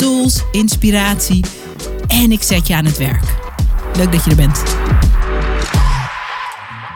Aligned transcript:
tools, 0.00 0.42
inspiratie 0.52 1.44
en 2.06 2.32
ik 2.32 2.42
zet 2.42 2.66
je 2.66 2.74
aan 2.74 2.84
het 2.84 2.98
werk. 2.98 3.24
Leuk 3.96 4.12
dat 4.12 4.24
je 4.24 4.30
er 4.30 4.36
bent. 4.36 4.62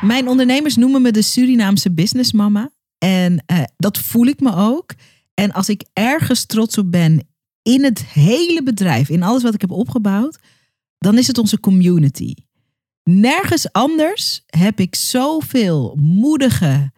Mijn 0.00 0.28
ondernemers 0.28 0.76
noemen 0.76 1.02
me 1.02 1.10
de 1.10 1.22
Surinaamse 1.22 1.92
businessmama. 1.92 2.70
En 2.98 3.44
uh, 3.52 3.62
dat 3.76 3.98
voel 3.98 4.26
ik 4.26 4.40
me 4.40 4.54
ook. 4.54 4.94
En 5.34 5.52
als 5.52 5.68
ik 5.68 5.84
ergens 5.92 6.46
trots 6.46 6.78
op 6.78 6.90
ben 6.90 7.28
in 7.62 7.84
het 7.84 8.04
hele 8.04 8.62
bedrijf, 8.62 9.08
in 9.08 9.22
alles 9.22 9.42
wat 9.42 9.54
ik 9.54 9.60
heb 9.60 9.70
opgebouwd, 9.70 10.38
dan 10.98 11.18
is 11.18 11.26
het 11.26 11.38
onze 11.38 11.60
community. 11.60 12.34
Nergens 13.02 13.72
anders 13.72 14.42
heb 14.46 14.80
ik 14.80 14.94
zoveel 14.94 15.98
moedige, 16.00 16.92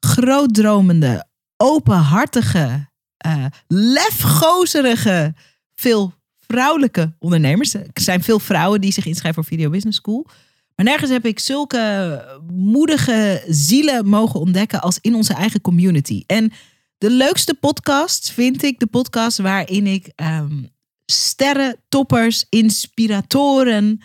grootdromende, 0.00 1.26
openhartige, 1.56 2.88
uh, 3.26 3.44
lefgozerige, 3.66 5.34
veel 5.76 6.14
vrouwelijke 6.46 7.14
ondernemers. 7.18 7.74
Er 7.74 7.86
zijn 7.94 8.22
veel 8.22 8.38
vrouwen 8.38 8.80
die 8.80 8.92
zich 8.92 9.06
inschrijven 9.06 9.44
voor 9.44 9.52
Video 9.52 9.70
Business 9.70 9.98
School. 9.98 10.26
Maar 10.74 10.86
nergens 10.86 11.10
heb 11.10 11.26
ik 11.26 11.38
zulke 11.38 12.24
moedige 12.52 13.44
zielen 13.48 14.08
mogen 14.08 14.40
ontdekken 14.40 14.80
als 14.80 14.98
in 15.00 15.14
onze 15.14 15.34
eigen 15.34 15.60
community. 15.60 16.22
En 16.26 16.52
de 16.98 17.10
leukste 17.10 17.54
podcast 17.54 18.30
vind 18.30 18.62
ik 18.62 18.78
de 18.78 18.86
podcast 18.86 19.38
waarin 19.38 19.86
ik 19.86 20.12
um, 20.16 20.68
sterren, 21.06 21.76
toppers, 21.88 22.46
inspiratoren 22.48 24.00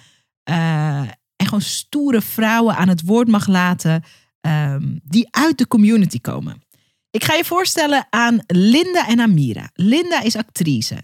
uh, 0.50 1.00
en 1.36 1.46
gewoon 1.46 1.62
stoere 1.62 2.22
vrouwen 2.22 2.76
aan 2.76 2.88
het 2.88 3.02
woord 3.06 3.28
mag 3.28 3.48
laten 3.48 4.04
um, 4.42 5.00
die 5.04 5.28
uit 5.32 5.58
de 5.58 5.68
community 5.68 6.22
komen. 6.22 6.62
Ik 7.12 7.24
ga 7.24 7.34
je 7.34 7.46
voorstellen 7.46 8.08
aan 8.10 8.40
Linda 8.48 9.08
en 9.08 9.20
Amira. 9.20 9.70
Linda 9.74 10.22
is 10.22 10.36
actrice. 10.36 11.04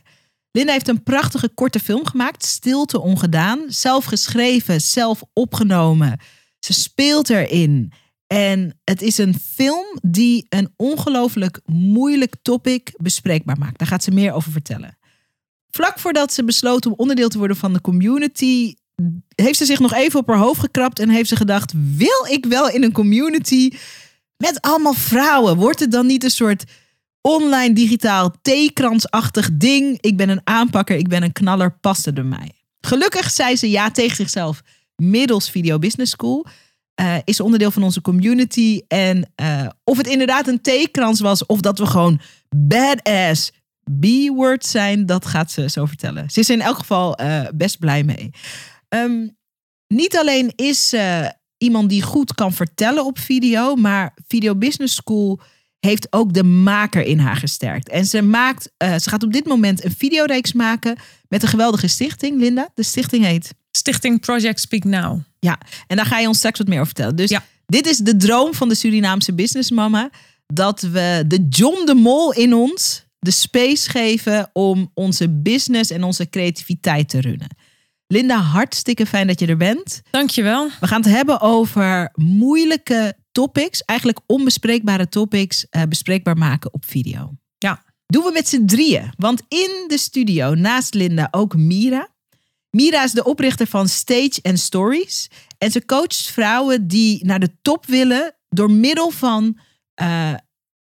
Linda 0.52 0.72
heeft 0.72 0.88
een 0.88 1.04
prachtige 1.04 1.50
korte 1.50 1.80
film 1.80 2.06
gemaakt, 2.06 2.46
Stilte 2.46 3.00
Ongedaan. 3.00 3.64
Zelf 3.68 4.06
geschreven, 4.06 4.82
zelf 4.82 5.24
opgenomen. 5.34 6.20
Ze 6.60 6.74
speelt 6.74 7.30
erin. 7.30 7.92
En 8.28 8.80
het 8.84 9.02
is 9.02 9.18
een 9.18 9.36
film 9.54 9.86
die 10.02 10.46
een 10.50 10.74
ongelooflijk 10.76 11.60
moeilijk 11.66 12.36
topic 12.42 12.94
bespreekbaar 12.98 13.58
maakt. 13.58 13.80
Daar 13.80 13.88
gaat 13.88 14.04
ze 14.04 14.12
meer 14.12 14.34
over 14.34 14.52
vertellen. 14.52 14.98
Vlak 15.70 16.00
voordat 16.00 16.34
ze 16.34 16.44
besloot 16.44 16.86
om 16.86 16.94
onderdeel 16.98 17.30
te 17.30 17.38
worden 17.38 17.58
van 17.58 17.74
de 17.74 17.82
community, 17.82 18.76
heeft 19.36 19.58
ze 19.58 19.66
zich 19.66 19.80
nog 19.80 19.94
even 19.94 20.20
op 20.20 20.28
haar 20.28 20.38
hoofd 20.38 20.60
gekrapt 20.60 21.00
en 21.00 21.10
heeft 21.10 21.30
ze 21.30 21.36
gedacht: 21.36 21.74
wil 21.96 22.26
ik 22.30 22.46
wel 22.46 22.70
in 22.70 22.84
een 22.84 22.92
community 22.92 23.72
met 24.38 24.62
allemaal 24.62 24.94
vrouwen? 24.94 25.58
Wordt 25.58 25.80
het 25.80 25.92
dan 25.92 26.06
niet 26.06 26.24
een 26.24 26.30
soort 26.30 26.64
online 27.28 27.74
digitaal 27.74 28.34
theekransachtig 28.42 29.50
ding. 29.54 29.98
Ik 30.02 30.18
ben 30.18 30.30
een 30.30 30.42
aanpakker, 30.44 30.98
ik 30.98 31.08
ben 31.08 31.24
een 31.24 31.32
knaller, 31.32 31.78
paste 31.80 32.12
er 32.12 32.26
mij. 32.26 32.52
Gelukkig 32.80 33.32
zei 33.32 33.56
ze 33.56 33.70
ja 33.70 33.92
tegen 33.92 34.16
zichzelf 34.16 34.62
middels 34.96 35.50
Video 35.50 35.80
Business 35.80 36.12
School. 36.12 36.46
Uh, 37.02 37.16
is 37.24 37.40
onderdeel 37.40 37.72
van 37.72 37.84
onze 37.84 38.02
community. 38.02 38.82
En 38.88 39.32
uh, 39.42 39.68
of 39.84 39.98
het 39.98 40.08
inderdaad 40.08 40.48
een 40.48 40.62
theekrans 40.62 41.20
was 41.20 41.46
of 41.46 41.60
dat 41.60 41.80
we 41.80 41.86
gewoon 41.86 42.20
badass 42.56 43.52
B-words 44.00 44.72
zijn, 44.72 45.06
dat 45.06 45.26
gaat 45.26 45.52
ze 45.52 45.70
zo 45.70 45.86
vertellen. 45.86 46.30
Ze 46.30 46.40
is 46.40 46.50
in 46.50 46.62
elk 46.62 46.78
geval 46.78 47.22
uh, 47.22 47.48
best 47.54 47.80
blij 47.80 48.04
mee. 48.04 48.30
Um, 48.90 49.38
niet 49.88 50.18
alleen 50.18 50.52
is 50.56 50.96
iemand 51.58 51.90
die 51.90 52.02
goed 52.02 52.34
kan 52.34 52.54
vertellen 52.54 53.06
op 53.06 53.20
video, 53.20 53.76
maar 53.76 54.14
Video 54.28 54.56
Business 54.56 54.96
School 54.96 55.40
heeft 55.80 56.08
ook 56.10 56.34
de 56.34 56.44
maker 56.44 57.04
in 57.04 57.20
haar 57.20 57.36
gesterkt. 57.36 57.90
En 57.90 58.06
ze, 58.06 58.22
maakt, 58.22 58.72
uh, 58.84 58.98
ze 58.98 59.10
gaat 59.10 59.24
op 59.24 59.34
dit 59.34 59.46
moment 59.46 59.84
een 59.84 59.96
videoreeks 59.98 60.54
maken 60.54 60.98
met 61.28 61.44
een 61.44 61.50
geweldige 61.50 61.88
stichting, 61.88 62.40
Linda. 62.40 62.70
De 62.74 62.84
stichting 62.84 63.26
heet? 63.26 63.54
Stichting 63.72 64.20
Project 64.20 64.60
Speak 64.60 64.84
Now. 64.84 65.20
Ja, 65.40 65.60
en 65.88 65.96
daar 65.96 66.06
ga 66.06 66.20
je 66.20 66.28
ons 66.28 66.38
straks 66.38 66.58
wat 66.58 66.68
meer 66.68 66.80
over 66.80 66.94
vertellen. 66.94 67.16
Dus 67.16 67.30
ja. 67.30 67.44
dit 67.66 67.88
is 67.88 67.98
de 67.98 68.18
droom 68.18 68.54
van 68.54 68.70
de 68.70 68.76
Surinaamse 68.76 69.34
businessmama. 69.34 70.10
Dat 70.54 70.82
we 70.82 71.24
de 71.28 71.48
John 71.50 71.86
de 71.86 71.94
Mol 71.94 72.34
in 72.34 72.54
ons 72.54 73.06
de 73.20 73.32
space 73.32 73.90
geven 73.90 74.50
om 74.54 74.92
onze 74.94 75.30
business 75.30 75.92
en 75.92 76.04
onze 76.04 76.30
creativiteit 76.30 77.10
te 77.10 77.22
runnen. 77.22 77.48
Linda, 78.08 78.38
hartstikke 78.38 79.06
fijn 79.06 79.28
dat 79.28 79.40
je 79.40 79.48
er 79.48 79.58
bent. 79.58 80.02
Dankjewel. 80.12 80.70
We 80.80 80.88
gaan 80.88 81.02
het 81.02 81.12
hebben 81.12 81.42
over 81.42 82.12
moeilijke 82.16 83.18
topics, 83.38 83.82
eigenlijk 83.82 84.20
onbespreekbare 84.26 85.10
topics, 85.10 85.66
uh, 85.72 85.84
bespreekbaar 85.84 86.38
maken 86.38 86.74
op 86.74 86.86
video. 86.86 87.38
Ja. 87.58 87.84
Doen 88.06 88.24
we 88.24 88.32
met 88.32 88.48
z'n 88.48 88.66
drieën. 88.66 89.12
Want 89.18 89.42
in 89.48 89.86
de 89.88 89.98
studio 89.98 90.54
naast 90.54 90.94
Linda 90.94 91.28
ook 91.32 91.56
Mira. 91.56 92.08
Mira 92.70 93.04
is 93.04 93.12
de 93.12 93.24
oprichter 93.24 93.68
van 93.68 93.88
Stage 93.88 94.40
and 94.42 94.60
Stories. 94.60 95.30
En 95.58 95.72
ze 95.72 95.86
coacht 95.86 96.28
vrouwen 96.28 96.88
die 96.88 97.26
naar 97.26 97.40
de 97.40 97.52
top 97.62 97.86
willen 97.86 98.36
door 98.50 98.72
middel 98.72 99.10
van 99.10 99.58
uh, 100.02 100.34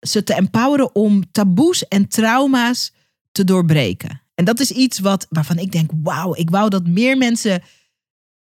ze 0.01 0.23
te 0.23 0.35
empoweren 0.35 0.95
om 0.95 1.31
taboes 1.31 1.89
en 1.89 2.09
trauma's 2.09 2.93
te 3.33 3.45
doorbreken. 3.45 4.23
En 4.35 4.45
dat 4.45 4.61
is 4.61 4.71
iets 4.71 4.99
wat, 4.99 5.27
waarvan 5.29 5.59
ik 5.59 5.73
denk, 5.73 5.91
wauw, 6.03 6.35
ik 6.35 6.51
wou 6.51 6.69
dat 6.69 6.87
meer 6.87 7.17
mensen 7.17 7.63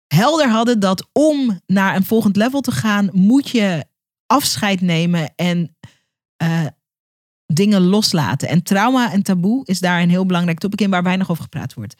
helder 0.07 0.49
hadden 0.49 0.79
dat 0.79 1.09
om 1.11 1.59
naar 1.65 1.95
een 1.95 2.05
volgend 2.05 2.35
level 2.35 2.61
te 2.61 2.71
gaan, 2.71 3.09
moet 3.11 3.49
je 3.49 3.89
afscheid 4.31 4.81
nemen 4.81 5.33
en 5.35 5.75
uh, 6.43 6.65
dingen 7.45 7.81
loslaten. 7.81 8.47
En 8.47 8.63
trauma 8.63 9.11
en 9.11 9.23
taboe 9.23 9.65
is 9.65 9.79
daar 9.79 10.01
een 10.01 10.09
heel 10.09 10.25
belangrijk 10.25 10.59
topic 10.59 10.81
in 10.81 10.89
waar 10.89 11.03
weinig 11.03 11.29
over 11.31 11.43
gepraat 11.43 11.73
wordt. 11.73 11.95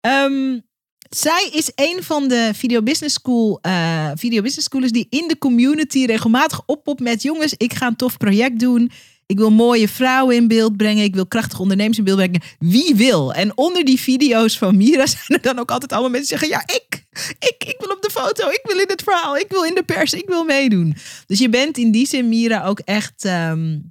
Um, 0.00 0.62
zij 1.10 1.50
is 1.52 1.72
een 1.74 2.02
van 2.02 2.28
de 2.28 2.50
Video 2.54 2.82
Business 2.82 3.14
School 3.14 3.58
uh, 3.66 4.10
Video 4.14 4.42
Business 4.42 4.66
Schoolers 4.66 4.92
die 4.92 5.06
in 5.10 5.28
de 5.28 5.38
community 5.38 6.04
regelmatig 6.04 6.62
oppopt 6.66 7.00
met 7.00 7.22
jongens, 7.22 7.54
ik 7.56 7.74
ga 7.74 7.86
een 7.86 7.96
tof 7.96 8.16
project 8.16 8.58
doen. 8.58 8.90
Ik 9.26 9.38
wil 9.38 9.50
mooie 9.50 9.88
vrouwen 9.88 10.36
in 10.36 10.48
beeld 10.48 10.76
brengen. 10.76 11.04
Ik 11.04 11.14
wil 11.14 11.26
krachtige 11.26 11.62
ondernemers 11.62 11.98
in 11.98 12.04
beeld 12.04 12.16
brengen. 12.16 12.42
Wie 12.58 12.94
wil? 12.94 13.32
En 13.32 13.56
onder 13.56 13.84
die 13.84 14.00
video's 14.00 14.58
van 14.58 14.76
Mira 14.76 15.06
zijn 15.16 15.24
er 15.26 15.42
dan 15.42 15.58
ook 15.58 15.70
altijd 15.70 15.92
allemaal 15.92 16.10
mensen 16.10 16.38
die 16.38 16.38
zeggen: 16.38 16.66
Ja, 16.68 16.74
ik, 16.74 17.04
ik, 17.38 17.68
ik 17.68 17.76
wil 17.78 17.90
op 17.96 18.02
de 18.02 18.10
foto. 18.10 18.48
Ik 18.48 18.60
wil 18.62 18.78
in 18.78 18.88
het 18.88 19.02
verhaal. 19.02 19.36
Ik 19.36 19.48
wil 19.48 19.64
in 19.64 19.74
de 19.74 19.82
pers. 19.82 20.12
Ik 20.12 20.28
wil 20.28 20.44
meedoen. 20.44 20.96
Dus 21.26 21.38
je 21.38 21.48
bent 21.48 21.78
in 21.78 21.90
die 21.90 22.06
zin, 22.06 22.28
Mira, 22.28 22.64
ook 22.64 22.78
echt 22.78 23.24
um, 23.24 23.90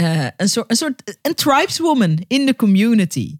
uh, 0.00 0.26
een 0.36 0.48
soort, 0.48 0.70
een 0.70 0.76
soort 0.76 1.18
een 1.22 1.34
tribeswoman 1.34 2.24
in 2.28 2.46
de 2.46 2.56
community. 2.56 3.36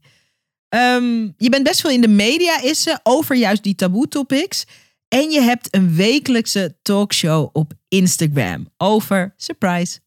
Um, 0.69 1.35
je 1.37 1.49
bent 1.49 1.65
best 1.65 1.81
veel 1.81 1.91
in 1.91 2.01
de 2.01 2.09
media, 2.09 2.63
is 2.63 2.83
ze, 2.83 2.99
over 3.03 3.37
juist 3.37 3.63
die 3.63 3.75
taboe 3.75 4.09
topics. 4.09 4.65
En 5.09 5.31
je 5.31 5.41
hebt 5.41 5.75
een 5.75 5.95
wekelijkse 5.95 6.77
talkshow 6.83 7.49
op 7.53 7.73
Instagram 7.89 8.69
over, 8.77 9.35
surprise, 9.37 9.99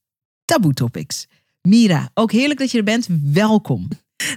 Taboe 0.45 0.73
Topics. 0.73 1.25
Mira, 1.61 2.09
ook 2.13 2.31
heerlijk 2.31 2.59
dat 2.59 2.71
je 2.71 2.77
er 2.77 2.83
bent. 2.83 3.07
Welkom. 3.33 3.87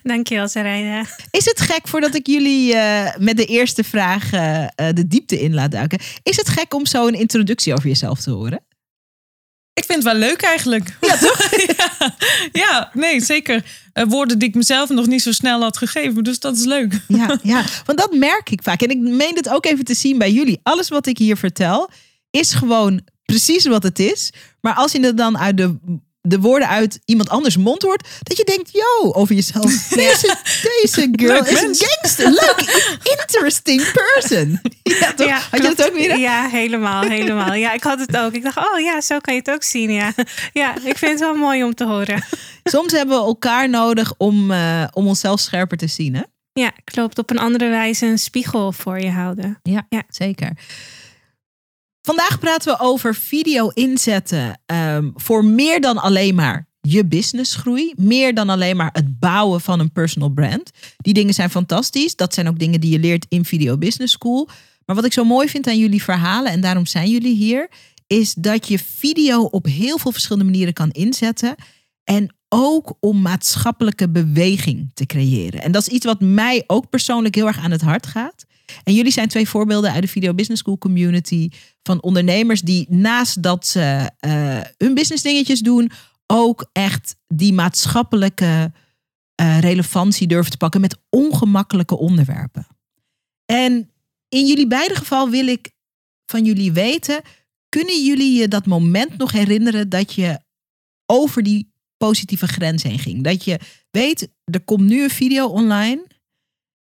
Dankjewel, 0.02 0.48
Sarayda. 0.48 1.04
Is 1.30 1.44
het 1.44 1.60
gek 1.60 1.88
voordat 1.88 2.14
ik 2.14 2.26
jullie 2.26 2.74
uh, 2.74 3.16
met 3.18 3.36
de 3.36 3.44
eerste 3.44 3.84
vraag 3.84 4.32
uh, 4.32 4.66
de 4.74 5.06
diepte 5.06 5.40
in 5.40 5.54
laat 5.54 5.70
duiken? 5.70 5.98
Is 6.22 6.36
het 6.36 6.48
gek 6.48 6.74
om 6.74 6.86
zo 6.86 7.06
een 7.06 7.18
introductie 7.18 7.72
over 7.72 7.88
jezelf 7.88 8.20
te 8.20 8.30
horen? 8.30 8.66
Ik 9.72 9.84
vind 9.84 10.04
het 10.04 10.12
wel 10.12 10.28
leuk 10.28 10.42
eigenlijk. 10.42 10.96
Ja, 11.00 11.16
toch? 11.16 11.50
ja, 11.76 12.16
ja, 12.52 12.90
nee, 12.94 13.20
zeker. 13.20 13.64
Uh, 13.94 14.04
woorden 14.04 14.38
die 14.38 14.48
ik 14.48 14.54
mezelf 14.54 14.88
nog 14.88 15.06
niet 15.06 15.22
zo 15.22 15.32
snel 15.32 15.60
had 15.60 15.76
gegeven. 15.76 16.24
Dus 16.24 16.40
dat 16.40 16.56
is 16.56 16.64
leuk. 16.64 17.00
Ja, 17.08 17.38
ja, 17.42 17.64
want 17.84 17.98
dat 17.98 18.12
merk 18.12 18.50
ik 18.50 18.62
vaak. 18.62 18.82
En 18.82 18.90
ik 18.90 18.98
meen 18.98 19.34
het 19.34 19.48
ook 19.48 19.66
even 19.66 19.84
te 19.84 19.94
zien 19.94 20.18
bij 20.18 20.32
jullie. 20.32 20.60
Alles 20.62 20.88
wat 20.88 21.06
ik 21.06 21.18
hier 21.18 21.36
vertel 21.36 21.90
is 22.30 22.52
gewoon 22.52 23.02
precies 23.32 23.66
wat 23.66 23.82
het 23.82 23.98
is. 23.98 24.32
Maar 24.60 24.74
als 24.74 24.92
je 24.92 25.00
het 25.00 25.16
dan 25.16 25.38
uit 25.38 25.56
de, 25.56 25.76
de 26.20 26.38
woorden 26.40 26.68
uit 26.68 27.00
iemand 27.04 27.28
anders 27.28 27.56
mond 27.56 27.82
hoort, 27.82 28.08
dat 28.22 28.36
je 28.36 28.44
denkt, 28.44 28.70
yo, 28.72 29.12
over 29.12 29.34
jezelf. 29.34 29.88
Deze, 29.88 30.36
deze 30.82 31.08
girl 31.12 31.32
Leuk 31.32 31.46
is 31.46 31.60
mens. 31.60 31.80
een 31.80 31.86
gangster. 31.88 32.30
Leuk, 32.30 32.98
interesting 33.20 33.82
person. 33.92 34.60
Ja, 34.82 35.12
toch? 35.12 35.50
Had 35.50 35.62
je 35.62 35.74
dat 35.74 35.86
ook 35.86 35.94
weer? 35.94 36.18
Ja, 36.18 36.48
helemaal, 36.48 37.02
helemaal. 37.02 37.54
Ja, 37.54 37.72
ik 37.72 37.82
had 37.82 37.98
het 37.98 38.16
ook. 38.16 38.32
Ik 38.32 38.42
dacht, 38.42 38.56
oh 38.56 38.80
ja, 38.80 39.00
zo 39.00 39.18
kan 39.18 39.34
je 39.34 39.40
het 39.40 39.50
ook 39.50 39.62
zien. 39.62 39.90
Ja, 39.90 40.12
ja 40.52 40.74
ik 40.84 40.98
vind 40.98 41.10
het 41.10 41.20
wel 41.20 41.34
mooi 41.34 41.64
om 41.64 41.74
te 41.74 41.84
horen. 41.84 42.22
Soms 42.64 42.92
hebben 42.92 43.18
we 43.18 43.24
elkaar 43.24 43.68
nodig 43.68 44.12
om, 44.16 44.50
eh, 44.50 44.84
om 44.92 45.06
onszelf 45.06 45.40
scherper 45.40 45.76
te 45.78 45.86
zien, 45.86 46.14
hè? 46.14 46.22
Ja, 46.52 46.72
klopt. 46.84 47.18
Op 47.18 47.30
een 47.30 47.38
andere 47.38 47.68
wijze 47.68 48.06
een 48.06 48.18
spiegel 48.18 48.72
voor 48.72 49.00
je 49.00 49.10
houden. 49.10 49.58
Ja, 49.62 49.86
Ja. 49.88 50.02
zeker. 50.08 50.52
Vandaag 52.08 52.38
praten 52.38 52.72
we 52.72 52.80
over 52.80 53.14
video 53.14 53.68
inzetten 53.68 54.60
ehm, 54.66 55.10
voor 55.14 55.44
meer 55.44 55.80
dan 55.80 55.98
alleen 55.98 56.34
maar 56.34 56.68
je 56.80 57.06
businessgroei. 57.06 57.92
Meer 57.96 58.34
dan 58.34 58.48
alleen 58.48 58.76
maar 58.76 58.90
het 58.92 59.18
bouwen 59.18 59.60
van 59.60 59.80
een 59.80 59.92
personal 59.92 60.28
brand. 60.28 60.70
Die 60.96 61.14
dingen 61.14 61.34
zijn 61.34 61.50
fantastisch. 61.50 62.16
Dat 62.16 62.34
zijn 62.34 62.48
ook 62.48 62.58
dingen 62.58 62.80
die 62.80 62.90
je 62.90 62.98
leert 62.98 63.26
in 63.28 63.44
Video 63.44 63.78
Business 63.78 64.12
School. 64.12 64.48
Maar 64.84 64.96
wat 64.96 65.04
ik 65.04 65.12
zo 65.12 65.24
mooi 65.24 65.48
vind 65.48 65.66
aan 65.66 65.78
jullie 65.78 66.02
verhalen, 66.02 66.52
en 66.52 66.60
daarom 66.60 66.86
zijn 66.86 67.10
jullie 67.10 67.36
hier, 67.36 67.70
is 68.06 68.34
dat 68.34 68.68
je 68.68 68.78
video 68.78 69.42
op 69.42 69.64
heel 69.64 69.98
veel 69.98 70.12
verschillende 70.12 70.50
manieren 70.50 70.74
kan 70.74 70.90
inzetten. 70.90 71.54
En 72.04 72.34
ook 72.48 72.96
om 73.00 73.22
maatschappelijke 73.22 74.08
beweging 74.08 74.90
te 74.94 75.06
creëren. 75.06 75.62
En 75.62 75.72
dat 75.72 75.82
is 75.82 75.94
iets 75.94 76.06
wat 76.06 76.20
mij 76.20 76.64
ook 76.66 76.88
persoonlijk 76.88 77.34
heel 77.34 77.46
erg 77.46 77.58
aan 77.58 77.70
het 77.70 77.82
hart 77.82 78.06
gaat. 78.06 78.46
En 78.84 78.94
jullie 78.94 79.12
zijn 79.12 79.28
twee 79.28 79.48
voorbeelden 79.48 79.92
uit 79.92 80.02
de 80.02 80.08
Video 80.08 80.34
Business 80.34 80.60
School 80.62 80.78
community 80.78 81.48
van 81.82 82.02
ondernemers 82.02 82.60
die 82.60 82.86
naast 82.90 83.42
dat 83.42 83.66
ze 83.66 84.10
eh, 84.18 84.60
hun 84.76 84.94
business 84.94 85.22
dingetjes 85.22 85.60
doen, 85.60 85.90
ook 86.26 86.68
echt 86.72 87.16
die 87.26 87.52
maatschappelijke 87.52 88.72
eh, 89.34 89.60
relevantie 89.60 90.26
durven 90.26 90.50
te 90.50 90.56
pakken 90.56 90.80
met 90.80 90.98
ongemakkelijke 91.08 91.98
onderwerpen. 91.98 92.66
En 93.44 93.90
in 94.28 94.46
jullie 94.46 94.66
beide 94.66 94.94
geval 94.94 95.30
wil 95.30 95.46
ik 95.46 95.70
van 96.26 96.44
jullie 96.44 96.72
weten, 96.72 97.22
kunnen 97.68 98.04
jullie 98.04 98.40
je 98.40 98.48
dat 98.48 98.66
moment 98.66 99.16
nog 99.16 99.32
herinneren 99.32 99.88
dat 99.88 100.14
je 100.14 100.40
over 101.06 101.42
die 101.42 101.72
positieve 101.96 102.46
grens 102.46 102.82
heen 102.82 102.98
ging? 102.98 103.24
Dat 103.24 103.44
je 103.44 103.58
weet, 103.90 104.28
er 104.44 104.60
komt 104.60 104.88
nu 104.88 105.02
een 105.02 105.10
video 105.10 105.46
online 105.46 106.06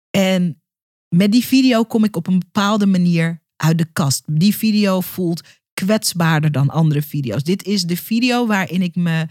en 0.09 0.61
met 1.09 1.31
die 1.31 1.45
video 1.45 1.83
kom 1.83 2.03
ik 2.03 2.15
op 2.15 2.27
een 2.27 2.39
bepaalde 2.39 2.85
manier 2.85 3.41
uit 3.55 3.77
de 3.77 3.85
kast. 3.93 4.23
Die 4.25 4.55
video 4.55 5.01
voelt 5.01 5.41
kwetsbaarder 5.73 6.51
dan 6.51 6.69
andere 6.69 7.01
video's. 7.01 7.43
Dit 7.43 7.63
is 7.63 7.83
de 7.83 7.97
video 7.97 8.47
waarin 8.47 8.81
ik 8.81 8.95
me 8.95 9.27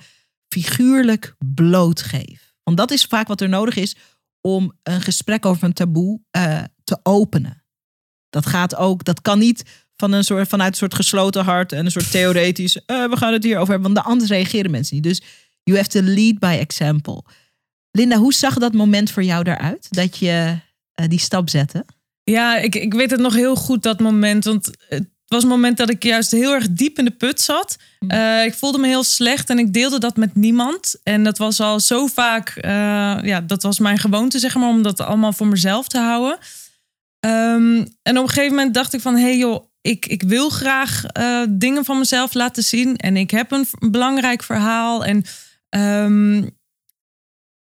figuurlijk 0.49 1.34
blootgeef. 1.55 2.55
Want 2.62 2.76
dat 2.76 2.90
is 2.90 3.05
vaak 3.05 3.28
wat 3.28 3.40
er 3.40 3.49
nodig 3.49 3.76
is 3.76 3.96
om 4.40 4.73
een 4.82 5.00
gesprek 5.00 5.46
over 5.46 5.64
een 5.64 5.73
taboe 5.73 6.20
eh, 6.31 6.62
te 6.84 6.99
openen. 7.02 7.64
Dat 8.31 8.46
gaat 8.46 8.76
ook, 8.76 9.05
dat 9.05 9.20
kan 9.20 9.38
niet 9.38 9.62
van 9.96 10.12
een 10.12 10.25
soort, 10.25 10.49
vanuit 10.49 10.70
een 10.70 10.78
soort 10.78 10.94
gesloten 10.94 11.44
hart 11.44 11.73
en 11.73 11.84
een 11.84 11.90
soort 11.90 12.11
theoretisch, 12.11 12.84
eh, 12.84 13.08
we 13.08 13.17
gaan 13.17 13.32
het 13.32 13.44
hier 13.44 13.58
over 13.58 13.73
hebben, 13.73 13.93
want 13.93 14.06
anders 14.06 14.31
reageren 14.31 14.70
mensen 14.70 14.94
niet. 14.94 15.05
Dus 15.05 15.23
you 15.62 15.78
have 15.78 15.90
to 15.90 16.00
lead 16.00 16.38
by 16.38 16.56
example. 16.61 17.25
Linda, 17.90 18.17
hoe 18.17 18.34
zag 18.34 18.55
dat 18.55 18.73
moment 18.73 19.11
voor 19.11 19.23
jou 19.23 19.50
eruit? 19.50 19.87
Dat 19.90 20.17
je 20.17 20.58
die 21.08 21.19
stap 21.19 21.48
zette? 21.48 21.84
Ja, 22.22 22.56
ik, 22.56 22.75
ik 22.75 22.94
weet 22.94 23.10
het 23.10 23.20
nog 23.20 23.34
heel 23.34 23.56
goed, 23.56 23.82
dat 23.82 24.00
moment. 24.00 24.44
Want 24.44 24.70
het 24.88 25.08
was 25.26 25.43
een 25.43 25.48
moment 25.48 25.76
dat 25.76 25.90
ik 25.90 26.02
juist 26.02 26.31
heel 26.31 26.52
erg 26.52 26.70
diep 26.70 26.98
in 26.98 27.04
de 27.04 27.10
put 27.10 27.40
zat. 27.40 27.76
Eh, 28.08 28.44
ik 28.44 28.54
voelde 28.54 28.78
me 28.78 28.87
heel 28.87 29.04
slecht 29.04 29.50
en 29.50 29.58
ik 29.58 29.72
deelde 29.72 29.98
dat 29.98 30.16
met 30.16 30.34
niemand. 30.34 31.00
En 31.02 31.25
dat 31.25 31.38
was 31.38 31.60
al 31.60 31.81
zo 31.81 32.06
vaak, 32.06 32.48
eh, 32.48 32.72
ja, 33.22 33.40
dat 33.40 33.62
was 33.62 33.78
mijn 33.78 33.98
gewoonte, 33.98 34.38
zeg 34.38 34.54
maar, 34.54 34.69
om 34.69 34.82
dat 34.82 35.00
allemaal 35.00 35.32
voor 35.32 35.46
mezelf 35.46 35.88
te 35.88 35.98
houden. 35.98 36.38
Ehm, 37.20 37.84
en 38.02 38.19
op 38.19 38.22
een 38.22 38.28
gegeven 38.28 38.54
moment 38.54 38.75
dacht 38.75 38.92
ik 38.92 39.00
van, 39.00 39.14
hé 39.14 39.22
hey 39.22 39.37
joh, 39.37 39.64
ik, 39.81 40.06
ik 40.06 40.22
wil 40.22 40.49
graag 40.50 41.04
eh, 41.04 41.42
dingen 41.49 41.84
van 41.84 41.99
mezelf 41.99 42.34
laten 42.34 42.62
zien. 42.62 42.96
En 42.96 43.16
ik 43.16 43.31
heb 43.31 43.50
een 43.50 43.66
belangrijk 43.90 44.42
verhaal. 44.42 45.04
En 45.04 45.25
ehm, 45.69 46.42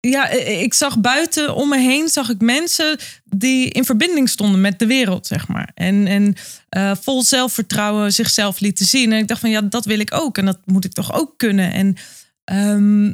ja, 0.09 0.29
ik 0.29 0.73
zag 0.73 1.00
buiten 1.00 1.55
om 1.55 1.69
me 1.69 1.79
heen 1.79 2.09
zag 2.09 2.29
ik 2.29 2.41
mensen 2.41 2.97
die 3.25 3.69
in 3.69 3.85
verbinding 3.85 4.29
stonden 4.29 4.61
met 4.61 4.79
de 4.79 4.85
wereld, 4.85 5.27
zeg 5.27 5.47
maar. 5.47 5.71
En, 5.73 6.07
en 6.07 6.35
eh, 6.69 6.91
vol 7.01 7.23
zelfvertrouwen 7.23 8.13
zichzelf 8.13 8.59
lieten 8.59 8.85
zien. 8.85 9.11
En 9.11 9.17
ik 9.17 9.27
dacht 9.27 9.39
van 9.39 9.50
ja, 9.50 9.61
dat 9.61 9.85
wil 9.85 10.00
ik 10.00 10.13
ook. 10.13 10.38
En 10.38 10.45
dat 10.45 10.59
moet 10.65 10.85
ik 10.85 10.94
toch 10.94 11.13
ook 11.13 11.38
kunnen. 11.38 11.73
En 11.73 11.95
ehm, 12.44 13.09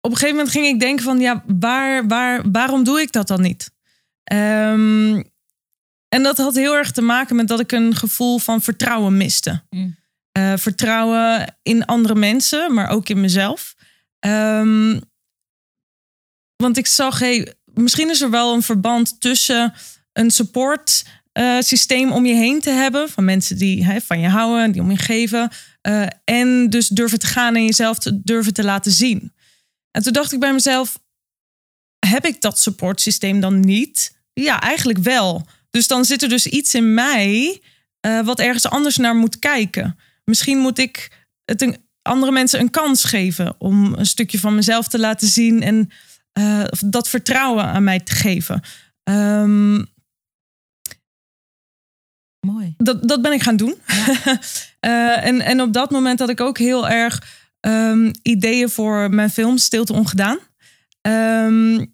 op 0.00 0.10
een 0.10 0.16
gegeven 0.16 0.36
moment 0.36 0.50
ging 0.50 0.66
ik 0.66 0.80
denken 0.80 1.04
van 1.04 1.20
ja, 1.20 1.44
waar, 1.46 2.06
waar, 2.06 2.50
waarom 2.50 2.84
doe 2.84 3.00
ik 3.00 3.12
dat 3.12 3.28
dan 3.28 3.40
niet? 3.40 3.70
Ehm, 4.24 5.22
en 6.08 6.22
dat 6.22 6.36
had 6.36 6.54
heel 6.54 6.74
erg 6.74 6.90
te 6.90 7.02
maken 7.02 7.36
met 7.36 7.48
dat 7.48 7.60
ik 7.60 7.72
een 7.72 7.94
gevoel 7.94 8.38
van 8.38 8.62
vertrouwen 8.62 9.16
miste. 9.16 9.62
Mm. 9.70 9.96
Eh, 10.32 10.56
vertrouwen 10.56 11.56
in 11.62 11.84
andere 11.84 12.14
mensen, 12.14 12.74
maar 12.74 12.88
ook 12.88 13.08
in 13.08 13.20
mezelf. 13.20 13.75
Ehm, 14.18 15.00
want 16.56 16.76
ik 16.76 16.86
zag, 16.86 17.18
hey, 17.18 17.54
misschien 17.64 18.10
is 18.10 18.20
er 18.20 18.30
wel 18.30 18.54
een 18.54 18.62
verband 18.62 19.20
tussen 19.20 19.74
een 20.12 20.30
support 20.30 21.04
eh, 21.32 21.60
systeem 21.60 22.12
om 22.12 22.26
je 22.26 22.34
heen 22.34 22.60
te 22.60 22.70
hebben. 22.70 23.08
Van 23.08 23.24
mensen 23.24 23.58
die 23.58 23.86
van 24.00 24.20
je 24.20 24.28
houden, 24.28 24.72
die 24.72 24.82
om 24.82 24.90
je 24.90 24.98
geven. 24.98 25.50
eh, 25.80 26.06
en 26.24 26.70
dus 26.70 26.88
durven 26.88 27.18
te 27.18 27.26
gaan 27.26 27.54
en 27.54 27.64
jezelf 27.64 27.98
durven 27.98 28.52
te 28.52 28.64
laten 28.64 28.92
zien. 28.92 29.32
En 29.90 30.02
toen 30.02 30.12
dacht 30.12 30.32
ik 30.32 30.40
bij 30.40 30.52
mezelf, 30.52 30.98
heb 32.06 32.26
ik 32.26 32.40
dat 32.40 32.58
supportsysteem 32.58 33.40
dan 33.40 33.60
niet? 33.60 34.18
Ja, 34.32 34.60
eigenlijk 34.60 34.98
wel. 34.98 35.46
Dus 35.70 35.86
dan 35.86 36.04
zit 36.04 36.22
er 36.22 36.28
dus 36.28 36.46
iets 36.46 36.74
in 36.74 36.94
mij 36.94 37.60
eh, 38.00 38.20
wat 38.20 38.40
ergens 38.40 38.66
anders 38.66 38.96
naar 38.96 39.16
moet 39.16 39.38
kijken. 39.38 39.98
Misschien 40.24 40.58
moet 40.58 40.78
ik 40.78 41.26
het 41.44 41.62
een, 41.62 41.85
andere 42.06 42.32
mensen 42.32 42.60
een 42.60 42.70
kans 42.70 43.04
geven 43.04 43.54
om 43.58 43.94
een 43.94 44.06
stukje 44.06 44.38
van 44.38 44.54
mezelf 44.54 44.88
te 44.88 44.98
laten 44.98 45.28
zien 45.28 45.62
en 45.62 45.90
eh, 46.32 46.64
dat 46.84 47.08
vertrouwen 47.08 47.64
aan 47.64 47.84
mij 47.84 48.00
te 48.00 48.12
geven. 48.12 48.62
Ehm, 49.02 49.82
Mooi. 52.40 52.74
dat, 52.76 53.08
dat 53.08 53.22
ben 53.22 53.32
ik 53.32 53.42
gaan 53.42 53.56
doen. 53.56 53.74
Eh, 54.80 55.26
en, 55.26 55.40
en 55.40 55.60
op 55.60 55.72
dat 55.72 55.90
moment 55.90 56.18
had 56.18 56.28
ik 56.28 56.40
ook 56.40 56.58
heel 56.58 56.88
erg 56.88 57.22
ehm, 57.60 58.12
ideeën 58.22 58.68
voor 58.68 59.10
mijn 59.10 59.30
film 59.30 59.58
Stilte 59.58 59.92
Ongedaan. 59.92 60.38
Ehm, 61.00 61.84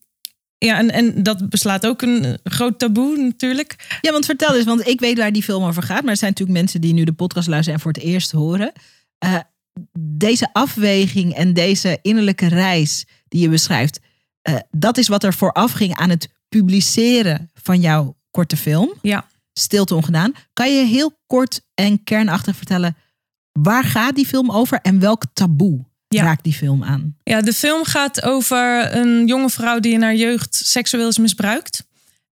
ja, 0.58 0.78
en, 0.78 0.90
en 0.90 1.22
dat 1.22 1.48
beslaat 1.48 1.86
ook 1.86 2.02
een 2.02 2.38
groot 2.44 2.78
taboe 2.78 3.16
natuurlijk. 3.16 3.98
Ja, 4.00 4.12
want 4.12 4.24
vertel 4.24 4.56
eens, 4.56 4.64
want 4.64 4.86
ik 4.86 5.00
weet 5.00 5.18
waar 5.18 5.32
die 5.32 5.42
film 5.42 5.64
over 5.64 5.82
gaat. 5.82 6.02
Maar 6.02 6.10
er 6.10 6.16
zijn 6.16 6.30
natuurlijk 6.30 6.58
mensen 6.58 6.80
die 6.80 6.92
nu 6.92 7.04
de 7.04 7.12
podcast 7.12 7.48
luisteren 7.48 7.74
en 7.74 7.80
voor 7.80 7.92
het 7.92 8.02
eerst 8.02 8.30
horen. 8.30 8.72
Eh, 9.18 9.38
deze 9.98 10.48
afweging 10.52 11.34
en 11.34 11.52
deze 11.52 11.98
innerlijke 12.02 12.46
reis 12.48 13.04
die 13.28 13.40
je 13.40 13.48
beschrijft. 13.48 14.00
eh, 14.42 14.54
dat 14.70 14.98
is 14.98 15.08
wat 15.08 15.24
er 15.24 15.34
vooraf 15.34 15.72
ging 15.72 15.94
aan 15.94 16.10
het 16.10 16.28
publiceren 16.48 17.50
van 17.54 17.80
jouw 17.80 18.16
korte 18.30 18.56
film. 18.56 18.92
Ja. 19.02 19.26
Stilte 19.52 19.94
ongedaan. 19.94 20.32
Kan 20.52 20.74
je 20.74 20.84
heel 20.84 21.18
kort 21.26 21.60
en 21.74 22.04
kernachtig 22.04 22.56
vertellen... 22.56 22.96
waar 23.52 23.84
gaat 23.84 24.14
die 24.14 24.26
film 24.26 24.50
over 24.50 24.78
en 24.80 24.98
welk 25.00 25.22
taboe 25.32 25.84
Ja. 26.08 26.22
raakt 26.22 26.44
die 26.44 26.52
film 26.52 26.84
aan? 26.84 27.16
Ja, 27.22 27.40
de 27.40 27.52
film 27.52 27.84
gaat 27.84 28.22
over 28.22 28.96
een 28.96 29.26
jonge 29.26 29.50
vrouw 29.50 29.80
die 29.80 29.92
in 29.92 30.02
haar 30.02 30.14
jeugd 30.14 30.54
seksueel 30.54 31.08
is 31.08 31.18
misbruikt. 31.18 31.84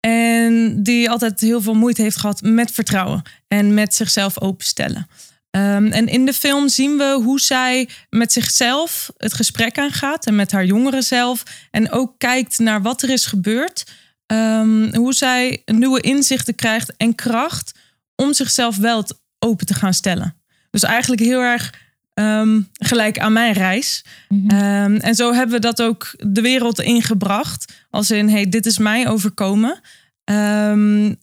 En 0.01 0.83
die 0.83 1.11
altijd 1.11 1.41
heel 1.41 1.61
veel 1.61 1.75
moeite 1.75 2.03
heeft 2.03 2.17
gehad 2.17 2.41
met 2.43 2.71
vertrouwen 2.73 3.23
en 3.49 3.75
met 3.75 3.95
zichzelf 3.95 4.41
openstellen. 4.41 5.07
Ehm, 5.53 5.87
en 5.87 6.07
in 6.07 6.25
de 6.25 6.33
film 6.33 6.69
zien 6.69 6.97
we 6.97 7.21
hoe 7.25 7.41
zij 7.41 7.89
met 8.11 8.33
zichzelf 8.33 9.11
het 9.17 9.33
gesprek 9.33 9.79
aangaat 9.79 10.27
en 10.27 10.35
met 10.35 10.53
haar 10.53 10.65
jongere 10.65 11.03
zelf. 11.03 11.43
En 11.71 11.91
ook 11.91 12.15
kijkt 12.19 12.59
naar 12.59 12.83
wat 12.83 13.03
er 13.03 13.11
is 13.11 13.27
gebeurd. 13.27 13.85
Ehm, 14.27 14.95
hoe 14.95 15.13
zij 15.13 15.63
nieuwe 15.65 16.01
inzichten 16.01 16.55
krijgt 16.55 16.97
en 16.97 17.15
kracht 17.15 17.73
om 18.17 18.33
zichzelf 18.33 18.77
wel 18.77 19.05
open 19.39 19.67
te 19.67 19.75
gaan 19.75 19.95
stellen. 19.95 20.37
Dus 20.71 20.83
eigenlijk 20.83 21.21
heel 21.21 21.41
erg 21.41 21.75
ehm, 22.15 22.61
gelijk 22.73 23.19
aan 23.19 23.33
mijn 23.33 23.53
reis. 23.53 24.05
Ehm, 24.49 24.97
en 24.97 25.15
zo 25.15 25.33
hebben 25.33 25.55
we 25.55 25.61
dat 25.61 25.83
ook 25.83 26.15
de 26.19 26.41
wereld 26.41 26.81
ingebracht. 26.81 27.87
Als 27.91 28.11
in, 28.11 28.29
hey, 28.29 28.49
dit 28.49 28.67
is 28.67 28.79
mij 28.79 29.09
overkomen. 29.09 29.81
En, 30.25 31.19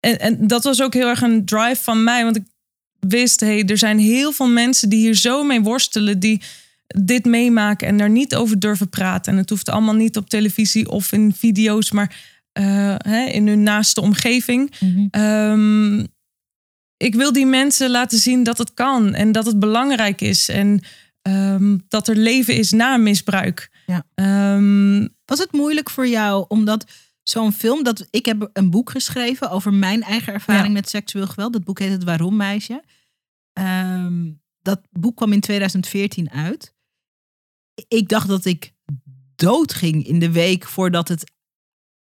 en 0.00 0.46
dat 0.46 0.64
was 0.64 0.82
ook 0.82 0.94
heel 0.94 1.08
erg 1.08 1.20
een 1.22 1.44
drive 1.44 1.82
van 1.82 2.04
mij. 2.04 2.24
Want 2.24 2.36
ik 2.36 2.44
wist, 3.08 3.40
hey, 3.40 3.64
er 3.64 3.78
zijn 3.78 3.98
heel 3.98 4.32
veel 4.32 4.48
mensen 4.48 4.88
die 4.88 4.98
hier 4.98 5.14
zo 5.14 5.42
mee 5.44 5.60
worstelen. 5.60 6.18
Die 6.18 6.42
dit 6.86 7.24
meemaken 7.24 7.88
en 7.88 7.96
daar 7.96 8.10
niet 8.10 8.34
over 8.34 8.58
durven 8.58 8.88
praten. 8.88 9.32
En 9.32 9.38
het 9.38 9.50
hoeft 9.50 9.68
allemaal 9.68 9.94
niet 9.94 10.16
op 10.16 10.28
televisie 10.28 10.90
of 10.90 11.12
in 11.12 11.34
video's, 11.34 11.90
maar 11.90 12.16
eh, 12.52 12.94
hè, 12.98 13.24
in 13.24 13.48
hun 13.48 13.62
naaste 13.62 14.00
omgeving. 14.00 14.72
Ehm, 15.10 15.98
ik 16.96 17.14
wil 17.14 17.32
die 17.32 17.46
mensen 17.46 17.90
laten 17.90 18.18
zien 18.18 18.42
dat 18.42 18.58
het 18.58 18.74
kan 18.74 19.14
en 19.14 19.32
dat 19.32 19.46
het 19.46 19.58
belangrijk 19.58 20.20
is. 20.20 20.48
En 20.48 20.80
ehm, 21.22 21.76
dat 21.88 22.08
er 22.08 22.16
leven 22.16 22.56
is 22.56 22.70
na 22.70 22.96
misbruik. 22.96 23.70
Ja. 23.86 24.04
Ehm, 24.14 25.06
Was 25.24 25.38
het 25.38 25.52
moeilijk 25.52 25.90
voor 25.90 26.08
jou 26.08 26.44
omdat 26.48 26.84
zo'n 27.24 27.52
film, 27.52 27.82
dat 27.82 28.06
ik 28.10 28.26
heb 28.26 28.50
een 28.52 28.70
boek 28.70 28.90
geschreven 28.90 29.50
over 29.50 29.72
mijn 29.72 30.02
eigen 30.02 30.32
ervaring 30.32 30.66
Ja. 30.66 30.72
met 30.72 30.88
seksueel 30.88 31.26
geweld. 31.26 31.52
Dat 31.52 31.64
boek 31.64 31.78
heet 31.78 31.90
Het 31.90 32.04
Waarom 32.04 32.36
Meisje. 32.36 32.82
Ehm, 33.52 34.32
dat 34.62 34.80
boek 34.90 35.16
kwam 35.16 35.32
in 35.32 35.40
2014 35.40 36.30
uit. 36.30 36.74
Ik 37.88 38.08
dacht 38.08 38.28
dat 38.28 38.44
ik 38.44 38.72
dood 39.34 39.74
ging 39.74 40.06
in 40.06 40.18
de 40.18 40.30
week 40.30 40.64
voordat 40.64 41.08
het 41.08 41.32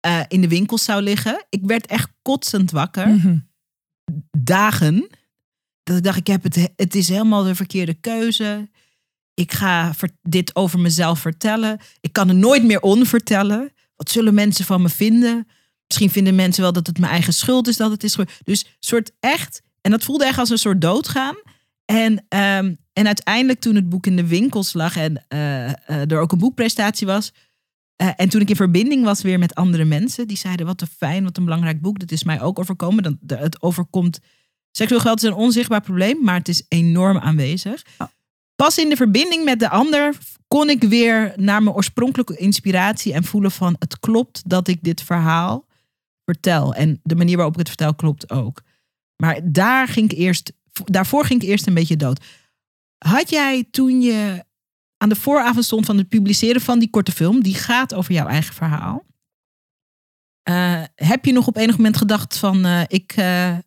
eh, 0.01 0.21
in 0.29 0.41
de 0.41 0.49
winkel 0.49 0.79
zou 0.79 1.03
liggen. 1.03 1.47
Ik 1.49 1.61
werd 1.65 1.87
echt 1.87 2.11
kotsend 2.23 2.71
wakker. 2.71 3.09
mhm. 3.09 3.39
dagen. 4.39 5.09
Dat 5.83 5.97
ik 5.97 6.03
dacht, 6.03 6.17
ik 6.17 6.27
heb 6.27 6.43
het, 6.43 6.71
het 6.77 6.95
is 6.95 7.09
helemaal 7.09 7.43
de 7.43 7.55
verkeerde 7.55 7.95
keuze. 7.95 8.69
Ik 9.35 9.53
ga 9.53 9.95
dit 10.23 10.57
over 10.57 10.79
mezelf 10.79 11.19
vertellen. 11.21 11.79
Ik 12.01 12.13
kan 12.13 12.29
er 12.29 12.35
nooit 12.35 12.65
meer 12.65 12.81
onvertellen. 12.81 13.73
Wat 13.99 14.11
zullen 14.11 14.35
mensen 14.35 14.65
van 14.65 14.83
me 14.83 14.89
vinden? 14.89 15.47
Misschien 15.87 16.11
vinden 16.11 16.35
mensen 16.35 16.63
wel 16.63 16.73
dat 16.73 16.87
het 16.87 16.99
mijn 16.99 17.13
eigen 17.13 17.33
schuld 17.33 17.69
is 17.69 17.77
dat 17.77 17.91
het 17.91 18.05
is 18.05 18.15
gebeurd. 18.15 18.41
Dus 18.45 18.77
soort 18.79 19.11
echt, 19.21 19.63
en 19.81 19.91
dat 19.91 20.05
voelde 20.05 20.27
echt 20.27 20.39
als 20.39 20.51
een 20.51 20.59
soort 20.59 20.81
doodgaan. 20.81 21.37
En, 21.85 22.25
ehm, 22.29 22.75
en 22.93 23.07
uiteindelijk 23.07 23.61
toen 23.61 23.75
het 23.75 23.89
boek 23.89 24.07
in 24.07 24.17
de 24.17 24.27
winkels 24.27 24.73
lag 24.73 24.97
en 24.97 25.25
eh, 25.29 25.69
eh, 25.69 26.11
er 26.11 26.19
ook 26.21 26.33
een 26.33 26.39
boekpresentatie 26.39 27.07
was. 27.07 27.33
eh, 27.97 28.09
en 28.17 28.29
toen 28.29 28.41
ik 28.41 28.49
in 28.51 28.57
verbinding 28.57 29.05
was 29.05 29.23
weer 29.23 29.39
met 29.39 29.55
andere 29.55 29.85
mensen, 29.85 30.27
die 30.27 30.37
zeiden: 30.37 30.67
Wat 30.67 30.81
een 30.81 30.87
fijn, 30.97 31.25
wat 31.25 31.37
een 31.37 31.45
belangrijk 31.45 31.81
boek. 31.81 31.99
Dat 31.99 32.11
is 32.11 32.25
mij 32.25 32.41
ook 32.41 32.59
overkomen. 32.59 33.03
Dan, 33.03 33.39
het 33.39 33.63
overkomt. 33.63 34.19
Seksueel 34.71 35.01
geweld 35.01 35.23
is 35.23 35.29
een 35.29 35.35
onzichtbaar 35.35 35.81
probleem, 35.81 36.23
maar 36.23 36.35
het 36.39 36.49
is 36.49 36.65
enorm 36.69 37.19
aanwezig. 37.19 37.83
Pas 38.63 38.79
in 38.79 38.89
de 38.89 38.97
verbinding 38.97 39.45
met 39.45 39.61
de 39.61 39.69
ander 39.69 40.19
kon 40.49 40.71
ik 40.71 40.83
weer 40.83 41.33
naar 41.37 41.63
mijn 41.63 41.77
oorspronkelijke 41.77 42.37
inspiratie 42.37 43.13
en 43.13 43.25
voelen 43.25 43.51
van 43.51 43.77
het 43.79 43.99
klopt 44.01 44.49
dat 44.49 44.69
ik 44.69 44.79
dit 44.83 45.03
verhaal 45.03 45.67
vertel. 46.25 46.75
En 46.75 47.01
de 47.03 47.17
manier 47.17 47.37
waarop 47.37 47.53
ik 47.53 47.59
het 47.59 47.69
vertel 47.69 47.95
klopt 47.95 48.31
ook. 48.31 48.63
Maar 49.23 49.41
daar 49.53 49.89
ging 49.89 50.13
ik 50.13 50.19
eerst, 50.19 50.53
daarvoor 50.73 51.25
ging 51.25 51.43
ik 51.43 51.49
eerst 51.49 51.67
een 51.67 51.75
beetje 51.75 51.97
dood. 51.97 52.25
Had 52.99 53.31
jij 53.31 53.65
toen 53.71 54.01
je 54.01 54.45
aan 54.97 55.09
de 55.09 55.17
vooravond 55.17 55.65
stond 55.65 55.87
van 55.87 55.99
het 55.99 56.09
publiceren 56.09 56.61
van 56.61 56.79
die 56.79 56.91
korte 56.91 57.13
film, 57.13 57.43
die 57.43 57.55
gaat 57.55 57.95
over 57.95 58.13
jouw 58.13 58.27
eigen 58.27 58.55
verhaal. 58.55 59.07
eh, 60.43 60.83
heb 60.95 61.25
je 61.25 61.33
nog 61.33 61.47
op 61.47 61.57
enig 61.57 61.77
moment 61.77 61.97
gedacht 61.97 62.39
van 62.39 62.65
eh, 62.65 62.83
ik, 62.87 63.13
eh, 63.17 63.59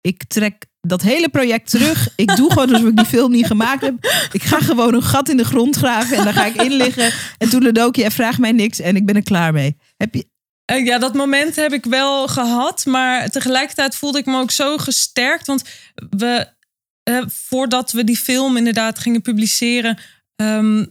ik 0.00 0.24
trek 0.24 0.66
dat 0.86 1.02
hele 1.02 1.28
project 1.28 1.70
terug. 1.70 2.08
Ik 2.16 2.36
doe 2.36 2.52
gewoon 2.52 2.72
alsof 2.72 2.88
ik 2.88 2.96
die 2.96 3.06
film 3.06 3.30
niet 3.30 3.46
gemaakt 3.46 3.82
heb. 3.82 3.94
Ik 4.32 4.42
ga 4.42 4.58
gewoon 4.58 4.94
een 4.94 5.02
gat 5.02 5.28
in 5.28 5.36
de 5.36 5.44
grond 5.44 5.76
graven 5.76 6.16
en 6.16 6.24
daar 6.24 6.32
ga 6.32 6.44
ik 6.46 6.62
in 6.62 6.72
liggen. 6.72 7.12
En 7.38 7.48
toen 7.50 7.62
Ledokie, 7.62 8.04
en 8.04 8.12
vraag 8.12 8.38
mij 8.38 8.52
niks 8.52 8.80
en 8.80 8.96
ik 8.96 9.06
ben 9.06 9.16
er 9.16 9.22
klaar 9.22 9.52
mee. 9.52 9.76
Heb 9.96 10.14
je, 10.14 10.26
Eh, 10.64 10.84
Ja, 10.84 10.98
dat 10.98 11.14
moment 11.14 11.56
heb 11.56 11.72
ik 11.72 11.84
wel 11.84 12.28
gehad. 12.28 12.86
Maar 12.86 13.28
tegelijkertijd 13.30 13.96
voelde 13.96 14.18
ik 14.18 14.26
me 14.26 14.38
ook 14.38 14.50
zo 14.50 14.76
gesterkt. 14.78 15.46
Want 15.46 15.62
we, 16.10 16.46
eh, 17.02 17.22
voordat 17.28 17.92
we 17.92 18.04
die 18.04 18.16
film 18.16 18.56
inderdaad 18.56 18.98
gingen 18.98 19.22
publiceren, 19.22 19.98
ehm, 20.36 20.84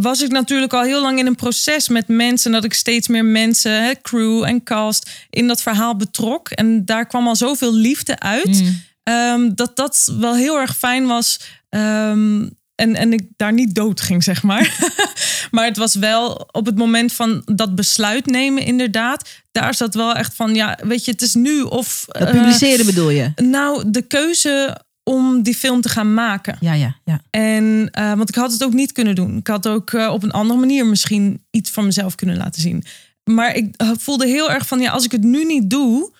was 0.00 0.22
ik 0.22 0.30
natuurlijk 0.30 0.72
al 0.72 0.82
heel 0.82 1.00
lang 1.02 1.18
in 1.18 1.26
een 1.26 1.34
proces 1.34 1.88
met 1.88 2.08
mensen. 2.08 2.52
Dat 2.52 2.64
ik 2.64 2.74
steeds 2.74 3.08
meer 3.08 3.24
mensen, 3.24 3.84
hè, 3.84 3.92
crew 4.02 4.44
en 4.44 4.62
cast, 4.62 5.10
in 5.30 5.46
dat 5.46 5.62
verhaal 5.62 5.96
betrok. 5.96 6.48
En 6.48 6.84
daar 6.84 7.06
kwam 7.06 7.26
al 7.26 7.36
zoveel 7.36 7.74
liefde 7.74 8.18
uit. 8.18 8.62
Ehm, 9.08 9.54
dat 9.54 9.76
dat 9.76 10.12
wel 10.18 10.34
heel 10.34 10.58
erg 10.58 10.76
fijn 10.76 11.06
was. 11.06 11.40
Ehm, 11.68 12.46
en, 12.74 12.94
en 12.94 13.12
ik 13.12 13.28
daar 13.36 13.52
niet 13.52 13.74
dood 13.74 14.00
ging, 14.00 14.22
zeg 14.22 14.42
maar. 14.42 14.92
maar 15.50 15.64
het 15.64 15.76
was 15.76 15.94
wel 15.94 16.48
op 16.52 16.66
het 16.66 16.76
moment 16.76 17.12
van 17.12 17.42
dat 17.44 17.74
besluit 17.74 18.26
nemen, 18.26 18.62
inderdaad. 18.62 19.28
Daar 19.52 19.74
zat 19.74 19.94
wel 19.94 20.14
echt 20.14 20.34
van, 20.34 20.54
ja, 20.54 20.78
weet 20.82 21.04
je, 21.04 21.10
het 21.10 21.22
is 21.22 21.34
nu 21.34 21.60
of. 21.60 22.04
dat 22.06 22.28
eh, 22.28 22.30
publiceren 22.30 22.86
bedoel 22.86 23.10
je? 23.10 23.32
nou, 23.36 23.90
de 23.90 24.02
keuze 24.02 24.80
om 25.02 25.42
die 25.42 25.54
film 25.54 25.80
te 25.80 25.88
gaan 25.88 26.14
maken. 26.14 26.56
Ja, 26.60 26.72
ja, 26.72 26.96
ja. 27.04 27.20
En, 27.30 27.88
eh, 27.90 28.14
want 28.14 28.28
ik 28.28 28.34
had 28.34 28.52
het 28.52 28.64
ook 28.64 28.72
niet 28.72 28.92
kunnen 28.92 29.14
doen. 29.14 29.36
Ik 29.36 29.46
had 29.46 29.68
ook 29.68 29.92
eh, 29.92 30.12
op 30.12 30.22
een 30.22 30.30
andere 30.30 30.60
manier 30.60 30.86
misschien 30.86 31.44
iets 31.50 31.70
van 31.70 31.84
mezelf 31.84 32.14
kunnen 32.14 32.36
laten 32.36 32.62
zien. 32.62 32.84
Maar 33.24 33.54
ik 33.54 33.74
voelde 33.76 34.26
heel 34.26 34.50
erg 34.50 34.66
van, 34.66 34.80
ja, 34.80 34.90
als 34.90 35.04
ik 35.04 35.12
het 35.12 35.22
nu 35.22 35.44
niet 35.44 35.70
doe, 35.70 36.12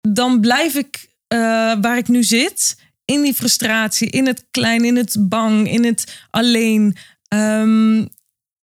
dan 0.00 0.40
blijf 0.40 0.74
ik 0.74 1.12
eh, 1.34 1.40
waar 1.80 1.96
ik 1.96 2.08
nu 2.08 2.22
zit. 2.22 2.76
In 3.04 3.22
die 3.22 3.34
frustratie, 3.34 4.10
in 4.10 4.26
het 4.26 4.46
klein, 4.50 4.84
in 4.84 4.96
het 4.96 5.16
bang, 5.20 5.70
in 5.70 5.84
het 5.84 6.26
alleen. 6.30 6.96
Ehm, 7.28 8.00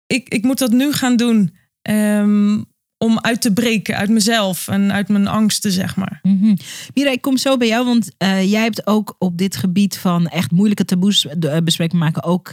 ik, 0.07 0.29
ik 0.29 0.43
moet 0.43 0.59
dat 0.59 0.71
nu 0.71 0.93
gaan 0.93 1.17
doen. 1.17 1.59
ehm, 1.83 2.63
om 2.99 3.19
uit 3.21 3.41
te 3.41 3.53
breken 3.53 3.97
uit 3.97 4.11
mezelf 4.11 4.69
en 4.69 4.93
uit 4.93 5.09
mijn 5.09 5.27
angsten, 5.27 5.73
zeg 5.73 5.97
maar. 5.97 6.19
Mhm. 6.23 6.57
Mira, 6.95 7.11
ik 7.11 7.21
kom 7.21 7.37
zo 7.37 7.57
bij 7.57 7.69
jou, 7.69 7.85
want 7.85 8.11
eh, 8.17 8.51
jij 8.51 8.63
hebt 8.63 8.87
ook 8.87 9.15
op 9.19 9.39
dit 9.39 9.57
gebied 9.57 9.99
van 9.99 10.27
echt 10.29 10.51
moeilijke 10.51 10.85
taboes 10.85 11.27
eh, 11.27 11.57
bespreekbaar 11.65 12.01
maken 12.01 12.23
ook 12.23 12.53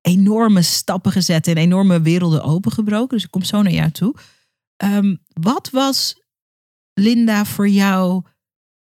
enorme 0.00 0.62
stappen 0.62 1.12
gezet 1.12 1.46
en 1.46 1.56
enorme 1.56 2.00
werelden 2.00 2.42
opengebroken. 2.42 3.16
Dus 3.16 3.24
ik 3.24 3.30
kom 3.30 3.42
zo 3.42 3.62
naar 3.62 3.72
jou 3.72 3.90
toe. 3.90 4.14
Ehm, 4.76 5.16
wat 5.32 5.70
was, 5.70 6.16
Linda, 6.94 7.44
voor 7.44 7.68
jou 7.68 8.22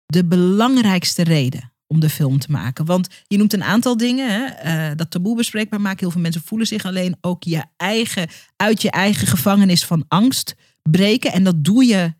de 0.06 0.24
belangrijkste 0.24 1.24
reden 1.24 1.72
om 1.86 2.00
de 2.00 2.10
film 2.10 2.38
te 2.38 2.50
maken? 2.50 2.84
Want 2.84 3.08
je 3.26 3.36
noemt 3.36 3.52
een 3.52 3.64
aantal 3.64 3.96
dingen. 3.96 4.30
Hè? 4.30 4.44
eh, 4.44 4.96
dat 4.96 5.10
taboe 5.10 5.36
bespreekbaar 5.36 5.80
maken. 5.80 6.00
Heel 6.00 6.10
veel 6.10 6.20
mensen 6.20 6.42
voelen 6.44 6.66
zich 6.66 6.84
alleen 6.84 7.16
ook 7.20 7.42
je 7.42 7.64
eigen, 7.76 8.28
uit 8.56 8.82
je 8.82 8.90
eigen 8.90 9.26
gevangenis 9.26 9.84
van 9.84 10.04
angst 10.08 10.54
breken. 10.82 11.32
En 11.32 11.44
dat 11.44 11.64
doe 11.64 11.84
je 11.84 12.14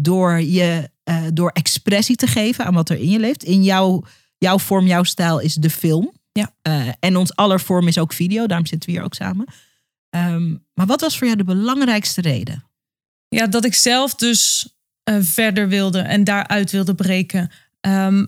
door, 0.00 0.40
je, 0.40 0.90
eh, 1.02 1.24
door 1.32 1.50
expressie 1.50 2.16
te 2.16 2.26
geven 2.26 2.64
aan 2.64 2.74
wat 2.74 2.88
er 2.88 2.98
in 2.98 3.10
je 3.10 3.18
leeft. 3.18 3.44
In 3.44 3.62
jouw, 3.62 4.02
jouw 4.38 4.58
vorm, 4.58 4.86
jouw 4.86 5.02
stijl 5.02 5.38
is 5.38 5.54
de 5.54 5.70
film. 5.70 6.12
Ja. 6.32 6.54
Eh, 6.62 6.88
en 7.00 7.16
ons 7.16 7.34
aller 7.34 7.60
vorm 7.60 7.88
is 7.88 7.98
ook 7.98 8.12
video. 8.12 8.46
Daarom 8.46 8.66
zitten 8.66 8.88
we 8.88 8.94
hier 8.94 9.04
ook 9.04 9.14
samen. 9.14 9.46
Ehm, 10.10 10.56
maar 10.74 10.86
wat 10.86 11.00
was 11.00 11.18
voor 11.18 11.26
jou 11.26 11.38
de 11.38 11.44
belangrijkste 11.44 12.20
reden? 12.20 12.64
Ja, 13.28 13.46
dat 13.46 13.64
ik 13.64 13.74
zelf 13.74 14.14
dus 14.14 14.68
eh, 15.06 15.16
verder 15.20 15.68
wilde 15.68 15.98
en 15.98 16.24
daaruit 16.24 16.70
wilde 16.70 16.94
breken. 16.94 17.50
Ehm, 17.80 18.26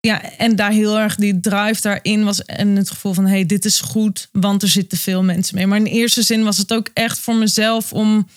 ja, 0.00 0.22
en 0.22 0.56
daar 0.56 0.70
heel 0.70 0.98
erg 0.98 1.16
die 1.16 1.40
drive 1.40 1.80
daarin 1.80 2.24
was. 2.24 2.44
En 2.44 2.76
het 2.76 2.90
gevoel 2.90 3.12
van, 3.12 3.26
hey, 3.26 3.46
dit 3.46 3.64
is 3.64 3.80
goed, 3.80 4.28
want 4.32 4.62
er 4.62 4.68
zitten 4.68 4.98
veel 4.98 5.22
mensen 5.22 5.54
mee. 5.54 5.66
Maar 5.66 5.78
in 5.78 5.84
eerste 5.84 6.22
zin 6.22 6.44
was 6.44 6.56
het 6.56 6.72
ook 6.72 6.90
echt 6.92 7.18
voor 7.18 7.34
mezelf 7.34 7.92
om 7.92 8.28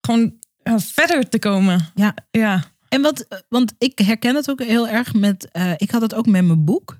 gewoon 0.00 0.34
ja, 0.62 0.80
verder 0.80 1.28
te 1.28 1.38
komen. 1.38 1.90
Ja. 1.94 2.14
Ja. 2.30 2.64
En 2.88 3.02
wat, 3.02 3.44
want 3.48 3.72
ik 3.78 3.98
herken 3.98 4.34
het 4.34 4.50
ook 4.50 4.62
heel 4.62 4.88
erg 4.88 5.14
met, 5.14 5.48
eh, 5.50 5.72
ik 5.76 5.90
had 5.90 6.02
het 6.02 6.14
ook 6.14 6.26
met 6.26 6.44
mijn 6.44 6.64
boek. 6.64 6.98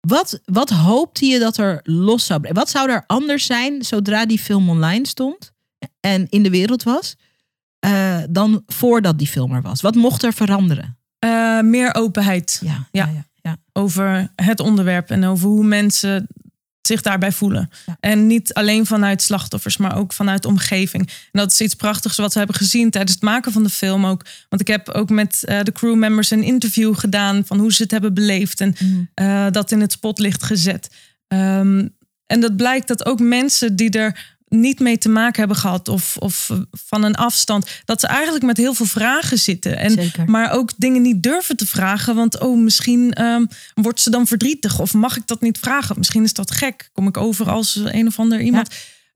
Wat, 0.00 0.40
wat 0.44 0.70
hoopte 0.70 1.26
je 1.26 1.38
dat 1.38 1.56
er 1.56 1.80
los 1.82 2.26
zou 2.26 2.40
blijven? 2.40 2.60
Wat 2.60 2.70
zou 2.70 2.90
er 2.90 3.04
anders 3.06 3.46
zijn 3.46 3.84
zodra 3.84 4.26
die 4.26 4.38
film 4.38 4.70
online 4.70 5.06
stond 5.06 5.52
en 6.00 6.26
in 6.28 6.42
de 6.42 6.50
wereld 6.50 6.82
was, 6.82 7.16
eh, 7.78 8.18
dan 8.30 8.62
voordat 8.66 9.18
die 9.18 9.26
film 9.28 9.52
er 9.52 9.62
was? 9.62 9.80
Wat 9.80 9.94
mocht 9.94 10.22
er 10.22 10.32
veranderen? 10.32 10.98
Eh, 11.18 11.60
meer 11.60 11.94
openheid 11.94 12.60
Ja, 12.64 12.70
Ja. 12.70 12.86
ja, 13.06 13.12
ja, 13.14 13.24
ja. 13.42 13.56
over 13.72 14.30
het 14.36 14.60
onderwerp 14.60 15.10
en 15.10 15.24
over 15.24 15.48
hoe 15.48 15.64
mensen 15.64 16.26
zich 16.82 17.02
daarbij 17.02 17.32
voelen. 17.32 17.70
En 18.00 18.26
niet 18.26 18.54
alleen 18.54 18.86
vanuit 18.86 19.22
slachtoffers, 19.22 19.76
maar 19.76 19.96
ook 19.96 20.12
vanuit 20.12 20.42
de 20.42 20.48
omgeving. 20.48 21.06
En 21.08 21.14
dat 21.40 21.50
is 21.52 21.60
iets 21.60 21.74
prachtigs 21.74 22.16
wat 22.16 22.32
we 22.32 22.38
hebben 22.38 22.56
gezien 22.56 22.90
tijdens 22.90 23.12
het 23.14 23.22
maken 23.22 23.52
van 23.52 23.62
de 23.62 23.68
film 23.68 24.06
ook. 24.06 24.24
Want 24.48 24.62
ik 24.62 24.66
heb 24.68 24.88
ook 24.88 25.10
met 25.10 25.44
eh, 25.44 25.60
de 25.62 25.72
crewmembers 25.72 26.30
een 26.30 26.42
interview 26.42 26.96
gedaan 26.98 27.42
van 27.46 27.58
hoe 27.58 27.72
ze 27.72 27.82
het 27.82 27.90
hebben 27.90 28.14
beleefd 28.14 28.60
en 28.60 28.74
Mm. 28.82 29.08
eh, 29.14 29.46
dat 29.50 29.70
in 29.70 29.80
het 29.80 29.92
spotlicht 29.92 30.42
gezet. 30.42 30.90
Ehm, 31.28 31.86
en 32.26 32.40
dat 32.40 32.56
blijkt 32.56 32.88
dat 32.88 33.06
ook 33.06 33.20
mensen 33.20 33.76
die 33.76 33.90
er 33.90 34.36
niet 34.48 34.80
mee 34.80 34.98
te 34.98 35.08
maken 35.08 35.38
hebben 35.38 35.56
gehad 35.56 35.88
of, 35.88 36.16
of 36.16 36.50
eh, 36.50 36.58
van 36.70 37.04
een 37.04 37.14
afstand, 37.14 37.82
dat 37.84 38.00
ze 38.00 38.06
eigenlijk 38.06 38.44
met 38.44 38.56
heel 38.56 38.74
veel 38.74 38.86
vragen 38.86 39.38
zitten. 39.38 39.78
En 39.78 39.90
Zeker. 39.90 40.30
maar 40.30 40.52
ook 40.52 40.70
dingen 40.76 41.02
niet 41.02 41.22
durven 41.22 41.56
te 41.56 41.66
vragen. 41.66 42.14
Want 42.14 42.40
oh, 42.40 42.58
misschien 42.58 43.12
ehm, 43.12 43.44
wordt 43.74 44.00
ze 44.00 44.10
dan 44.10 44.26
verdrietig. 44.26 44.80
Of 44.80 44.94
mag 44.94 45.16
ik 45.16 45.26
dat 45.26 45.40
niet 45.40 45.58
vragen? 45.58 45.94
Misschien 45.98 46.24
is 46.24 46.32
dat 46.32 46.50
gek. 46.50 46.90
Kom 46.92 47.06
ik 47.06 47.16
over 47.16 47.50
als 47.50 47.80
een 47.84 48.06
of 48.06 48.18
ander 48.18 48.40
iemand. 48.40 48.68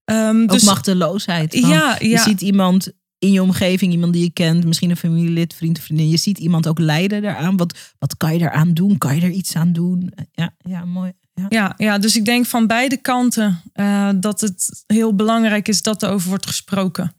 Ehm, 0.04 0.42
Ook 0.42 0.50
dus 0.50 0.62
machteloosheid. 0.62 1.52
Ja, 1.52 1.96
Je 2.00 2.18
ziet 2.18 2.40
iemand 2.40 2.90
in 3.18 3.32
je 3.32 3.42
omgeving, 3.42 3.92
iemand 3.92 4.12
die 4.12 4.22
je 4.22 4.30
kent, 4.30 4.64
misschien 4.64 4.90
een 4.90 4.96
familielid, 4.96 5.54
vriend 5.54 5.78
of 5.78 5.84
vriendin. 5.84 6.08
Je 6.08 6.16
ziet 6.16 6.38
iemand 6.38 6.66
ook 6.68 6.78
lijden 6.78 7.22
daaraan. 7.22 7.56
Wat, 7.56 7.78
wat 7.98 8.16
kan 8.16 8.32
je 8.32 8.38
daaraan 8.38 8.74
doen? 8.74 8.98
Kan 8.98 9.14
je 9.14 9.20
er 9.20 9.30
iets 9.30 9.56
aan 9.56 9.72
doen? 9.72 10.12
Ja, 10.32 10.54
ja 10.58 10.84
mooi. 10.84 11.12
Ja. 11.34 11.46
ja, 11.48 11.74
ja, 11.76 11.98
dus 11.98 12.16
ik 12.16 12.24
denk 12.24 12.46
van 12.46 12.66
beide 12.66 12.96
kanten 12.96 13.62
eh, 13.72 14.10
dat 14.16 14.40
het 14.40 14.84
heel 14.86 15.14
belangrijk 15.14 15.68
is 15.68 15.82
dat 15.82 16.02
er 16.02 16.10
over 16.10 16.28
wordt 16.28 16.46
gesproken. 16.46 17.14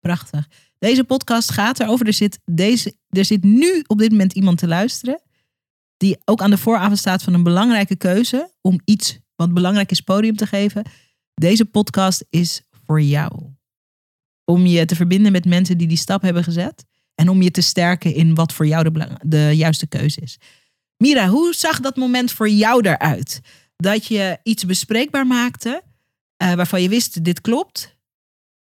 Prachtig. 0.00 0.48
Deze 0.78 1.04
podcast 1.04 1.50
gaat 1.50 1.80
erover. 1.80 2.06
Er 2.06 2.12
zit, 2.12 2.40
deze, 2.44 2.96
er 3.08 3.24
zit 3.24 3.44
nu 3.44 3.84
op 3.86 3.98
dit 3.98 4.10
moment 4.10 4.32
iemand 4.32 4.58
te 4.58 4.66
luisteren. 4.66 5.20
Die 5.96 6.18
ook 6.24 6.42
aan 6.42 6.50
de 6.50 6.58
vooravond 6.58 6.98
staat 6.98 7.22
van 7.22 7.34
een 7.34 7.42
belangrijke 7.42 7.96
keuze. 7.96 8.52
Om 8.60 8.80
iets 8.84 9.18
Want 9.36 9.54
belangrijk 9.54 9.90
is 9.90 10.00
podium 10.00 10.36
te 10.36 10.46
geven. 10.46 10.84
Deze 11.34 11.64
podcast 11.64 12.24
is 12.30 12.62
voor 12.86 13.02
jou. 13.02 13.42
Om 14.44 14.66
je 14.66 14.84
te 14.84 14.96
verbinden 14.96 15.32
met 15.32 15.44
mensen 15.44 15.78
die 15.78 15.86
die 15.88 15.96
stap 15.96 16.22
hebben 16.22 16.44
gezet. 16.44 16.84
En 17.14 17.28
om 17.28 17.42
je 17.42 17.50
te 17.50 17.60
sterken 17.60 18.14
in 18.14 18.34
wat 18.34 18.52
voor 18.52 18.66
jou 18.66 18.84
de, 18.84 18.90
belang- 18.90 19.18
de 19.22 19.50
juiste 19.56 19.86
keuze 19.86 20.20
is. 20.20 20.38
Mira, 20.96 21.28
hoe 21.28 21.54
zag 21.54 21.80
dat 21.80 21.96
moment 21.96 22.32
voor 22.32 22.48
jou 22.48 22.88
eruit? 22.88 23.40
Dat 23.76 24.06
je 24.06 24.38
iets 24.42 24.64
bespreekbaar 24.66 25.26
maakte. 25.26 25.82
eh, 26.36 26.52
waarvan 26.54 26.82
je 26.82 26.88
wist, 26.88 27.24
dit 27.24 27.40
klopt. 27.40 27.96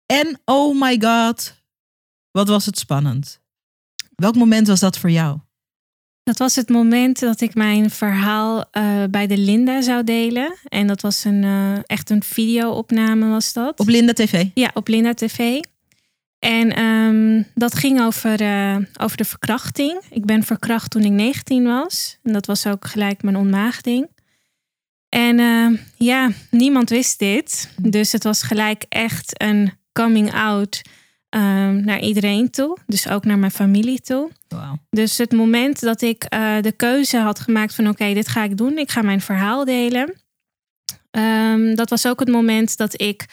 En 0.06 0.40
oh 0.44 0.80
my 0.80 1.00
god, 1.00 1.62
wat 2.30 2.48
was 2.48 2.66
het 2.66 2.78
spannend. 2.78 3.40
Welk 4.14 4.34
moment 4.36 4.66
was 4.66 4.80
dat 4.80 4.98
voor 4.98 5.10
jou? 5.10 5.38
Dat 6.22 6.38
was 6.38 6.54
het 6.56 6.68
moment 6.68 7.20
dat 7.20 7.40
ik 7.40 7.54
mijn 7.54 7.90
verhaal 7.90 8.70
eh, 8.70 9.04
bij 9.10 9.26
de 9.26 9.38
Linda 9.38 9.80
zou 9.82 10.04
delen. 10.04 10.56
En 10.68 10.86
dat 10.86 11.00
was 11.00 11.24
een, 11.24 11.44
eh, 11.44 11.78
echt 11.82 12.10
een 12.10 12.22
videoopname 12.22 13.28
was 13.28 13.52
dat. 13.52 13.80
Op 13.80 13.88
Linda 13.88 14.12
TV. 14.12 14.46
Ja, 14.54 14.70
op 14.74 14.88
Linda 14.88 15.14
TV. 15.14 15.60
En 16.38 16.72
ehm, 16.72 17.42
dat 17.54 17.74
ging 17.74 18.00
over, 18.00 18.40
eh, 18.40 18.76
over 19.00 19.16
de 19.16 19.24
verkrachting. 19.24 20.00
Ik 20.10 20.24
ben 20.24 20.42
verkracht 20.42 20.90
toen 20.90 21.02
ik 21.02 21.10
19 21.10 21.64
was. 21.64 22.18
En 22.22 22.32
dat 22.32 22.46
was 22.46 22.66
ook 22.66 22.86
gelijk 22.86 23.22
mijn 23.22 23.36
ontmaagding. 23.36 24.08
En 25.08 25.38
eh, 25.38 25.78
ja, 25.96 26.30
niemand 26.50 26.90
wist 26.90 27.18
dit. 27.18 27.70
Dus 27.82 28.12
het 28.12 28.24
was 28.24 28.42
gelijk 28.42 28.84
echt 28.88 29.42
een 29.42 29.72
coming 29.92 30.32
out 30.34 30.82
ehm, 31.28 31.84
naar 31.84 32.00
iedereen 32.00 32.50
toe. 32.50 32.78
Dus 32.86 33.08
ook 33.08 33.24
naar 33.24 33.38
mijn 33.38 33.50
familie 33.50 34.00
toe. 34.00 34.30
Dus 34.90 35.18
het 35.18 35.32
moment 35.32 35.80
dat 35.80 36.02
ik 36.02 36.24
eh, 36.24 36.60
de 36.60 36.72
keuze 36.72 37.18
had 37.18 37.40
gemaakt 37.40 37.74
van 37.74 37.88
oké, 37.88 38.14
dit 38.14 38.28
ga 38.28 38.44
ik 38.44 38.56
doen. 38.56 38.78
Ik 38.78 38.90
ga 38.90 39.02
mijn 39.02 39.20
verhaal 39.20 39.64
delen. 39.64 40.14
Ehm, 41.10 41.74
dat 41.74 41.90
was 41.90 42.06
ook 42.06 42.20
het 42.20 42.28
moment 42.28 42.76
dat 42.76 43.00
ik 43.00 43.26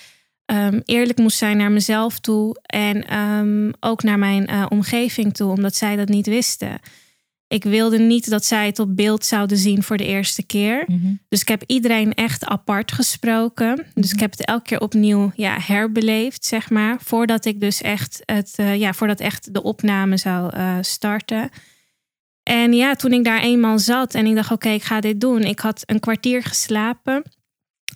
ehm, 0.45 0.79
eerlijk 0.85 1.17
moest 1.17 1.37
zijn 1.37 1.57
naar 1.57 1.71
mezelf 1.71 2.19
toe. 2.19 2.59
En 2.61 3.07
ehm, 3.07 3.71
ook 3.79 4.03
naar 4.03 4.19
mijn 4.19 4.47
eh, 4.47 4.65
omgeving 4.69 5.33
toe, 5.33 5.51
omdat 5.51 5.75
zij 5.75 5.95
dat 5.95 6.07
niet 6.07 6.27
wisten. 6.27 6.79
Ik 7.53 7.63
wilde 7.63 7.97
niet 7.97 8.29
dat 8.29 8.45
zij 8.45 8.65
het 8.65 8.79
op 8.79 8.95
beeld 8.95 9.25
zouden 9.25 9.57
zien 9.57 9.83
voor 9.83 9.97
de 9.97 10.05
eerste 10.05 10.43
keer. 10.43 10.83
Mhm. 10.87 11.13
Dus 11.29 11.41
ik 11.41 11.47
heb 11.47 11.63
iedereen 11.67 12.13
echt 12.13 12.45
apart 12.45 12.91
gesproken. 12.91 13.85
Dus 13.93 14.13
ik 14.13 14.19
heb 14.19 14.31
het 14.31 14.45
elke 14.45 14.63
keer 14.63 14.79
opnieuw 14.79 15.31
ja, 15.35 15.57
herbeleefd, 15.59 16.45
zeg 16.45 16.69
maar. 16.69 16.97
Voordat 17.01 17.45
ik 17.45 17.59
dus 17.59 17.81
echt, 17.81 18.21
het, 18.25 18.53
eh, 18.55 18.75
ja, 18.75 18.93
voordat 18.93 19.19
echt 19.19 19.53
de 19.53 19.63
opname 19.63 20.17
zou 20.17 20.53
eh, 20.53 20.77
starten. 20.81 21.49
En 22.43 22.73
ja, 22.73 22.95
toen 22.95 23.13
ik 23.13 23.23
daar 23.23 23.41
eenmaal 23.41 23.79
zat 23.79 24.13
en 24.13 24.25
ik 24.25 24.35
dacht, 24.35 24.51
oké, 24.51 24.69
ik 24.69 24.83
ga 24.83 24.99
dit 24.99 25.21
doen. 25.21 25.41
Ik 25.41 25.59
had 25.59 25.83
een 25.85 25.99
kwartier 25.99 26.43
geslapen. 26.43 27.23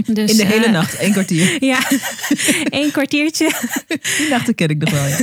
Dus, 0.06 0.32
In 0.32 0.38
de 0.38 0.46
hele 0.46 0.66
eh, 0.66 0.72
nacht, 0.72 0.96
één 0.96 1.12
kwartier. 1.12 1.58
Ja, 1.66 1.80
één 2.70 2.92
kwartiertje. 2.92 3.52
Die 4.18 4.30
nachten 4.30 4.56
ken 4.56 4.70
ik 4.70 4.78
nog 4.78 4.90
wel, 4.90 5.06
ja. 5.08 5.18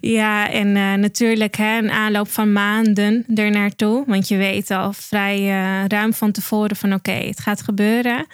Ja, 0.20 0.50
en 0.50 0.76
eh, 0.76 0.94
natuurlijk 0.94 1.56
hè, 1.56 1.78
een 1.78 1.90
aanloop 1.90 2.30
van 2.30 2.52
maanden 2.52 3.24
ernaartoe. 3.34 4.04
Want 4.06 4.28
je 4.28 4.36
weet 4.36 4.70
al 4.70 4.92
vrij 4.92 5.36
eh, 5.36 5.84
ruim 5.88 6.14
van 6.14 6.32
tevoren 6.32 6.76
van 6.76 6.92
oké, 6.92 7.12
het 7.12 7.40
gaat 7.40 7.62
gebeuren. 7.62 8.26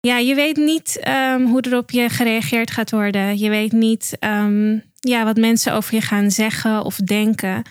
Ja, 0.00 0.18
je 0.18 0.34
weet 0.34 0.56
niet 0.56 0.98
ehm, 1.02 1.42
hoe 1.42 1.60
er 1.60 1.76
op 1.76 1.90
je 1.90 2.08
gereageerd 2.08 2.70
gaat 2.70 2.90
worden. 2.90 3.38
Je 3.38 3.48
weet 3.48 3.72
niet 3.72 4.16
ehm, 4.18 4.78
ja, 5.00 5.24
wat 5.24 5.36
mensen 5.36 5.72
over 5.72 5.94
je 5.94 6.00
gaan 6.00 6.30
zeggen 6.30 6.84
of 6.84 6.96
denken. 6.96 7.62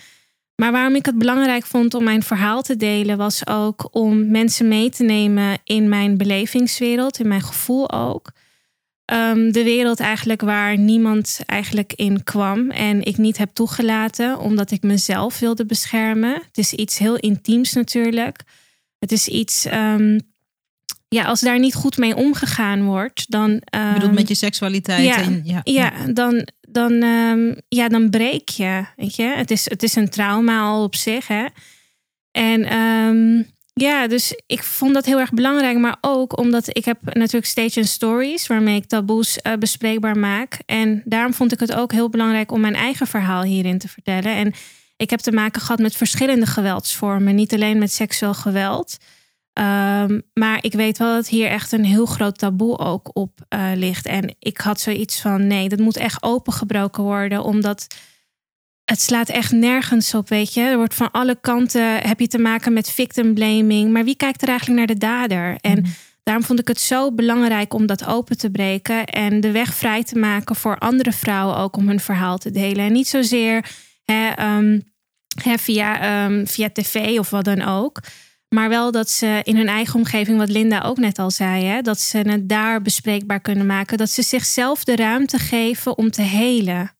Maar 0.60 0.72
waarom 0.72 0.96
ik 0.96 1.06
het 1.06 1.18
belangrijk 1.18 1.66
vond 1.66 1.94
om 1.94 2.04
mijn 2.04 2.24
verhaal 2.24 2.62
te 2.62 2.76
delen, 2.76 3.18
was 3.18 3.48
ook 3.48 3.88
om 3.92 4.32
mensen 4.32 4.68
mee 4.68 4.90
te 4.90 5.04
nemen 5.04 5.58
in 5.64 5.90
mijn 5.90 6.18
belevingswereld, 6.18 7.20
in 7.20 7.28
mijn 7.28 7.42
gevoel 7.42 7.92
ook. 7.92 8.32
Ehm, 9.06 9.52
de 9.52 9.64
wereld 9.64 10.00
eigenlijk 10.00 10.42
waar 10.42 10.78
niemand 10.78 11.40
eigenlijk 11.46 11.94
in 11.94 12.24
kwam 12.24 12.72
en 12.72 13.04
ik 13.04 13.18
niet 13.18 13.38
heb 13.38 13.50
toegelaten, 13.54 14.40
omdat 14.40 14.72
ik 14.72 14.84
mezelf 14.84 15.40
wilde 15.40 15.66
beschermen. 15.66 16.34
Het 16.34 16.58
is 16.58 16.74
iets 16.74 16.98
heel 16.98 17.16
intiems 17.16 17.74
natuurlijk. 17.74 18.44
Het 18.98 19.12
is 19.12 19.28
iets, 19.28 19.66
ehm, 19.66 20.20
ja, 21.10 21.24
als 21.24 21.40
daar 21.40 21.60
niet 21.60 21.74
goed 21.74 21.98
mee 21.98 22.16
omgegaan 22.16 22.84
wordt, 22.84 23.32
dan. 23.32 23.62
Ehm, 23.64 23.94
bedoelt 23.94 24.14
met 24.14 24.28
je 24.28 24.36
seksualiteit. 24.36 25.06
ja, 25.06 25.18
en, 25.18 25.42
ja, 25.44 25.62
ja, 25.64 25.92
dan, 26.14 26.48
dan, 26.62 26.92
ehm, 26.92 27.54
ja, 27.68 27.88
dan 27.88 28.10
breek 28.10 28.50
je. 28.50 28.86
Weet 28.96 29.16
je? 29.16 29.24
Het, 29.24 29.52
is, 29.52 29.70
het 29.70 29.84
is 29.84 29.96
een 29.96 30.10
trauma 30.10 30.62
al 30.62 30.84
op 30.84 30.96
zich. 30.96 31.28
Hè? 31.28 31.46
En 32.32 32.64
ehm, 32.64 33.44
ja, 33.74 34.08
dus 34.08 34.42
ik 34.46 34.64
vond 34.64 34.94
dat 34.94 35.06
heel 35.06 35.20
erg 35.20 35.32
belangrijk. 35.34 35.78
Maar 35.78 35.98
ook 36.02 36.38
omdat 36.38 36.78
ik 36.78 36.86
heb 36.86 36.98
natuurlijk 37.14 37.46
Stage 37.46 37.84
Stories... 37.84 38.48
waarmee 38.48 38.76
ik 38.76 38.86
taboes 38.86 39.42
eh, 39.42 39.54
bespreekbaar 39.54 40.18
maak. 40.18 40.60
En 40.66 41.02
daarom 41.06 41.34
vond 41.34 41.52
ik 41.52 41.60
het 41.60 41.74
ook 41.74 41.92
heel 41.92 42.10
belangrijk... 42.10 42.52
om 42.52 42.60
mijn 42.62 42.76
eigen 42.76 43.08
verhaal 43.08 43.44
hierin 43.44 43.78
te 43.78 43.88
vertellen. 43.88 44.36
En 44.36 44.54
ik 44.98 45.10
heb 45.10 45.20
te 45.20 45.32
maken 45.32 45.62
gehad 45.62 45.80
met 45.80 45.96
verschillende 45.96 46.46
geweldsvormen. 46.46 47.36
Niet 47.36 47.54
alleen 47.54 47.78
met 47.78 47.92
seksueel 47.92 48.34
geweld... 48.34 48.98
Ehm, 49.60 50.20
maar 50.34 50.58
ik 50.62 50.74
weet 50.74 50.98
wel 50.98 51.14
dat 51.14 51.28
hier 51.28 51.48
echt 51.48 51.72
een 51.72 51.86
heel 51.86 52.06
groot 52.06 52.38
taboe 52.38 52.78
ook 52.78 53.10
op 53.14 53.46
eh, 53.50 53.72
ligt. 53.76 54.06
En 54.06 54.36
ik 54.40 54.58
had 54.58 54.80
zoiets 54.80 55.22
van: 55.22 55.48
nee, 55.48 55.70
dat 55.70 55.80
moet 55.80 55.98
echt 55.98 56.24
opengebroken 56.24 57.04
worden, 57.04 57.44
omdat 57.44 57.88
het 58.86 59.02
slaat 59.02 59.30
echt 59.30 59.52
nergens 59.52 60.14
op, 60.14 60.30
weet 60.30 60.54
je. 60.54 60.62
Er 60.62 60.78
wordt 60.78 60.94
van 60.94 61.12
alle 61.12 61.38
kanten 61.42 62.08
heb 62.08 62.20
je 62.20 62.28
te 62.28 62.38
maken 62.38 62.74
met 62.74 62.90
victim 62.90 63.34
blaming, 63.34 63.92
maar 63.92 64.04
wie 64.04 64.16
kijkt 64.16 64.42
er 64.42 64.48
eigenlijk 64.48 64.78
naar 64.78 64.88
de 64.88 65.06
dader? 65.06 65.58
En 65.62 65.86
daarom 66.24 66.44
vond 66.44 66.60
ik 66.60 66.68
het 66.68 66.80
zo 66.80 67.12
belangrijk 67.14 67.74
om 67.74 67.86
dat 67.86 68.06
open 68.06 68.38
te 68.38 68.52
breken 68.52 69.06
en 69.06 69.42
de 69.42 69.52
weg 69.52 69.74
vrij 69.74 70.04
te 70.04 70.20
maken 70.20 70.56
voor 70.56 70.78
andere 70.78 71.12
vrouwen 71.12 71.58
ook 71.58 71.78
om 71.78 71.88
hun 71.88 72.00
verhaal 72.00 72.38
te 72.38 72.52
delen. 72.52 72.86
En 72.86 72.92
niet 72.92 73.08
zozeer 73.08 73.66
hè, 74.04 74.30
ehm, 74.30 74.80
hè, 75.44 75.58
via, 75.58 76.02
ehm, 76.02 76.46
via 76.46 76.70
tv 76.74 77.20
of 77.20 77.30
wat 77.30 77.46
dan 77.46 77.62
ook. 77.62 78.02
Maar 78.50 78.70
wel 78.70 78.92
dat 78.92 79.10
ze 79.10 79.40
in 79.44 79.56
hun 79.56 79.68
eigen 79.68 79.96
omgeving, 79.96 80.38
wat 80.38 80.50
Linda 80.50 80.82
ook 80.82 80.98
net 80.98 81.20
al 81.20 81.32
zei, 81.32 81.64
hè, 81.66 81.82
dat 81.82 82.00
ze 82.00 82.18
het 82.18 82.50
daar 82.50 82.82
bespreekbaar 82.82 83.40
kunnen 83.40 83.66
maken. 83.66 83.98
Dat 83.98 84.10
ze 84.10 84.22
zichzelf 84.22 84.84
de 84.84 84.96
ruimte 84.96 85.38
geven 85.40 85.98
om 85.98 86.12
te 86.12 86.22
helen. 86.22 86.92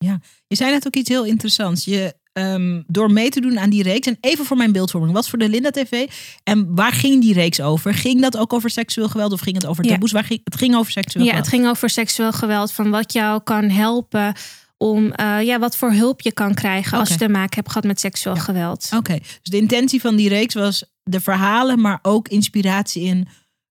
Je 0.48 0.56
zei 0.56 0.72
net 0.72 0.88
ook 0.88 0.96
iets 0.96 1.10
heel 1.10 1.26
interessants. 1.26 1.86
Je, 1.86 2.14
ehm, 2.34 2.82
door 2.88 3.12
mee 3.12 3.30
te 3.30 3.42
doen 3.42 3.60
aan 3.60 3.70
die 3.70 3.84
reeks. 3.84 4.08
En 4.08 4.18
even 4.22 4.46
voor 4.46 4.58
mijn 4.58 4.72
beeldvorming. 4.72 5.14
Wat 5.14 5.30
voor 5.30 5.40
de 5.40 5.50
Linda 5.50 5.70
TV? 5.70 6.08
En 6.44 6.76
waar 6.76 6.92
ging 6.92 7.22
die 7.22 7.34
reeks 7.34 7.62
over? 7.62 7.94
Ging 7.94 8.22
dat 8.22 8.38
ook 8.38 8.54
over 8.54 8.70
seksueel 8.70 9.10
geweld? 9.10 9.32
Of 9.32 9.40
ging 9.40 9.56
het 9.56 9.66
over 9.66 9.84
Ja. 9.86 9.92
taboes? 9.92 10.12
Waar 10.12 10.24
ging, 10.24 10.42
het 10.44 10.56
ging 10.56 10.76
over 10.76 10.92
seksueel 10.92 11.26
Ja, 11.26 11.30
geweld. 11.32 11.46
het 11.52 11.56
ging 11.56 11.70
over 11.70 11.90
seksueel 11.90 12.32
geweld. 12.32 12.72
Van 12.72 12.90
wat 12.90 13.14
jou 13.14 13.42
kan 13.44 13.70
helpen 13.70 14.34
om 14.78 15.12
eh, 15.12 15.42
ja, 15.44 15.60
wat 15.60 15.76
voor 15.78 15.92
hulp 15.92 16.22
je 16.22 16.32
kan 16.32 16.54
krijgen 16.54 16.98
als 16.98 17.10
je 17.10 17.16
te 17.16 17.30
maken 17.30 17.56
hebt 17.56 17.68
gehad 17.68 17.84
met 17.84 18.00
seksueel 18.00 18.36
Ja. 18.36 18.42
geweld. 18.42 18.90
Oké, 18.96 19.14
dus 19.18 19.40
de 19.52 19.58
intentie 19.58 20.02
van 20.02 20.16
die 20.16 20.30
reeks 20.30 20.54
was 20.54 20.84
de 21.10 21.20
verhalen, 21.20 21.82
maar 21.82 22.00
ook 22.02 22.28
inspiratie 22.28 23.04
in 23.04 23.28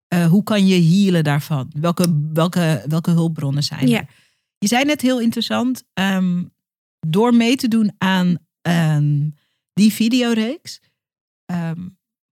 eh, 0.08 0.26
hoe 0.26 0.42
kan 0.42 0.66
je 0.66 0.82
healen 0.82 1.24
daarvan? 1.24 1.70
Welke, 1.80 2.28
welke, 2.32 2.84
welke 2.86 3.10
hulpbronnen 3.10 3.62
zijn 3.62 3.80
er? 3.80 3.88
Ja. 3.88 4.06
Je 4.58 4.66
zei 4.66 4.84
net 4.84 5.00
heel 5.00 5.20
interessant, 5.20 5.84
ehm, 5.92 6.44
door 7.06 7.34
mee 7.34 7.56
te 7.56 7.68
doen 7.68 7.92
aan 7.98 8.38
ehm, 8.62 9.28
die 9.72 9.92
videoreeks, 9.92 10.80
ehm, 11.44 11.88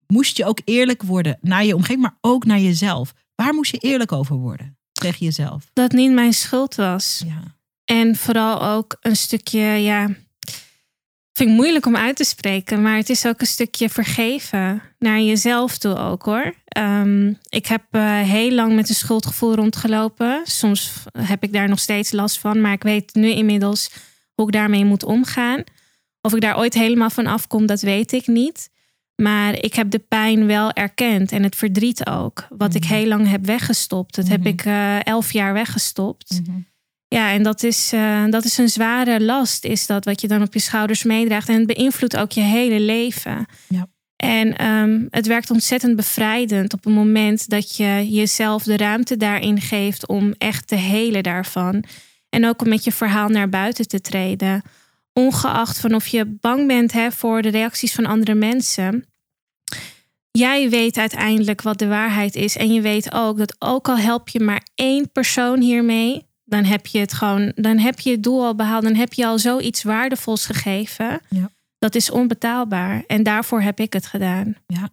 moest 0.06 0.36
je 0.36 0.44
ook 0.44 0.60
eerlijk 0.64 1.02
worden 1.02 1.38
naar 1.40 1.64
je 1.64 1.74
omgeving, 1.74 2.02
maar 2.02 2.18
ook 2.20 2.44
naar 2.44 2.60
jezelf. 2.60 3.14
Waar 3.34 3.54
moest 3.54 3.70
je 3.70 3.78
eerlijk 3.78 4.12
over 4.12 4.36
worden 4.36 4.78
tegen 4.92 5.24
jezelf? 5.24 5.70
Dat 5.72 5.92
niet 5.92 6.12
mijn 6.12 6.32
schuld 6.32 6.74
was. 6.74 7.22
Ja. 7.26 7.42
En 7.84 8.16
vooral 8.16 8.62
ook 8.62 8.96
een 9.00 9.16
stukje, 9.16 9.60
ja, 9.60 10.08
vind 11.36 11.50
ik 11.50 11.56
moeilijk 11.56 11.86
om 11.86 11.96
uit 11.96 12.16
te 12.16 12.24
spreken, 12.24 12.82
maar 12.82 12.96
het 12.96 13.08
is 13.10 13.26
ook 13.26 13.40
een 13.40 13.46
stukje 13.46 13.88
vergeven 13.88 14.82
naar 14.98 15.20
jezelf 15.20 15.78
toe 15.78 15.96
ook 15.96 16.22
hoor. 16.22 16.54
Ehm, 16.64 17.32
ik 17.48 17.66
heb 17.66 17.82
eh, 17.90 18.20
heel 18.20 18.50
lang 18.50 18.74
met 18.74 18.88
een 18.88 18.94
schuldgevoel 18.94 19.54
rondgelopen. 19.54 20.40
Soms 20.44 20.92
heb 21.18 21.42
ik 21.42 21.52
daar 21.52 21.68
nog 21.68 21.78
steeds 21.78 22.12
last 22.12 22.38
van, 22.38 22.60
maar 22.60 22.72
ik 22.72 22.82
weet 22.82 23.14
nu 23.14 23.28
inmiddels 23.30 23.90
hoe 24.34 24.46
ik 24.46 24.52
daarmee 24.52 24.84
moet 24.84 25.04
omgaan. 25.04 25.64
Of 26.20 26.34
ik 26.34 26.40
daar 26.40 26.58
ooit 26.58 26.74
helemaal 26.74 27.10
van 27.10 27.26
afkom, 27.26 27.66
dat 27.66 27.80
weet 27.80 28.12
ik 28.12 28.26
niet. 28.26 28.70
Maar 29.22 29.54
ik 29.62 29.74
heb 29.74 29.90
de 29.90 29.98
pijn 29.98 30.46
wel 30.46 30.72
erkend 30.72 31.32
en 31.32 31.42
het 31.42 31.56
verdriet 31.56 32.06
ook. 32.06 32.46
Wat 32.48 32.74
ik 32.74 32.84
Mhm. 32.84 32.94
heel 32.94 33.06
lang 33.06 33.28
heb 33.28 33.46
weggestopt. 33.46 34.14
Dat 34.14 34.28
heb 34.28 34.38
Mhm. 34.40 34.48
ik 34.48 34.64
eh, 34.64 35.04
elf 35.06 35.32
jaar 35.32 35.52
weggestopt. 35.52 36.40
Ja, 37.08 37.32
en 37.32 37.42
dat 37.42 37.62
is, 37.62 37.92
eh, 37.92 38.24
dat 38.28 38.44
is 38.44 38.58
een 38.58 38.68
zware 38.68 39.20
last, 39.20 39.64
is 39.64 39.86
dat 39.86 40.04
wat 40.04 40.20
je 40.20 40.28
dan 40.28 40.42
op 40.42 40.52
je 40.52 40.60
schouders 40.60 41.02
meedraagt. 41.02 41.48
En 41.48 41.54
het 41.54 41.66
beïnvloedt 41.66 42.16
ook 42.16 42.32
je 42.32 42.40
hele 42.40 42.80
leven. 42.80 43.46
Ja. 43.68 43.88
En 44.16 44.56
ehm, 44.56 45.06
het 45.10 45.26
werkt 45.26 45.50
ontzettend 45.50 45.96
bevrijdend 45.96 46.72
op 46.72 46.84
het 46.84 46.94
moment 46.94 47.48
dat 47.48 47.76
je 47.76 48.06
jezelf 48.10 48.62
de 48.62 48.76
ruimte 48.76 49.16
daarin 49.16 49.60
geeft 49.60 50.06
om 50.06 50.34
echt 50.38 50.68
te 50.68 50.74
helen 50.74 51.22
daarvan. 51.22 51.84
En 52.28 52.46
ook 52.46 52.62
om 52.62 52.68
met 52.68 52.84
je 52.84 52.92
verhaal 52.92 53.28
naar 53.28 53.48
buiten 53.48 53.88
te 53.88 54.00
treden. 54.00 54.62
Ongeacht 55.12 55.80
van 55.80 55.94
of 55.94 56.06
je 56.06 56.24
bang 56.24 56.66
bent 56.66 56.92
hè, 56.92 57.10
voor 57.10 57.42
de 57.42 57.48
reacties 57.48 57.94
van 57.94 58.06
andere 58.06 58.34
mensen. 58.34 59.04
jij 60.30 60.68
weet 60.68 60.96
uiteindelijk 60.96 61.62
wat 61.62 61.78
de 61.78 61.86
waarheid 61.86 62.34
is. 62.34 62.56
En 62.56 62.72
je 62.72 62.80
weet 62.80 63.12
ook 63.12 63.38
dat 63.38 63.56
ook 63.58 63.88
al 63.88 63.98
help 63.98 64.28
je 64.28 64.40
maar 64.40 64.66
één 64.74 65.12
persoon 65.12 65.60
hiermee, 65.60 66.25
dan 66.46 66.64
heb 66.64 66.86
je 66.86 66.98
het 66.98 67.12
gewoon, 67.12 67.52
dan 67.54 67.78
heb 67.78 68.00
je 68.00 68.10
het 68.10 68.22
doel 68.22 68.44
al 68.44 68.54
behaald. 68.54 68.82
Dan 68.82 68.94
heb 68.94 69.12
je 69.12 69.26
al 69.26 69.38
zoiets 69.38 69.82
waardevols 69.82 70.46
gegeven. 70.46 71.20
Ja. 71.28 71.50
Dat 71.78 71.94
is 71.94 72.10
onbetaalbaar. 72.10 73.04
En 73.06 73.22
daarvoor 73.22 73.60
heb 73.60 73.80
ik 73.80 73.92
het 73.92 74.06
gedaan. 74.06 74.56
Ja. 74.66 74.90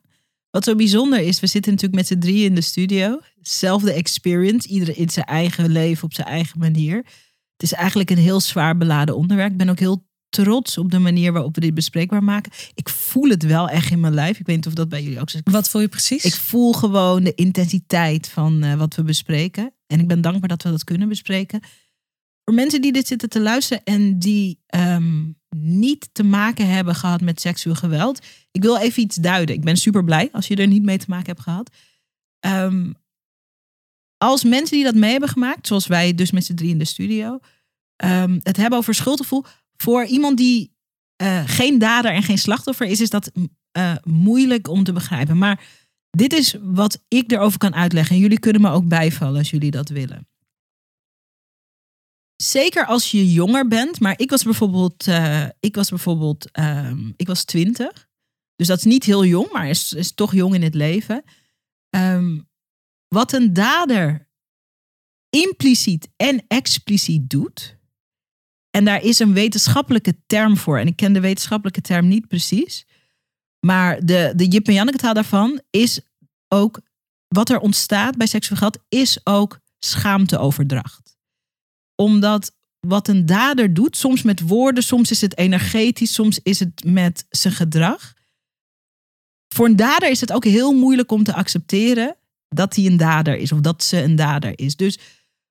Wat 0.50 0.64
zo 0.64 0.76
bijzonder 0.76 1.20
is, 1.20 1.40
we 1.40 1.48
zitten 1.48 1.72
natuurlijk 1.72 2.00
met 2.00 2.08
z'n 2.08 2.20
drieën 2.20 2.46
in 2.46 2.56
de 2.56 2.62
studio. 2.62 3.20
Zelfde 3.42 3.94
experience, 3.94 4.68
iedereen 4.68 4.98
in 4.98 5.10
zijn 5.10 5.26
eigen 5.26 5.70
leven 5.70 6.04
op 6.04 6.14
zijn 6.14 6.28
eigen 6.28 6.60
manier. 6.60 6.96
Het 7.54 7.72
is 7.72 7.74
eigenlijk 7.74 8.10
een 8.10 8.18
heel 8.18 8.40
zwaar 8.40 8.78
beladen 8.78 9.16
onderwerp. 9.16 9.52
Ik 9.52 9.58
ben 9.58 9.70
ook 9.70 9.80
heel 9.80 10.06
trots 10.30 10.78
op 10.78 10.92
de 10.92 11.00
manier 11.00 11.32
waarop 11.32 11.56
we 11.56 11.62
dit 11.62 11.74
bespreekbaar 11.74 12.24
maken. 12.24 12.52
Ik 12.74 12.90
voel 12.90 13.30
het 13.30 13.44
wel 13.44 13.70
echt 13.70 13.92
in 13.92 14.00
mijn 14.00 14.14
lijf. 14.14 14.40
Ik 14.40 14.46
weet 14.46 14.56
niet 14.56 14.68
of 14.68 14.74
dat 14.74 14.90
bij 14.90 15.04
jullie 15.04 15.20
ook 15.20 15.30
zo 15.30 15.38
is. 15.44 15.54
Wat 15.54 15.70
voel 15.70 15.82
je 15.82 15.88
precies? 15.88 16.26
Ik 16.26 16.36
voel 16.36 16.74
gewoon 16.74 17.24
de 17.24 17.34
intensiteit 17.36 18.30
van 18.30 18.64
eh, 18.64 18.76
wat 18.76 18.96
we 18.96 19.04
bespreken. 19.04 19.74
En 19.94 20.00
ik 20.00 20.08
ben 20.08 20.22
dankbaar 20.22 20.50
dat 20.50 20.64
we 20.64 20.70
dat 20.70 20.84
kunnen 20.84 21.08
bespreken. 21.08 21.62
Voor 22.44 22.54
mensen 22.54 22.82
die 22.82 22.92
dit 22.92 23.08
zitten 23.08 23.30
te 23.30 23.40
luisteren 23.40 23.84
en 23.84 24.20
die 24.20 24.60
ehm, 24.66 25.32
niet 25.56 26.10
te 26.12 26.24
maken 26.24 26.68
hebben 26.68 26.96
gehad 26.96 27.22
met 27.22 27.42
seksueel 27.42 27.76
geweld. 27.76 28.26
Ik 28.52 28.62
wil 28.62 28.78
even 28.78 29.04
iets 29.04 29.16
duiden. 29.16 29.56
Ik 29.56 29.64
ben 29.64 29.78
super 29.78 30.04
blij 30.04 30.30
als 30.32 30.48
je 30.48 30.56
er 30.56 30.68
niet 30.68 30.84
mee 30.84 30.98
te 30.98 31.06
maken 31.08 31.26
hebt 31.26 31.42
gehad. 31.42 31.70
Ehm, 32.40 32.92
als 34.18 34.44
mensen 34.44 34.76
die 34.76 34.86
dat 34.86 34.96
mee 34.96 35.12
hebben 35.12 35.30
gemaakt, 35.30 35.68
zoals 35.68 35.88
wij 35.88 36.14
dus 36.14 36.32
met 36.32 36.46
z'n 36.46 36.54
drie 36.56 36.70
in 36.70 36.78
de 36.78 36.86
studio, 36.86 37.40
ehm, 37.96 38.40
het 38.44 38.58
hebben 38.58 38.80
over 38.80 38.94
schuldgevoel. 38.94 39.46
Voor 39.76 40.06
iemand 40.06 40.38
die 40.38 40.72
eh, 41.16 41.44
geen 41.46 41.80
dader 41.80 42.12
en 42.12 42.24
geen 42.24 42.38
slachtoffer 42.38 42.88
is, 42.88 43.02
is 43.02 43.10
dat 43.10 43.32
eh, 43.72 43.96
moeilijk 44.04 44.68
om 44.68 44.84
te 44.84 44.94
begrijpen. 44.94 45.38
Maar 45.38 45.66
dit 46.18 46.34
is 46.34 46.56
wat 46.62 47.04
ik 47.08 47.32
erover 47.32 47.58
kan 47.58 47.76
uitleggen. 47.76 48.16
En 48.16 48.22
jullie 48.22 48.40
kunnen 48.40 48.62
me 48.62 48.70
ook 48.70 48.88
bijvallen 48.88 49.38
als 49.38 49.50
jullie 49.50 49.72
dat 49.72 49.90
willen. 49.90 50.28
Zeker 52.36 52.86
als 52.86 53.12
je 53.12 53.32
jonger 53.32 53.68
bent, 53.68 54.00
maar 54.00 54.20
ik 54.20 54.30
was 54.30 54.44
bijvoorbeeld, 54.44 55.08
eh, 55.08 55.46
ik 55.60 55.76
was 55.76 55.90
bijvoorbeeld, 55.90 56.52
ehm, 56.52 57.12
ik 57.16 57.28
was 57.28 57.44
twintig. 57.44 58.08
Dus 58.56 58.68
dat 58.68 58.78
is 58.78 58.84
niet 58.84 59.04
heel 59.04 59.26
jong, 59.26 59.52
maar 59.52 59.70
is, 59.70 59.94
is 59.94 60.14
toch 60.14 60.34
jong 60.34 60.54
in 60.54 60.62
het 60.62 60.76
leven. 60.76 61.24
Ehm, 61.90 62.40
wat 63.08 63.34
een 63.34 63.54
dader 63.54 64.30
impliciet 65.30 66.10
en 66.16 66.46
expliciet 66.48 67.30
doet. 67.30 67.78
En 68.70 68.86
daar 68.86 69.04
is 69.04 69.20
een 69.20 69.34
wetenschappelijke 69.34 70.16
term 70.26 70.58
voor. 70.58 70.80
En 70.80 70.88
ik 70.88 70.96
ken 70.96 71.14
de 71.14 71.20
wetenschappelijke 71.20 71.82
term 71.82 72.08
niet 72.08 72.28
precies. 72.28 72.86
Maar 73.66 74.06
de, 74.06 74.34
de 74.36 74.48
Jip 74.48 74.68
en 74.68 74.74
Janneke 74.74 74.98
taal 74.98 75.14
daarvan 75.14 75.62
is 75.70 76.00
ook... 76.48 76.82
Wat 77.28 77.50
er 77.50 77.60
ontstaat 77.60 78.18
bij 78.18 78.28
seksueel 78.28 78.58
geweld 78.58 78.80
is 78.90 79.20
ook 79.24 79.60
schaamteoverdracht. 79.80 81.18
Omdat 81.96 82.52
wat 82.80 83.08
een 83.08 83.26
dader 83.26 83.74
doet, 83.74 83.98
soms 83.98 84.22
met 84.22 84.48
woorden, 84.48 84.84
soms 84.84 85.12
is 85.12 85.22
het 85.22 85.38
energetisch, 85.38 86.14
soms 86.14 86.40
is 86.44 86.60
het 86.60 86.84
met 86.86 87.26
zijn 87.30 87.54
gedrag. 87.54 88.14
Voor 89.54 89.66
een 89.66 89.76
dader 89.76 90.10
is 90.10 90.22
het 90.22 90.32
ook 90.32 90.44
heel 90.44 90.74
moeilijk 90.74 91.12
om 91.12 91.24
te 91.24 91.34
accepteren 91.34 92.16
dat 92.48 92.76
hij 92.76 92.86
een 92.86 92.98
dader 92.98 93.38
is 93.38 93.52
of 93.52 93.60
dat 93.60 93.84
ze 93.84 94.02
een 94.02 94.16
dader 94.16 94.60
is. 94.60 94.76
Dus 94.76 95.00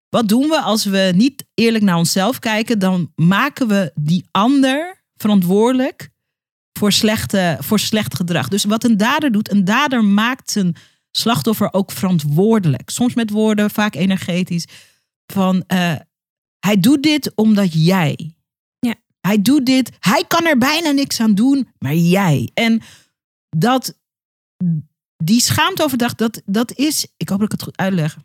wat 0.09 0.29
doen 0.29 0.49
we 0.49 0.61
als 0.61 0.85
we 0.85 1.13
niet 1.15 1.45
eerlijk 1.55 1.85
naar 1.85 1.97
onszelf 1.97 2.39
kijken? 2.39 2.79
Dan 2.79 3.13
maken 3.17 3.69
we 3.69 3.93
die 3.95 4.25
ander 4.31 5.03
verantwoordelijk 5.17 6.12
voor, 6.83 6.93
slechte, 6.93 7.57
voor 7.61 7.79
slecht 7.79 8.15
gedrag. 8.15 8.49
Dus 8.49 8.65
wat 8.65 8.85
een 8.85 8.97
dader 8.97 9.33
doet, 9.33 9.51
een 9.51 9.65
dader 9.65 10.05
maakt 10.05 10.51
zijn 10.51 10.77
slachtoffer 11.11 11.73
ook 11.73 11.93
verantwoordelijk. 11.93 12.91
Soms 12.91 13.15
met 13.15 13.31
woorden, 13.31 13.71
vaak 13.71 13.95
energetisch. 13.95 14.67
Van 15.33 15.65
uh, 15.69 15.95
hij 16.59 16.81
doet 16.81 17.03
dit 17.03 17.33
omdat 17.35 17.85
jij. 17.85 18.35
Ja. 18.79 18.95
Hij 19.21 19.43
doet 19.43 19.67
dit, 19.67 19.91
hij 20.01 20.25
kan 20.29 20.47
er 20.47 20.59
bijna 20.59 20.91
niks 20.91 21.21
aan 21.21 21.35
doen, 21.35 21.69
maar 21.79 21.95
jij. 21.95 22.51
En 22.55 22.83
dat, 23.49 23.99
die 25.17 25.41
schaamteoverdracht, 25.41 26.19
dat, 26.19 26.43
dat 26.45 26.73
is, 26.73 27.07
ik 27.17 27.29
hoop 27.29 27.39
dat 27.39 27.53
ik 27.53 27.59
het 27.61 27.63
goed 27.63 27.77
uitleg. 27.77 28.17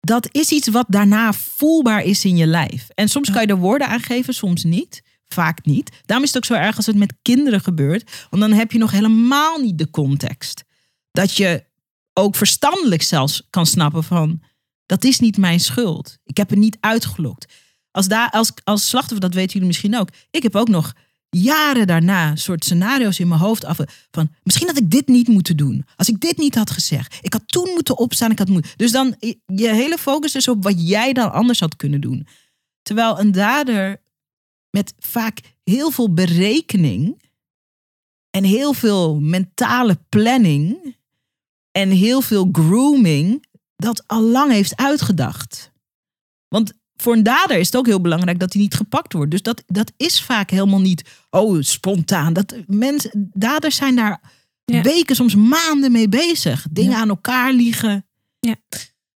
Dat 0.00 0.28
is 0.32 0.50
iets 0.50 0.68
wat 0.68 0.86
daarna 0.88 1.32
voelbaar 1.32 2.02
is 2.02 2.24
in 2.24 2.36
je 2.36 2.46
lijf. 2.46 2.88
En 2.88 3.08
soms 3.08 3.30
kan 3.30 3.42
je 3.42 3.48
er 3.48 3.56
woorden 3.56 3.88
aan 3.88 4.00
geven, 4.00 4.34
soms 4.34 4.64
niet. 4.64 5.02
Vaak 5.34 5.64
niet. 5.64 5.90
Daarom 6.06 6.26
is 6.26 6.34
het 6.34 6.42
ook 6.42 6.56
zo 6.56 6.62
erg 6.62 6.76
als 6.76 6.86
het 6.86 6.96
met 6.96 7.14
kinderen 7.22 7.60
gebeurt. 7.60 8.26
Want 8.30 8.42
dan 8.42 8.52
heb 8.52 8.72
je 8.72 8.78
nog 8.78 8.90
helemaal 8.90 9.58
niet 9.58 9.78
de 9.78 9.90
context. 9.90 10.64
Dat 11.10 11.36
je 11.36 11.64
ook 12.12 12.36
verstandelijk 12.36 13.02
zelfs 13.02 13.46
kan 13.50 13.66
snappen 13.66 14.04
van... 14.04 14.42
dat 14.86 15.04
is 15.04 15.20
niet 15.20 15.36
mijn 15.36 15.60
schuld. 15.60 16.18
Ik 16.24 16.36
heb 16.36 16.50
het 16.50 16.58
niet 16.58 16.76
uitgelokt. 16.80 17.52
Als, 17.90 18.08
daar, 18.08 18.30
als, 18.30 18.52
als 18.64 18.88
slachtoffer, 18.88 19.20
dat 19.20 19.34
weten 19.34 19.52
jullie 19.52 19.66
misschien 19.66 19.98
ook. 19.98 20.08
Ik 20.30 20.42
heb 20.42 20.56
ook 20.56 20.68
nog 20.68 20.92
jaren 21.30 21.86
daarna 21.86 22.36
soort 22.36 22.64
scenario's 22.64 23.18
in 23.18 23.28
mijn 23.28 23.40
hoofd 23.40 23.64
af 23.64 23.78
van 24.10 24.30
misschien 24.42 24.66
had 24.66 24.78
ik 24.78 24.90
dit 24.90 25.08
niet 25.08 25.28
moeten 25.28 25.56
doen. 25.56 25.84
Als 25.96 26.08
ik 26.08 26.20
dit 26.20 26.36
niet 26.36 26.54
had 26.54 26.70
gezegd. 26.70 27.18
Ik 27.20 27.32
had 27.32 27.42
toen 27.46 27.70
moeten 27.74 27.98
opstaan. 27.98 28.30
Ik 28.30 28.38
had 28.38 28.48
moeten. 28.48 28.72
Dus 28.76 28.92
dan 28.92 29.16
je 29.46 29.68
hele 29.68 29.98
focus 29.98 30.34
is 30.34 30.48
op 30.48 30.62
wat 30.62 30.88
jij 30.88 31.12
dan 31.12 31.32
anders 31.32 31.60
had 31.60 31.76
kunnen 31.76 32.00
doen. 32.00 32.26
Terwijl 32.82 33.20
een 33.20 33.32
dader 33.32 34.02
met 34.74 34.94
vaak 34.98 35.40
heel 35.64 35.90
veel 35.90 36.12
berekening 36.14 37.22
en 38.30 38.44
heel 38.44 38.72
veel 38.72 39.20
mentale 39.20 39.98
planning 40.08 40.96
en 41.70 41.90
heel 41.90 42.20
veel 42.20 42.48
grooming 42.52 43.46
dat 43.76 44.04
al 44.06 44.22
lang 44.22 44.52
heeft 44.52 44.76
uitgedacht. 44.76 45.72
Want 46.48 46.72
voor 46.96 47.12
een 47.12 47.22
dader 47.22 47.58
is 47.58 47.66
het 47.66 47.76
ook 47.76 47.86
heel 47.86 48.00
belangrijk 48.00 48.38
dat 48.38 48.52
hij 48.52 48.62
niet 48.62 48.74
gepakt 48.74 49.12
wordt. 49.12 49.30
Dus 49.30 49.42
dat, 49.42 49.62
dat 49.66 49.92
is 49.96 50.22
vaak 50.22 50.50
helemaal 50.50 50.80
niet, 50.80 51.10
oh, 51.30 51.60
spontaan. 51.62 52.32
Dat 52.32 52.54
mensen, 52.66 53.30
daders 53.32 53.76
zijn 53.76 53.96
daar 53.96 54.20
Ja. 54.64 54.82
weken, 54.82 55.16
soms 55.16 55.34
maanden 55.34 55.92
mee 55.92 56.08
bezig. 56.08 56.66
Dingen 56.70 56.92
Ja. 56.92 56.98
aan 56.98 57.08
elkaar 57.08 57.52
liegen. 57.52 58.06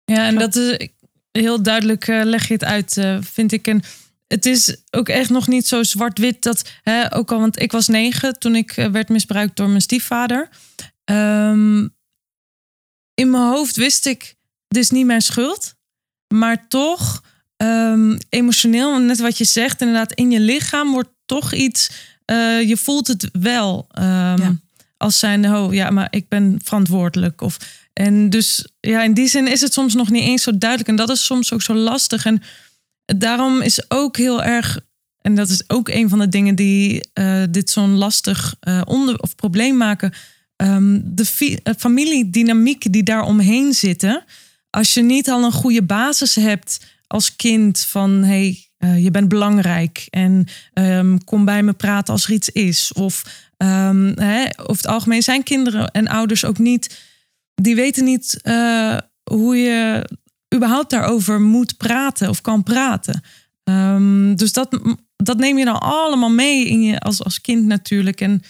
Ja, 0.04 0.26
en 0.26 0.38
dat 0.38 0.56
is 0.56 0.88
heel 1.32 1.62
duidelijk 1.62 2.08
eh, 2.08 2.20
leg 2.24 2.46
je 2.48 2.52
het 2.52 2.64
uit, 2.64 2.96
eh, 2.96 3.18
vind 3.22 3.52
ik. 3.52 3.66
En 3.66 3.82
het 4.26 4.46
is 4.46 4.76
ook 4.90 5.08
echt 5.08 5.30
nog 5.30 5.46
niet 5.48 5.66
zo 5.66 5.82
zwart-wit 5.82 6.42
dat, 6.42 6.70
hè, 6.82 7.14
ook 7.16 7.32
al, 7.32 7.40
want 7.40 7.60
ik 7.60 7.72
was 7.72 7.88
negen 7.88 8.38
toen 8.38 8.56
ik 8.56 8.70
eh, 8.76 8.86
werd 8.86 9.08
misbruikt 9.08 9.56
door 9.56 9.68
mijn 9.68 9.80
stiefvader. 9.80 10.48
Ehm, 11.04 11.78
in 13.14 13.30
mijn 13.30 13.42
hoofd 13.42 13.76
wist 13.76 14.06
ik, 14.06 14.34
dit 14.68 14.82
is 14.82 14.90
niet 14.90 15.06
mijn 15.06 15.22
schuld. 15.22 15.74
Maar 16.34 16.68
toch, 16.68 17.22
ehm, 17.56 18.16
emotioneel, 18.28 18.98
net 18.98 19.18
wat 19.20 19.38
je 19.38 19.44
zegt, 19.44 19.80
inderdaad, 19.80 20.12
in 20.12 20.30
je 20.30 20.40
lichaam 20.40 20.90
wordt 20.92 21.10
toch 21.26 21.52
iets, 21.52 21.90
eh, 22.24 22.62
je 22.68 22.76
voelt 22.76 23.06
het 23.06 23.28
wel. 23.32 23.86
ehm, 23.90 24.40
Ja. 24.42 24.56
Als 24.98 25.18
zijnde, 25.18 25.48
oh 25.58 25.74
ja, 25.74 25.90
maar 25.90 26.08
ik 26.10 26.28
ben 26.28 26.60
verantwoordelijk. 26.64 27.40
Of, 27.40 27.56
en 27.92 28.30
dus 28.30 28.66
ja, 28.80 29.02
in 29.02 29.14
die 29.14 29.28
zin 29.28 29.46
is 29.48 29.60
het 29.60 29.72
soms 29.72 29.94
nog 29.94 30.10
niet 30.10 30.22
eens 30.22 30.42
zo 30.42 30.58
duidelijk. 30.58 30.88
En 30.90 30.96
dat 30.96 31.10
is 31.10 31.24
soms 31.24 31.52
ook 31.52 31.62
zo 31.62 31.74
lastig. 31.74 32.24
En 32.26 32.42
daarom 33.06 33.60
is 33.60 33.90
ook 33.90 34.16
heel 34.16 34.42
erg, 34.42 34.80
en 35.20 35.34
dat 35.34 35.48
is 35.48 35.64
ook 35.66 35.88
een 35.88 36.08
van 36.08 36.18
de 36.18 36.28
dingen 36.28 36.54
die 36.54 37.08
eh, 37.12 37.42
dit 37.50 37.70
zo'n 37.70 37.96
lastig 37.96 38.54
eh, 38.60 38.82
onder 38.84 39.18
of 39.20 39.34
probleem 39.34 39.76
maken. 39.76 40.12
ehm, 40.56 41.00
de 41.04 41.58
eh, 41.62 41.74
familiedynamiek 41.78 42.92
die 42.92 43.02
daar 43.02 43.22
omheen 43.22 43.72
zitten. 43.72 44.24
Als 44.70 44.94
je 44.94 45.02
niet 45.02 45.30
al 45.30 45.44
een 45.44 45.52
goede 45.52 45.82
basis 45.82 46.34
hebt 46.34 46.86
als 47.06 47.36
kind 47.36 47.80
van 47.80 48.24
hey, 48.24 48.60
je 48.78 49.10
bent 49.10 49.28
belangrijk 49.28 50.06
en 50.10 50.46
ehm, 50.72 51.18
kom 51.24 51.44
bij 51.44 51.62
me 51.62 51.72
praten 51.72 52.12
als 52.12 52.24
er 52.24 52.32
iets 52.32 52.48
is. 52.48 52.92
Of 52.92 53.24
ehm, 53.56 54.12
hè, 54.14 54.44
over 54.56 54.76
het 54.76 54.86
algemeen 54.86 55.22
zijn 55.22 55.42
kinderen 55.42 55.90
en 55.90 56.08
ouders 56.08 56.44
ook 56.44 56.58
niet, 56.58 56.98
die 57.54 57.74
weten 57.74 58.04
niet 58.04 58.40
hoe 59.30 59.56
je 59.56 60.04
überhaupt 60.54 60.90
daarover 60.90 61.40
moet 61.40 61.76
praten 61.76 62.28
of 62.28 62.40
kan 62.40 62.62
praten. 62.62 63.22
Ehm, 63.64 64.34
dus 64.34 64.52
dat, 64.52 64.80
dat 65.16 65.38
neem 65.38 65.58
je 65.58 65.64
dan 65.64 65.80
allemaal 65.80 66.30
mee 66.30 66.66
in 66.68 66.82
je, 66.82 66.98
als, 67.00 67.24
als 67.24 67.40
kind 67.40 67.64
natuurlijk. 67.66 68.20
En 68.20 68.42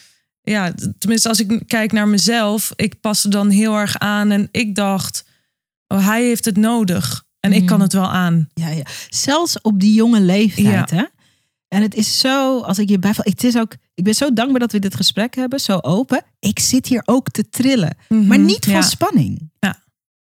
ja, 0.43 0.73
tenminste 0.99 1.29
als 1.29 1.41
ik 1.41 1.63
kijk 1.67 1.93
naar 1.93 2.09
mezelf, 2.09 2.73
ik 2.77 3.01
paste 3.01 3.29
dan 3.29 3.49
heel 3.51 3.75
erg 3.77 3.99
aan 3.99 4.31
en 4.31 4.49
ik 4.51 4.75
dacht, 4.75 5.25
oh, 5.89 6.07
hij 6.07 6.23
heeft 6.25 6.45
het 6.45 6.57
nodig 6.57 7.25
en 7.41 7.53
ik 7.53 7.67
kan 7.67 7.77
Mm. 7.77 7.83
het 7.83 7.93
wel 7.93 8.11
aan. 8.11 8.49
Ja, 8.55 8.69
ja. 8.69 8.83
Zelfs 9.09 9.61
op 9.61 9.81
die 9.81 9.95
jonge 9.95 10.21
leeftijd. 10.21 10.91
Hè? 10.91 11.05
En 11.69 11.83
het 11.83 11.95
is 11.95 12.19
zo, 12.19 12.61
als 12.61 12.79
ik 12.79 12.89
je 12.89 12.99
bijval, 12.99 13.25
het 13.29 13.45
is 13.45 13.57
ook, 13.57 13.77
ik 13.95 14.05
ben 14.05 14.15
zo 14.15 14.33
dankbaar 14.33 14.61
dat 14.61 14.73
we 14.73 14.79
dit 14.79 14.95
gesprek 14.95 15.35
hebben, 15.35 15.61
zo 15.61 15.79
open. 15.81 16.23
Ik 16.39 16.59
zit 16.59 16.87
hier 16.87 17.03
ook 17.05 17.31
te 17.31 17.49
trillen, 17.49 17.97
maar 18.09 18.39
niet 18.39 18.65
van 18.65 18.75
Ja. 18.75 18.83
spanning. 18.83 19.51
Ja. 19.59 19.69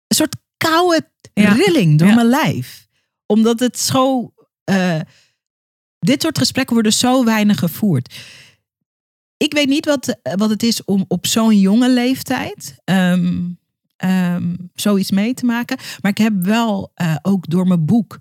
Een 0.07 0.17
soort 0.17 0.37
koude 0.57 1.09
Ja. 1.43 1.53
rilling 1.53 1.99
door 1.99 2.09
Ja. 2.09 2.15
mijn 2.15 2.27
lijf. 2.27 2.89
Omdat 3.27 3.61
het 3.61 3.79
zo, 3.79 4.33
eh, 4.65 5.01
dit 5.99 6.23
soort 6.23 6.39
gesprekken 6.39 6.75
worden 6.75 6.93
zo 6.93 7.25
weinig 7.25 7.59
gevoerd. 7.59 8.15
ik 9.37 9.53
weet 9.53 9.69
niet 9.69 9.85
wat, 9.87 10.19
wat 10.23 10.51
het 10.51 10.63
is 10.63 10.85
om 10.85 11.05
op 11.09 11.27
zo'n 11.27 11.61
jonge 11.61 11.91
leeftijd 11.91 12.75
ehm, 12.85 14.55
zoiets 14.75 15.11
mee 15.11 15.35
te 15.35 15.45
maken. 15.45 15.77
Maar 16.01 16.11
ik 16.11 16.19
heb 16.19 16.33
wel 16.43 16.91
eh, 16.95 17.17
ook 17.23 17.49
door 17.51 17.67
mijn 17.67 17.85
boek. 17.85 18.19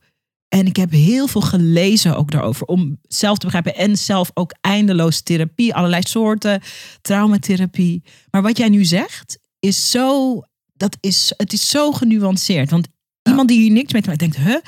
En 0.47 0.65
ik 0.65 0.75
heb 0.75 0.91
heel 0.91 1.27
veel 1.27 1.41
gelezen 1.41 2.17
ook 2.17 2.31
daarover. 2.31 2.65
Om 2.67 2.99
zelf 3.01 3.37
te 3.37 3.45
begrijpen. 3.45 3.75
En 3.75 3.97
zelf 3.97 4.31
ook 4.33 4.53
eindeloos 4.61 5.21
therapie. 5.21 5.73
Allerlei 5.73 6.01
soorten 6.01 6.61
traumatherapie. 7.01 8.03
Maar 8.31 8.41
wat 8.41 8.57
jij 8.57 8.69
nu 8.69 8.85
zegt. 8.85 9.39
Is 9.59 9.89
zo. 9.91 10.41
Dat 10.73 10.97
is, 10.99 11.33
het 11.37 11.53
is 11.53 11.69
zo 11.69 11.91
genuanceerd. 11.91 12.69
Want 12.69 12.87
iemand 13.27 13.47
die 13.47 13.59
hier 13.59 13.71
niks 13.71 13.93
mee 13.93 14.01
te 14.01 14.09
maken 14.09 14.31
denkt. 14.31 14.47
Huh? 14.47 14.61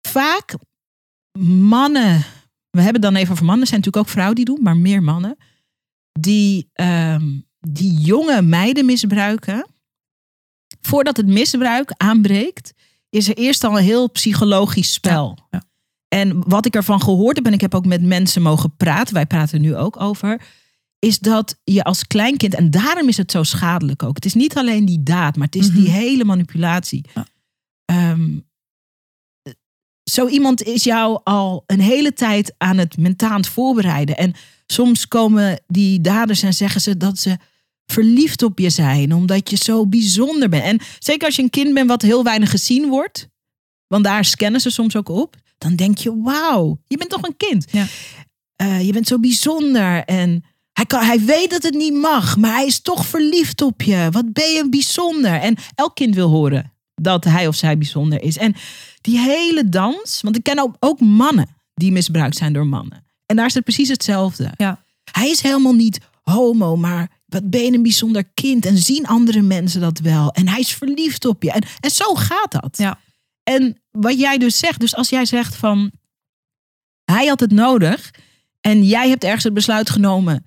Vaak 0.00 0.54
mannen 1.48 2.24
we 2.70 2.84
hebben 2.84 3.02
het 3.02 3.12
dan 3.12 3.20
even 3.20 3.32
over 3.32 3.44
mannen. 3.44 3.66
Zijn 3.66 3.80
natuurlijk 3.80 4.06
ook 4.06 4.12
vrouwen 4.12 4.36
die 4.36 4.44
doen, 4.44 4.62
maar 4.62 4.76
meer 4.76 5.02
mannen. 5.02 5.36
Die, 6.20 6.70
ehm, 6.72 7.26
die 7.60 7.92
jonge 7.92 8.42
meiden 8.42 8.84
misbruiken. 8.84 9.66
Voordat 10.80 11.16
het 11.16 11.26
misbruik 11.26 11.92
aanbreekt, 11.96 12.72
is 13.10 13.28
er 13.28 13.36
eerst 13.36 13.64
al 13.64 13.78
een 13.78 13.84
heel 13.84 14.10
psychologisch 14.10 14.92
spel. 14.92 15.38
Ja, 15.50 15.62
En 16.08 16.48
wat 16.48 16.66
ik 16.66 16.74
ervan 16.74 17.02
gehoord 17.02 17.36
heb, 17.36 17.46
en 17.46 17.52
ik 17.52 17.60
heb 17.60 17.74
ook 17.74 17.86
met 17.86 18.02
mensen 18.02 18.42
mogen 18.42 18.76
praten, 18.76 19.14
wij 19.14 19.26
praten 19.26 19.60
nu 19.60 19.76
ook 19.76 20.00
over, 20.00 20.40
is 20.98 21.18
dat 21.18 21.58
je 21.64 21.84
als 21.84 22.06
kleinkind, 22.06 22.54
en 22.54 22.70
daarom 22.70 23.08
is 23.08 23.16
het 23.16 23.30
zo 23.30 23.42
schadelijk 23.42 24.02
ook. 24.02 24.14
Het 24.14 24.24
is 24.24 24.34
niet 24.34 24.56
alleen 24.56 24.84
die 24.84 25.02
daad, 25.02 25.36
maar 25.36 25.46
het 25.46 25.56
is 25.56 25.70
die 25.70 25.88
mhm. 25.88 25.98
hele 25.98 26.24
manipulatie. 26.24 27.04
Ja. 27.14 27.26
Ehm, 27.84 28.38
zo 30.10 30.28
iemand 30.28 30.62
is 30.62 30.84
jou 30.84 31.20
al 31.24 31.64
een 31.66 31.80
hele 31.80 32.12
tijd 32.12 32.54
aan 32.58 32.78
het 32.78 32.96
mentaal 32.96 33.42
voorbereiden. 33.42 34.16
En 34.16 34.34
soms 34.66 35.08
komen 35.08 35.60
die 35.66 36.00
daders 36.00 36.42
en 36.42 36.54
zeggen 36.54 36.80
ze 36.80 36.96
dat 36.96 37.18
ze 37.18 37.36
verliefd 37.86 38.42
op 38.42 38.58
je 38.58 38.70
zijn, 38.70 39.14
omdat 39.14 39.50
je 39.50 39.56
zo 39.56 39.86
bijzonder 39.86 40.48
bent. 40.48 40.64
En 40.64 40.80
zeker 40.98 41.26
als 41.26 41.36
je 41.36 41.42
een 41.42 41.50
kind 41.50 41.74
bent 41.74 41.88
wat 41.88 42.02
heel 42.02 42.24
weinig 42.24 42.50
gezien 42.50 42.88
wordt, 42.88 43.28
want 43.86 44.04
daar 44.04 44.24
scannen 44.24 44.60
ze 44.60 44.70
soms 44.70 44.96
ook 44.96 45.08
op, 45.08 45.36
dan 45.58 45.76
denk 45.76 45.98
je: 45.98 46.20
wauw, 46.22 46.78
je 46.86 46.96
bent 46.96 47.10
toch 47.10 47.22
een 47.22 47.36
kind. 47.36 47.66
Ja. 47.70 47.86
Uh, 48.62 48.86
je 48.86 48.92
bent 48.92 49.06
zo 49.06 49.18
bijzonder 49.18 50.04
en 50.04 50.44
hij, 50.78 50.86
kan, 50.86 51.04
hij 51.04 51.20
weet 51.20 51.50
dat 51.50 51.62
het 51.62 51.74
niet 51.74 51.94
mag, 51.94 52.36
maar 52.36 52.52
hij 52.52 52.66
is 52.66 52.80
toch 52.80 53.06
verliefd 53.06 53.62
op 53.62 53.82
je. 53.82 54.08
Wat 54.10 54.32
ben 54.32 54.50
je 54.50 54.68
bijzonder? 54.68 55.32
En 55.32 55.56
elk 55.74 55.94
kind 55.94 56.14
wil 56.14 56.28
horen 56.28 56.72
dat 56.94 57.24
hij 57.24 57.46
of 57.46 57.54
zij 57.54 57.78
bijzonder 57.78 58.22
is. 58.22 58.36
En 58.36 58.54
die 59.00 59.18
hele 59.18 59.68
dans, 59.68 60.20
want 60.20 60.36
ik 60.36 60.42
ken 60.42 60.58
ook, 60.58 60.76
ook 60.78 61.00
mannen 61.00 61.48
die 61.74 61.92
misbruikt 61.92 62.36
zijn 62.36 62.52
door 62.52 62.66
mannen. 62.66 63.04
En 63.26 63.36
daar 63.36 63.46
is 63.46 63.54
het 63.54 63.64
precies 63.64 63.88
hetzelfde. 63.88 64.52
Ja. 64.56 64.82
Hij 65.12 65.30
is 65.30 65.40
helemaal 65.40 65.74
niet 65.74 65.98
homo, 66.22 66.76
maar 66.76 67.10
wat 67.26 67.50
ben 67.50 67.64
je 67.64 67.72
een 67.72 67.82
bijzonder 67.82 68.24
kind 68.34 68.66
en 68.66 68.78
zien 68.78 69.06
andere 69.06 69.42
mensen 69.42 69.80
dat 69.80 69.98
wel. 69.98 70.32
En 70.32 70.48
hij 70.48 70.60
is 70.60 70.72
verliefd 70.72 71.24
op 71.24 71.42
je. 71.42 71.52
En, 71.52 71.62
en 71.80 71.90
zo 71.90 72.14
gaat 72.14 72.52
dat. 72.52 72.76
Ja. 72.76 72.98
En 73.42 73.80
wat 73.90 74.18
jij 74.18 74.38
dus 74.38 74.58
zegt, 74.58 74.80
dus 74.80 74.94
als 74.94 75.08
jij 75.08 75.24
zegt 75.24 75.56
van 75.56 75.90
hij 77.04 77.26
had 77.26 77.40
het 77.40 77.52
nodig 77.52 78.10
en 78.60 78.84
jij 78.84 79.08
hebt 79.08 79.24
ergens 79.24 79.44
het 79.44 79.54
besluit 79.54 79.90
genomen 79.90 80.44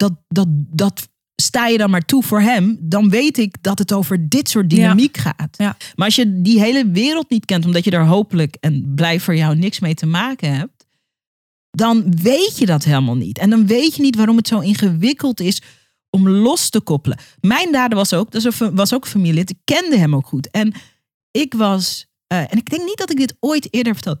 dat, 0.00 0.12
dat, 0.28 0.48
dat 0.50 1.08
sta 1.36 1.66
je 1.66 1.78
dan 1.78 1.90
maar 1.90 2.04
toe 2.04 2.22
voor 2.22 2.40
hem, 2.40 2.78
dan 2.80 3.10
weet 3.10 3.38
ik 3.38 3.56
dat 3.60 3.78
het 3.78 3.92
over 3.92 4.28
dit 4.28 4.48
soort 4.48 4.70
dynamiek 4.70 5.16
gaat. 5.16 5.56
Ja. 5.56 5.76
Maar 5.94 6.06
als 6.06 6.16
je 6.16 6.40
die 6.40 6.60
hele 6.60 6.90
wereld 6.90 7.30
niet 7.30 7.44
kent, 7.44 7.64
omdat 7.64 7.84
je 7.84 7.90
daar 7.90 8.06
hopelijk 8.06 8.56
en 8.60 8.92
blij 8.94 9.20
voor 9.20 9.36
jou 9.36 9.56
niks 9.56 9.80
mee 9.80 9.94
te 9.94 10.06
maken 10.06 10.54
hebt, 10.54 10.86
dan 11.70 12.14
weet 12.22 12.58
je 12.58 12.66
dat 12.66 12.84
helemaal 12.84 13.16
niet. 13.16 13.38
En 13.38 13.50
dan 13.50 13.66
weet 13.66 13.94
je 13.96 14.02
niet 14.02 14.16
waarom 14.16 14.36
het 14.36 14.48
zo 14.48 14.58
ingewikkeld 14.58 15.40
is 15.40 15.62
om 16.10 16.28
los 16.28 16.70
te 16.70 16.80
koppelen. 16.80 17.18
Mijn 17.40 17.72
dader 17.72 17.96
was 17.96 18.12
ook, 18.12 18.30
dat 18.30 18.54
was 18.72 18.94
ook 18.94 19.06
familie. 19.06 19.40
Ik 19.40 19.58
kende 19.64 19.96
hem 19.96 20.14
ook 20.14 20.26
goed. 20.26 20.50
En 20.50 20.72
ik 21.30 21.54
was, 21.54 22.06
uh, 22.32 22.38
en 22.38 22.58
ik 22.58 22.70
denk 22.70 22.84
niet 22.84 22.98
dat 22.98 23.10
ik 23.10 23.16
dit 23.16 23.36
ooit 23.40 23.68
eerder 23.74 23.94
vertelde. 23.94 24.20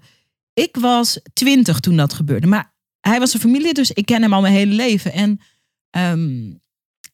Ik 0.52 0.76
was 0.76 1.20
twintig 1.32 1.80
toen 1.80 1.96
dat 1.96 2.12
gebeurde. 2.12 2.46
Maar 2.46 2.74
hij 3.00 3.18
was 3.18 3.34
een 3.34 3.40
familie, 3.40 3.74
dus 3.74 3.90
ik 3.90 4.06
ken 4.06 4.22
hem 4.22 4.32
al 4.32 4.40
mijn 4.40 4.54
hele 4.54 4.74
leven. 4.74 5.12
En 5.12 5.40
um, 5.90 6.60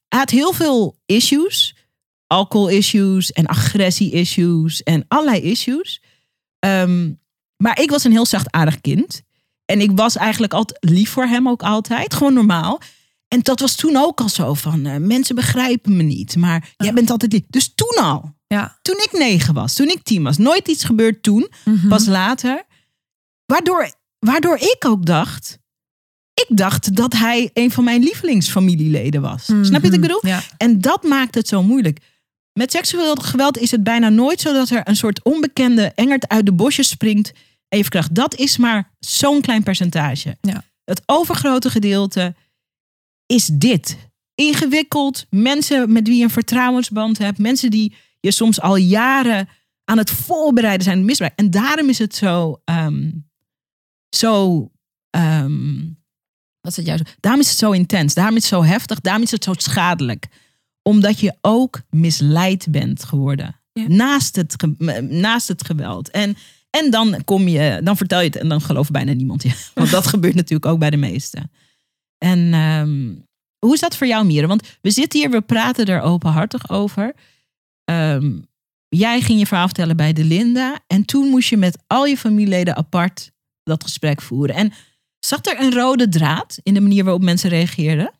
hij 0.08 0.18
had 0.18 0.30
heel 0.30 0.52
veel 0.52 0.98
issues. 1.06 1.76
Alcohol-issues 2.26 3.32
en 3.32 3.46
agressie-issues 3.46 4.82
en 4.82 5.04
allerlei 5.08 5.40
issues. 5.40 6.02
Ehm, 6.58 7.12
maar 7.56 7.80
ik 7.80 7.90
was 7.90 8.04
een 8.04 8.12
heel 8.12 8.26
zachtaardig 8.26 8.80
kind. 8.80 9.22
En 9.64 9.80
ik 9.80 9.90
was 9.94 10.16
eigenlijk 10.16 10.52
altijd 10.52 10.84
lief 10.90 11.10
voor 11.10 11.24
hem 11.26 11.48
ook 11.48 11.62
altijd. 11.62 12.14
Gewoon 12.14 12.34
normaal. 12.34 12.80
En 13.28 13.40
dat 13.42 13.60
was 13.60 13.74
toen 13.74 13.96
ook 13.96 14.20
al 14.20 14.28
zo 14.28 14.54
van, 14.54 14.86
uh, 14.86 14.96
mensen 14.96 15.34
begrijpen 15.34 15.96
me 15.96 16.02
niet. 16.02 16.36
Maar 16.36 16.74
jij 16.76 16.92
bent 16.92 17.10
altijd 17.10 17.32
lief. 17.32 17.42
Dus 17.48 17.74
toen 17.74 18.04
al. 18.04 18.34
Ja. 18.46 18.78
Toen 18.82 18.96
ik 18.96 19.12
negen 19.12 19.54
was, 19.54 19.74
toen 19.74 19.88
ik 19.88 20.02
tien 20.02 20.22
was. 20.22 20.36
Nooit 20.36 20.68
iets 20.68 20.84
gebeurd 20.84 21.22
toen, 21.22 21.48
mhm. 21.64 21.88
pas 21.88 22.06
later. 22.06 22.64
Waardoor, 23.44 23.92
waardoor 24.18 24.56
ik 24.56 24.84
ook 24.86 25.06
dacht, 25.06 25.58
ik 26.44 26.56
dacht 26.56 26.96
dat 26.96 27.12
hij 27.12 27.50
een 27.52 27.70
van 27.70 27.84
mijn 27.84 28.02
lievelingsfamilieleden 28.02 29.20
was. 29.20 29.44
Snap 29.44 29.64
je 29.64 29.70
wat 29.70 29.84
ik 29.84 29.90
mhm. 29.90 30.00
bedoel? 30.00 30.26
Ja. 30.26 30.42
En 30.56 30.80
dat 30.80 31.02
maakt 31.02 31.34
het 31.34 31.48
zo 31.48 31.62
moeilijk. 31.62 32.00
Met 32.52 32.70
seksueel 32.70 33.14
geweld 33.14 33.58
is 33.58 33.70
het 33.70 33.82
bijna 33.82 34.08
nooit 34.08 34.40
zo 34.40 34.52
dat 34.52 34.70
er 34.70 34.88
een 34.88 34.96
soort 34.96 35.22
onbekende 35.22 35.92
engert 35.94 36.28
uit 36.28 36.46
de 36.46 36.52
bosjes 36.52 36.88
springt 36.88 37.32
en 37.68 37.78
je 37.78 37.82
verkracht. 37.82 38.14
Dat 38.14 38.34
is 38.34 38.56
maar 38.56 38.94
zo'n 38.98 39.40
klein 39.40 39.62
percentage. 39.62 40.36
Ja. 40.40 40.64
Het 40.84 41.02
overgrote 41.06 41.70
gedeelte 41.70 42.34
is 43.26 43.46
dit. 43.52 43.96
Ingewikkeld, 44.34 45.26
mensen 45.30 45.92
met 45.92 46.08
wie 46.08 46.16
je 46.16 46.22
een 46.22 46.30
vertrouwensband 46.30 47.18
hebt, 47.18 47.38
mensen 47.38 47.70
die 47.70 47.94
je 48.20 48.30
soms 48.30 48.60
al 48.60 48.76
jaren 48.76 49.48
aan 49.84 49.98
het 49.98 50.10
voorbereiden 50.10 50.84
zijn 50.84 51.04
misbruik. 51.04 51.32
En 51.36 51.50
daarom 51.50 51.88
is 51.88 51.98
het 51.98 52.14
zo, 52.14 52.60
ehm, 52.64 53.10
zo 54.08 54.70
ehm, 55.10 55.78
dat 56.66 56.78
is 56.78 56.86
het 56.86 56.86
juist. 56.86 57.16
Daarom 57.20 57.40
is 57.40 57.48
het 57.48 57.58
zo 57.58 57.70
intens. 57.70 58.14
Daarom 58.14 58.36
is 58.36 58.42
het 58.42 58.52
zo 58.52 58.64
heftig. 58.64 59.00
Daarom 59.00 59.22
is 59.22 59.30
het 59.30 59.44
zo 59.44 59.52
schadelijk. 59.56 60.26
Omdat 60.82 61.20
je 61.20 61.34
ook 61.40 61.80
misleid 61.90 62.66
bent 62.70 63.04
geworden. 63.04 63.60
Naast, 63.72 64.36
het, 64.36 64.56
naast 65.10 65.48
het 65.48 65.64
geweld. 65.64 66.10
En, 66.10 66.36
en 66.70 66.90
dan 66.90 67.24
kom 67.24 67.48
je, 67.48 67.80
dan 67.84 67.96
vertel 67.96 68.20
je 68.20 68.26
het 68.26 68.36
en 68.36 68.48
dan 68.48 68.60
gelooft 68.60 68.90
bijna 68.90 69.12
niemand 69.12 69.42
je. 69.42 69.52
Want 69.74 69.90
dat 69.90 70.06
gebeurt 70.06 70.34
natuurlijk 70.34 70.66
ook 70.72 70.78
bij 70.78 70.90
de 70.90 70.96
meesten. 70.96 71.50
En 72.18 72.54
ehm, 72.54 73.14
hoe 73.58 73.74
is 73.74 73.80
dat 73.80 73.96
voor 73.96 74.06
jou, 74.06 74.26
Mieren? 74.26 74.48
Want 74.48 74.76
we 74.80 74.90
zitten 74.90 75.20
hier, 75.20 75.30
we 75.30 75.40
praten 75.40 75.86
er 75.86 76.00
openhartig 76.00 76.70
over. 76.70 77.14
Um, 77.90 78.46
jij 78.88 79.20
ging 79.20 79.38
je 79.38 79.46
verhaal 79.46 79.66
vertellen 79.66 79.96
bij 79.96 80.12
de 80.12 80.24
Linda. 80.24 80.80
En 80.86 81.04
toen 81.04 81.28
moest 81.28 81.48
je 81.48 81.56
met 81.56 81.78
al 81.86 82.06
je 82.06 82.16
familieleden 82.16 82.76
apart 82.76 83.32
dat 83.62 83.82
gesprek 83.82 84.22
voeren. 84.22 84.54
En 84.54 84.72
Zat 85.26 85.46
er 85.46 85.60
een 85.60 85.72
rode 85.72 86.08
draad 86.08 86.58
in 86.62 86.74
de 86.74 86.80
manier 86.80 87.04
waarop 87.04 87.22
mensen 87.22 87.50
reageerden? 87.50 88.12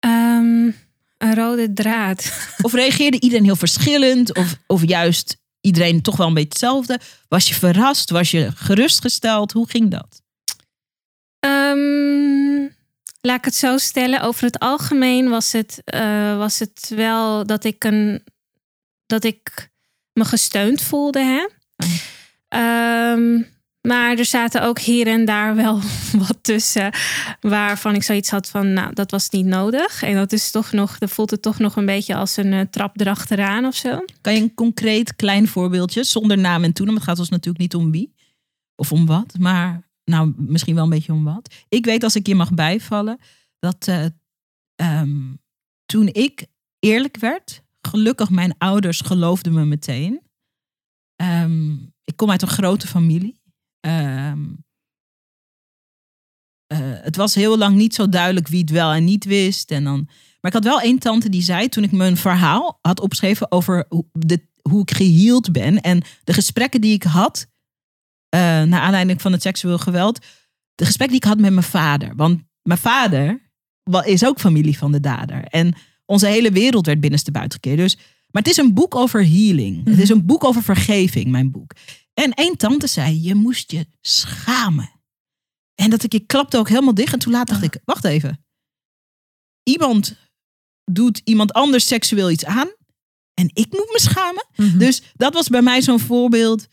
Um, 0.00 0.76
een 1.18 1.34
rode 1.34 1.72
draad. 1.72 2.32
Of 2.62 2.72
reageerde 2.72 3.20
iedereen 3.20 3.44
heel 3.44 3.56
verschillend? 3.56 4.36
Of, 4.36 4.56
of 4.66 4.88
juist 4.88 5.36
iedereen 5.60 6.02
toch 6.02 6.16
wel 6.16 6.26
een 6.26 6.34
beetje 6.34 6.48
hetzelfde? 6.48 7.00
Was 7.28 7.48
je 7.48 7.54
verrast? 7.54 8.10
Was 8.10 8.30
je 8.30 8.52
gerustgesteld? 8.54 9.52
Hoe 9.52 9.68
ging 9.68 9.90
dat? 9.90 10.22
Um, 11.40 12.74
laat 13.20 13.38
ik 13.38 13.44
het 13.44 13.54
zo 13.54 13.78
stellen. 13.78 14.20
Over 14.20 14.44
het 14.44 14.58
algemeen 14.58 15.28
was 15.28 15.52
het, 15.52 15.82
uh, 15.94 16.36
was 16.36 16.58
het 16.58 16.92
wel 16.94 17.46
dat 17.46 17.64
ik, 17.64 17.84
een, 17.84 18.24
dat 19.06 19.24
ik 19.24 19.70
me 20.12 20.24
gesteund 20.24 20.82
voelde. 20.82 21.20
Hè? 21.20 21.46
Um, 23.12 23.46
maar 23.80 24.18
er 24.18 24.24
zaten 24.24 24.62
ook 24.62 24.78
hier 24.78 25.06
en 25.06 25.24
daar 25.24 25.54
wel 25.54 25.80
wat 26.26 26.38
tussen 26.40 26.94
waarvan 27.40 27.94
ik 27.94 28.02
zoiets 28.02 28.30
had 28.30 28.48
van, 28.48 28.72
nou, 28.72 28.94
dat 28.94 29.10
was 29.10 29.30
niet 29.30 29.46
nodig. 29.46 30.02
En 30.02 30.14
dat 30.14 30.32
is 30.32 30.50
toch 30.50 30.72
nog, 30.72 30.98
dat 30.98 31.10
voelt 31.10 31.30
het 31.30 31.42
toch 31.42 31.58
nog 31.58 31.76
een 31.76 31.86
beetje 31.86 32.14
als 32.14 32.36
een 32.36 32.52
uh, 32.52 32.60
trap 32.60 33.00
erachteraan 33.00 33.64
of 33.64 33.74
zo. 33.74 34.04
Kan 34.20 34.34
je 34.34 34.40
een 34.40 34.54
concreet 34.54 35.16
klein 35.16 35.48
voorbeeldje, 35.48 36.04
zonder 36.04 36.38
naam 36.38 36.64
en 36.64 36.72
toenaam, 36.72 36.94
het 36.94 37.04
gaat 37.04 37.18
ons 37.18 37.28
natuurlijk 37.28 37.58
niet 37.58 37.74
om 37.74 37.90
wie 37.90 38.14
of 38.74 38.92
om 38.92 39.06
wat, 39.06 39.38
maar 39.38 39.88
nou, 40.04 40.34
misschien 40.36 40.74
wel 40.74 40.84
een 40.84 40.90
beetje 40.90 41.12
om 41.12 41.24
wat. 41.24 41.54
Ik 41.68 41.84
weet 41.84 42.02
als 42.02 42.16
ik 42.16 42.26
je 42.26 42.34
mag 42.34 42.54
bijvallen, 42.54 43.18
dat 43.58 43.86
uh, 43.88 44.04
um, 45.00 45.40
toen 45.86 46.06
ik 46.06 46.46
eerlijk 46.78 47.16
werd, 47.16 47.62
gelukkig 47.80 48.30
mijn 48.30 48.54
ouders 48.58 49.00
geloofden 49.00 49.52
me 49.52 49.64
meteen. 49.64 50.20
Um, 51.22 51.92
ik 52.04 52.16
kom 52.16 52.30
uit 52.30 52.42
een 52.42 52.48
grote 52.48 52.86
familie. 52.86 53.39
Ehm, 53.80 54.44
eh, 56.66 56.78
het 56.80 57.16
was 57.16 57.34
heel 57.34 57.58
lang 57.58 57.76
niet 57.76 57.94
zo 57.94 58.08
duidelijk 58.08 58.48
wie 58.48 58.60
het 58.60 58.70
wel 58.70 58.92
en 58.92 59.04
niet 59.04 59.24
wist. 59.24 59.70
En 59.70 59.84
dan, 59.84 60.04
maar 60.40 60.50
ik 60.50 60.52
had 60.52 60.64
wel 60.64 60.80
één 60.80 60.98
tante 60.98 61.28
die 61.28 61.42
zei, 61.42 61.68
toen 61.68 61.84
ik 61.84 61.92
mijn 61.92 62.16
verhaal 62.16 62.78
had 62.80 63.00
opgeschreven 63.00 63.52
over 63.52 63.84
hoe, 63.88 64.04
de, 64.12 64.46
hoe 64.62 64.82
ik 64.82 64.90
geheeld 64.90 65.52
ben 65.52 65.80
en 65.80 66.02
de 66.24 66.32
gesprekken 66.32 66.80
die 66.80 66.94
ik 66.94 67.02
had, 67.02 67.46
uh, 68.34 68.40
naar 68.40 68.80
aanleiding 68.80 69.22
van 69.22 69.32
het 69.32 69.42
seksueel 69.42 69.78
geweld, 69.78 70.26
de 70.74 70.84
gesprek 70.84 71.08
die 71.08 71.16
ik 71.16 71.24
had 71.24 71.38
met 71.38 71.52
mijn 71.52 71.66
vader. 71.66 72.16
Want 72.16 72.42
mijn 72.62 72.78
vader 72.78 73.50
is 74.04 74.24
ook 74.24 74.40
familie 74.40 74.78
van 74.78 74.92
de 74.92 75.00
dader. 75.00 75.44
En 75.44 75.74
onze 76.06 76.26
hele 76.26 76.50
wereld 76.50 76.86
werd 76.86 77.00
binnenste 77.00 77.30
buiten 77.30 77.60
gekeerd. 77.62 77.78
Dus, 77.78 77.96
maar 78.30 78.42
het 78.42 78.50
is 78.50 78.56
een 78.56 78.74
boek 78.74 78.94
over 78.94 79.26
healing. 79.26 79.88
Het 79.88 79.98
is 79.98 80.08
een 80.08 80.26
boek 80.26 80.44
over 80.44 80.62
vergeving, 80.62 81.26
mijn 81.26 81.50
boek. 81.50 81.72
En 82.20 82.32
één 82.34 82.56
tante 82.56 82.86
zei, 82.86 83.22
je 83.22 83.34
moest 83.34 83.70
je 83.70 83.86
schamen. 84.00 84.90
En 85.74 85.90
dat 85.90 86.02
ik, 86.02 86.14
ik 86.14 86.26
klapte 86.26 86.58
ook 86.58 86.68
helemaal 86.68 86.94
dicht. 86.94 87.12
En 87.12 87.18
toen 87.18 87.32
later 87.32 87.54
dacht 87.54 87.74
ik, 87.74 87.80
wacht 87.84 88.04
even. 88.04 88.44
Iemand 89.62 90.16
doet 90.84 91.20
iemand 91.24 91.52
anders 91.52 91.86
seksueel 91.86 92.30
iets 92.30 92.44
aan. 92.44 92.68
En 93.34 93.50
ik 93.52 93.72
moet 93.72 93.90
me 93.92 94.00
schamen. 94.00 94.46
Mhm. 94.56 94.78
Dus 94.78 95.02
dat 95.14 95.34
was 95.34 95.48
bij 95.48 95.62
mij 95.62 95.82
zo'n 95.82 96.00
voorbeeld. 96.00 96.66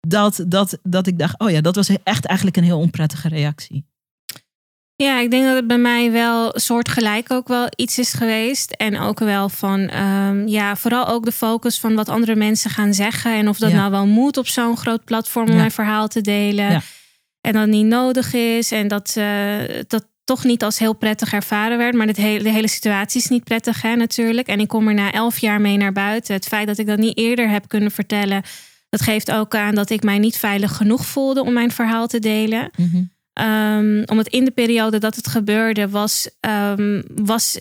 Dat, 0.00 0.44
dat, 0.48 0.78
dat 0.82 1.06
ik 1.06 1.18
dacht, 1.18 1.38
oh 1.38 1.50
ja, 1.50 1.60
dat 1.60 1.74
was 1.74 1.88
echt 1.88 2.24
eigenlijk 2.24 2.56
een 2.56 2.64
heel 2.64 2.78
onprettige 2.78 3.28
reactie. 3.28 3.86
Ja, 5.02 5.20
ik 5.20 5.30
denk 5.30 5.44
dat 5.44 5.54
het 5.56 5.66
bij 5.66 5.78
mij 5.78 6.12
wel 6.12 6.52
soortgelijk 6.54 7.32
ook 7.32 7.48
wel 7.48 7.66
iets 7.76 7.98
is 7.98 8.12
geweest. 8.12 8.70
En 8.70 8.98
ook 9.00 9.18
wel 9.18 9.48
van, 9.48 9.88
ehm, 9.88 10.46
ja, 10.46 10.76
vooral 10.76 11.06
ook 11.08 11.24
de 11.24 11.32
focus 11.32 11.78
van 11.78 11.94
wat 11.94 12.08
andere 12.08 12.34
mensen 12.36 12.70
gaan 12.70 12.94
zeggen. 12.94 13.32
En 13.34 13.48
of 13.48 13.58
dat 13.58 13.70
Ja. 13.70 13.76
nou 13.76 13.90
wel 13.90 14.06
moet 14.06 14.36
op 14.36 14.46
zo'n 14.46 14.76
groot 14.76 15.04
platform 15.04 15.44
om 15.46 15.52
Ja. 15.52 15.58
mijn 15.58 15.70
verhaal 15.70 16.08
te 16.08 16.20
delen. 16.20 16.70
Ja. 16.70 16.80
En 17.40 17.52
dat 17.52 17.66
niet 17.66 17.86
nodig 17.86 18.32
is. 18.34 18.70
En 18.72 18.88
dat 18.88 19.14
eh, 19.16 19.58
dat 19.86 20.06
toch 20.24 20.44
niet 20.44 20.62
als 20.64 20.78
heel 20.78 20.92
prettig 20.94 21.32
ervaren 21.32 21.78
werd. 21.78 21.94
Maar 21.94 22.08
hele, 22.14 22.42
de 22.42 22.50
hele 22.50 22.68
situatie 22.68 23.20
is 23.20 23.28
niet 23.28 23.44
prettig, 23.44 23.82
hè, 23.82 23.94
natuurlijk. 23.96 24.46
En 24.48 24.60
ik 24.60 24.68
kom 24.68 24.88
er 24.88 24.94
na 24.94 25.12
elf 25.12 25.38
jaar 25.38 25.60
mee 25.60 25.76
naar 25.76 25.92
buiten. 25.92 26.34
Het 26.34 26.46
feit 26.46 26.66
dat 26.66 26.78
ik 26.78 26.86
dat 26.86 26.98
niet 26.98 27.18
eerder 27.18 27.48
heb 27.48 27.68
kunnen 27.68 27.90
vertellen. 27.90 28.42
Dat 28.88 29.00
geeft 29.00 29.30
ook 29.32 29.54
aan 29.54 29.74
dat 29.74 29.90
ik 29.90 30.02
mij 30.02 30.18
niet 30.18 30.36
veilig 30.36 30.76
genoeg 30.76 31.06
voelde 31.06 31.42
om 31.44 31.52
mijn 31.52 31.70
verhaal 31.70 32.06
te 32.06 32.18
delen. 32.18 32.70
Um, 33.40 34.02
omdat 34.06 34.28
in 34.28 34.44
de 34.44 34.50
periode 34.50 34.98
dat 34.98 35.14
het 35.16 35.28
gebeurde, 35.28 35.88
was, 35.88 36.30
um, 36.40 37.02
was, 37.14 37.58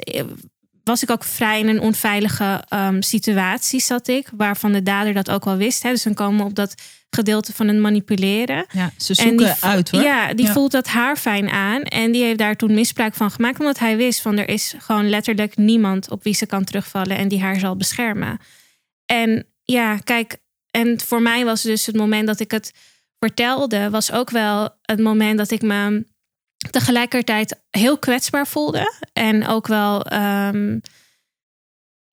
was 0.83 1.03
ik 1.03 1.11
ook 1.11 1.23
vrij 1.23 1.59
in 1.59 1.67
een 1.67 1.79
onveilige 1.79 2.63
um, 2.73 3.01
situatie 3.01 3.79
zat 3.81 4.07
ik. 4.07 4.29
Waarvan 4.37 4.71
de 4.71 4.83
dader 4.83 5.13
dat 5.13 5.29
ook 5.29 5.45
wel 5.45 5.57
wist. 5.57 5.83
Hè. 5.83 5.89
Dus 5.89 6.03
dan 6.03 6.13
komen 6.13 6.39
we 6.39 6.49
op 6.49 6.55
dat 6.55 6.75
gedeelte 7.09 7.53
van 7.53 7.67
het 7.67 7.77
manipuleren. 7.77 8.65
Ja, 8.71 8.91
ze 8.97 9.13
zoeken 9.13 9.37
die, 9.37 9.53
uit 9.59 9.89
hoor. 9.89 10.01
Ja, 10.01 10.33
die 10.33 10.45
Ja. 10.45 10.51
voelt 10.51 10.71
dat 10.71 10.87
haar 10.87 11.15
fijn 11.17 11.49
aan. 11.49 11.81
En 11.81 12.11
die 12.11 12.23
heeft 12.23 12.37
daar 12.37 12.55
toen 12.55 12.73
misbruik 12.73 13.13
van 13.13 13.31
gemaakt. 13.31 13.59
Omdat 13.59 13.79
hij 13.79 13.97
wist 13.97 14.21
van 14.21 14.37
er 14.37 14.49
is 14.49 14.75
gewoon 14.77 15.09
letterlijk 15.09 15.57
niemand 15.57 16.09
op 16.11 16.23
wie 16.23 16.33
ze 16.35 16.45
kan 16.45 16.63
terugvallen. 16.63 17.17
En 17.17 17.27
die 17.27 17.41
haar 17.41 17.59
zal 17.59 17.77
beschermen. 17.77 18.39
En 19.05 19.45
ja, 19.63 19.97
kijk. 19.97 20.37
En 20.71 20.99
voor 21.01 21.21
mij 21.21 21.45
was 21.45 21.61
dus 21.61 21.85
het 21.85 21.95
moment 21.95 22.27
dat 22.27 22.39
ik 22.39 22.51
het 22.51 22.73
vertelde, 23.19 23.89
was 23.89 24.11
ook 24.11 24.29
wel 24.29 24.69
het 24.81 24.99
moment 24.99 25.37
dat 25.37 25.51
ik 25.51 25.61
me 25.61 26.05
tegelijkertijd 26.71 27.61
heel 27.69 27.97
kwetsbaar 27.97 28.47
voelde. 28.47 28.93
En 29.13 29.47
ook 29.47 29.67
wel 29.67 30.13
um, 30.13 30.81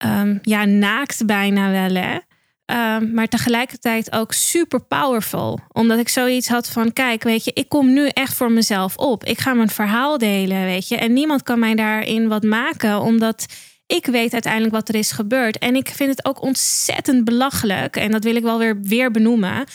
um, 0.05 0.39
ja, 0.41 0.65
naakt 0.65 1.25
bijna 1.25 1.71
wel. 1.71 2.03
Hè? 2.03 2.17
Um, 2.65 3.13
maar 3.13 3.27
tegelijkertijd 3.27 4.11
ook 4.11 4.33
super 4.33 4.81
powerful. 4.81 5.59
Omdat 5.71 5.99
ik 5.99 6.09
zoiets 6.09 6.47
had 6.47 6.69
van: 6.69 6.93
kijk, 6.93 7.23
weet 7.23 7.43
je, 7.43 7.51
ik 7.53 7.69
kom 7.69 7.93
nu 7.93 8.07
echt 8.07 8.33
voor 8.33 8.51
mezelf 8.51 8.97
op. 8.97 9.23
Ik 9.23 9.39
ga 9.39 9.53
mijn 9.53 9.69
verhaal 9.69 10.17
delen, 10.17 10.63
weet 10.63 10.87
je. 10.87 10.97
En 10.97 11.13
niemand 11.13 11.43
kan 11.43 11.59
mij 11.59 11.75
daarin 11.75 12.27
wat 12.27 12.43
maken, 12.43 12.99
omdat 12.99 13.45
ik 13.85 14.05
weet 14.05 14.33
uiteindelijk 14.33 14.73
wat 14.73 14.89
er 14.89 14.95
is 14.95 15.11
gebeurd. 15.11 15.57
En 15.57 15.75
ik 15.75 15.87
vind 15.87 16.09
het 16.09 16.25
ook 16.25 16.41
ontzettend 16.41 17.23
belachelijk. 17.23 17.95
En 17.95 18.11
dat 18.11 18.23
wil 18.23 18.35
ik 18.35 18.43
wel 18.43 18.57
weer, 18.57 18.81
weer 18.81 19.11
benoemen 19.11 19.65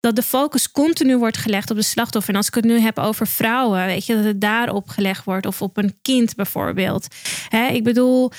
dat 0.00 0.16
de 0.16 0.22
focus 0.22 0.70
continu 0.70 1.16
wordt 1.16 1.36
gelegd 1.36 1.70
op 1.70 1.76
de 1.76 1.82
slachtoffer. 1.82 2.30
En 2.30 2.36
als 2.36 2.48
ik 2.48 2.54
het 2.54 2.64
nu 2.64 2.78
heb 2.78 2.98
over 2.98 3.26
vrouwen, 3.26 3.86
weet 3.86 4.06
je, 4.06 4.14
dat 4.14 4.24
het 4.24 4.40
daarop 4.40 4.88
gelegd 4.88 5.24
wordt. 5.24 5.46
Of 5.46 5.62
op 5.62 5.76
een 5.76 5.98
kind 6.02 6.34
bijvoorbeeld. 6.34 7.06
Hè, 7.48 7.66
ik 7.66 7.84
bedoel, 7.84 8.30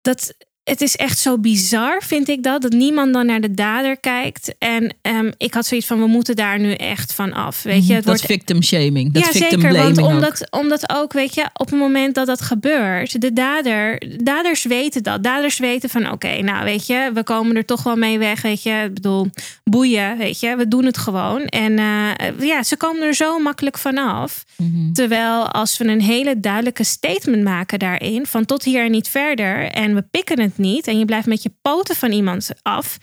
dat, 0.00 0.34
het 0.70 0.80
is 0.80 0.96
echt 0.96 1.18
zo 1.18 1.38
bizar, 1.38 2.02
vind 2.02 2.28
ik 2.28 2.42
dat. 2.42 2.62
Dat 2.62 2.72
niemand 2.72 3.12
dan 3.12 3.26
naar 3.26 3.40
de 3.40 3.54
dader 3.54 3.96
kijkt. 3.96 4.54
En 4.58 4.94
um, 5.02 5.32
ik 5.36 5.54
had 5.54 5.66
zoiets 5.66 5.86
van, 5.86 6.00
we 6.00 6.06
moeten 6.06 6.36
daar 6.36 6.60
nu 6.60 6.72
echt 6.72 7.12
van 7.12 7.32
af. 7.32 7.62
Weet 7.62 7.86
je, 7.86 7.94
het 7.94 8.04
dat 8.04 8.14
wordt... 8.14 8.32
victim 8.32 8.62
shaming. 8.62 9.12
Dat 9.12 9.24
ja, 9.24 9.30
victim 9.30 9.60
zeker. 9.60 9.76
Want 9.76 9.98
omdat, 9.98 10.42
ook. 10.42 10.60
omdat 10.60 10.90
ook, 10.92 11.12
weet 11.12 11.34
je, 11.34 11.44
op 11.52 11.70
het 11.70 11.78
moment 11.78 12.14
dat 12.14 12.26
dat 12.26 12.40
gebeurt, 12.40 13.20
de 13.20 13.32
dader, 13.32 14.02
daders 14.22 14.64
weten 14.64 15.02
dat. 15.02 15.22
Daders 15.22 15.58
weten 15.58 15.88
van, 15.88 16.10
oké, 16.10 16.42
nou 16.42 16.64
weet 16.64 16.86
je, 16.86 17.10
we 17.14 17.22
komen 17.22 17.56
er 17.56 17.64
toch 17.64 17.82
wel 17.82 17.96
mee 17.96 18.18
weg. 18.18 18.42
Weet 18.42 18.62
je, 18.62 18.82
ik 18.86 18.94
bedoel, 18.94 19.30
boeien, 19.64 20.18
weet 20.18 20.40
je, 20.40 20.56
we 20.56 20.68
doen 20.68 20.84
het 20.84 20.98
gewoon. 20.98 21.44
En 21.44 21.72
uh, 21.72 22.10
ja, 22.40 22.62
ze 22.62 22.76
komen 22.76 23.02
er 23.02 23.14
zo 23.14 23.38
makkelijk 23.38 23.78
vanaf. 23.78 24.44
Mhm. 24.56 24.68
Mm-hmm. 24.68 24.92
Terwijl 24.92 25.48
als 25.48 25.78
we 25.78 25.84
een 25.84 26.00
hele 26.00 26.40
duidelijke 26.40 26.84
statement 26.84 27.42
maken 27.42 27.78
daarin, 27.78 28.26
van 28.26 28.44
tot 28.44 28.64
hier 28.64 28.84
en 28.84 28.90
niet 28.90 29.08
verder, 29.08 29.70
en 29.70 29.94
we 29.94 30.02
pikken 30.10 30.40
het 30.40 30.55
niet, 30.58 30.86
en 30.86 30.98
je 30.98 31.04
blijft 31.04 31.26
met 31.26 31.42
je 31.42 31.52
poten 31.62 31.96
van 31.96 32.12
iemand 32.12 32.50
af. 32.62 32.98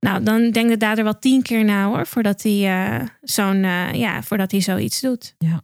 Nou, 0.00 0.22
dan 0.22 0.50
denkt 0.50 0.70
de 0.70 0.76
dader 0.76 1.04
wel 1.04 1.18
tien 1.18 1.42
keer 1.42 1.64
na 1.64 1.86
hoor, 1.86 2.06
voordat 2.06 2.42
hij 2.42 2.88
uh, 3.00 3.06
zo'n, 3.22 3.62
uh, 3.62 3.92
ja, 3.92 4.22
voordat 4.22 4.50
hij 4.50 4.60
zoiets 4.60 5.00
doet. 5.00 5.34
Ja. 5.38 5.62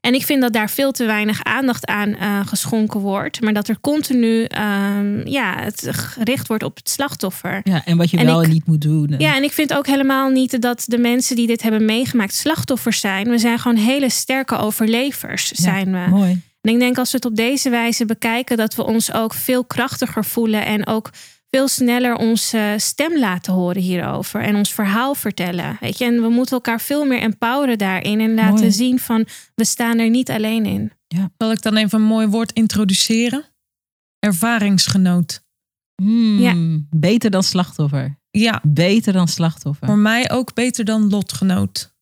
En 0.00 0.14
ik 0.14 0.24
vind 0.24 0.40
dat 0.40 0.52
daar 0.52 0.70
veel 0.70 0.92
te 0.92 1.04
weinig 1.04 1.42
aandacht 1.44 1.86
aan 1.86 2.08
uh, 2.08 2.46
geschonken 2.46 3.00
wordt. 3.00 3.40
Maar 3.40 3.52
dat 3.52 3.68
er 3.68 3.80
continu 3.80 4.40
um, 4.40 5.26
ja, 5.26 5.58
het 5.58 5.88
gericht 5.90 6.48
wordt 6.48 6.62
op 6.62 6.76
het 6.76 6.88
slachtoffer. 6.88 7.60
Ja, 7.64 7.84
en 7.84 7.96
wat 7.96 8.10
je 8.10 8.16
en 8.16 8.24
wel 8.24 8.40
ik, 8.40 8.46
en 8.46 8.52
niet 8.52 8.66
moet 8.66 8.80
doen. 8.80 9.08
En... 9.08 9.20
Ja, 9.20 9.36
en 9.36 9.42
ik 9.42 9.52
vind 9.52 9.74
ook 9.74 9.86
helemaal 9.86 10.28
niet 10.28 10.62
dat 10.62 10.84
de 10.86 10.98
mensen 10.98 11.36
die 11.36 11.46
dit 11.46 11.62
hebben 11.62 11.84
meegemaakt 11.84 12.34
slachtoffers 12.34 13.00
zijn. 13.00 13.28
We 13.28 13.38
zijn 13.38 13.58
gewoon 13.58 13.76
hele 13.76 14.10
sterke 14.10 14.56
overlevers. 14.56 15.50
Zijn 15.50 15.92
we. 15.92 16.10
Mooi. 16.10 16.42
En 16.60 16.72
ik 16.72 16.78
denk 16.78 16.98
als 16.98 17.10
we 17.10 17.16
het 17.16 17.26
op 17.26 17.36
deze 17.36 17.70
wijze 17.70 18.04
bekijken, 18.04 18.56
dat 18.56 18.74
we 18.74 18.84
ons 18.84 19.12
ook 19.12 19.34
veel 19.34 19.64
krachtiger 19.64 20.24
voelen. 20.24 20.64
En 20.64 20.86
ook 20.86 21.10
veel 21.48 21.68
sneller 21.68 22.16
onze 22.16 22.74
stem 22.78 23.18
laten 23.18 23.52
horen 23.52 23.82
hierover. 23.82 24.40
En 24.42 24.56
ons 24.56 24.72
verhaal 24.74 25.14
vertellen. 25.14 25.76
Weet 25.80 25.98
je? 25.98 26.04
En 26.04 26.22
we 26.22 26.28
moeten 26.28 26.54
elkaar 26.54 26.80
veel 26.80 27.04
meer 27.06 27.20
empoweren 27.20 27.78
daarin. 27.78 28.20
En 28.20 28.34
laten 28.34 28.54
Mooi. 28.54 28.70
zien 28.72 28.98
van 28.98 29.26
we 29.54 29.64
staan 29.64 29.98
er 29.98 30.10
niet 30.10 30.30
alleen 30.30 30.66
in. 30.66 30.92
Ja. 31.08 31.30
Zal 31.38 31.50
ik 31.52 31.62
dan 31.62 31.76
even 31.76 32.00
een 32.00 32.06
mooi 32.06 32.26
woord 32.26 32.52
introduceren? 32.52 33.44
Ervaringsgenoot. 34.18 35.42
Mm, 36.02 36.38
Ja. 36.38 36.54
Beter 36.96 37.30
dan 37.30 37.42
slachtoffer. 37.42 38.18
Ja, 38.30 38.60
Beter 38.66 39.12
dan 39.12 39.28
slachtoffer. 39.28 39.86
voor 39.86 39.98
mij 39.98 40.30
ook 40.30 40.54
beter 40.54 40.84
dan 40.84 41.08
lotgenoot. 41.10 41.94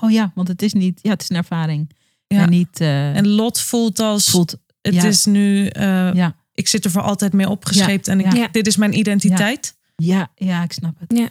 Oh 0.00 0.10
ja, 0.10 0.32
want 0.34 0.48
het 0.48 0.62
is 0.62 0.72
niet. 0.72 0.98
Ja, 1.02 1.10
het 1.10 1.22
is 1.22 1.30
een 1.30 1.36
ervaring. 1.36 1.90
Ja. 2.32 2.42
En 2.42 2.50
niet. 2.50 2.80
eh, 2.80 3.16
En 3.16 3.28
lot 3.28 3.60
voelt 3.60 3.98
als 4.00 4.30
voelt. 4.30 4.56
het 4.80 4.94
ja. 4.94 5.04
is 5.04 5.24
nu. 5.24 5.66
eh, 5.66 6.14
Ja, 6.14 6.34
Ik 6.54 6.68
zit 6.68 6.84
er 6.84 6.90
voor 6.90 7.02
altijd 7.02 7.32
mee 7.32 7.48
opgescheept 7.48 8.08
en 8.08 8.20
ik, 8.20 8.32
Ja. 8.32 8.48
dit 8.48 8.66
is 8.66 8.76
mijn 8.76 8.98
identiteit. 8.98 9.76
ja, 9.96 10.30
ja, 10.34 10.62
ik 10.62 10.72
snap 10.72 10.94
het. 10.98 11.18
Ja. 11.18 11.28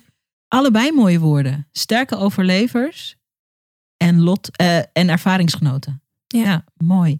Allebei 0.48 0.92
mooie 0.92 1.20
woorden. 1.20 1.68
Sterke 1.72 2.16
overlevers 2.16 3.16
en 3.98 4.22
lot 4.22 4.56
eh, 4.58 4.78
en 4.78 5.10
ervaringsgenoten. 5.10 6.02
Ja. 6.28 6.64
mooi. 6.78 7.18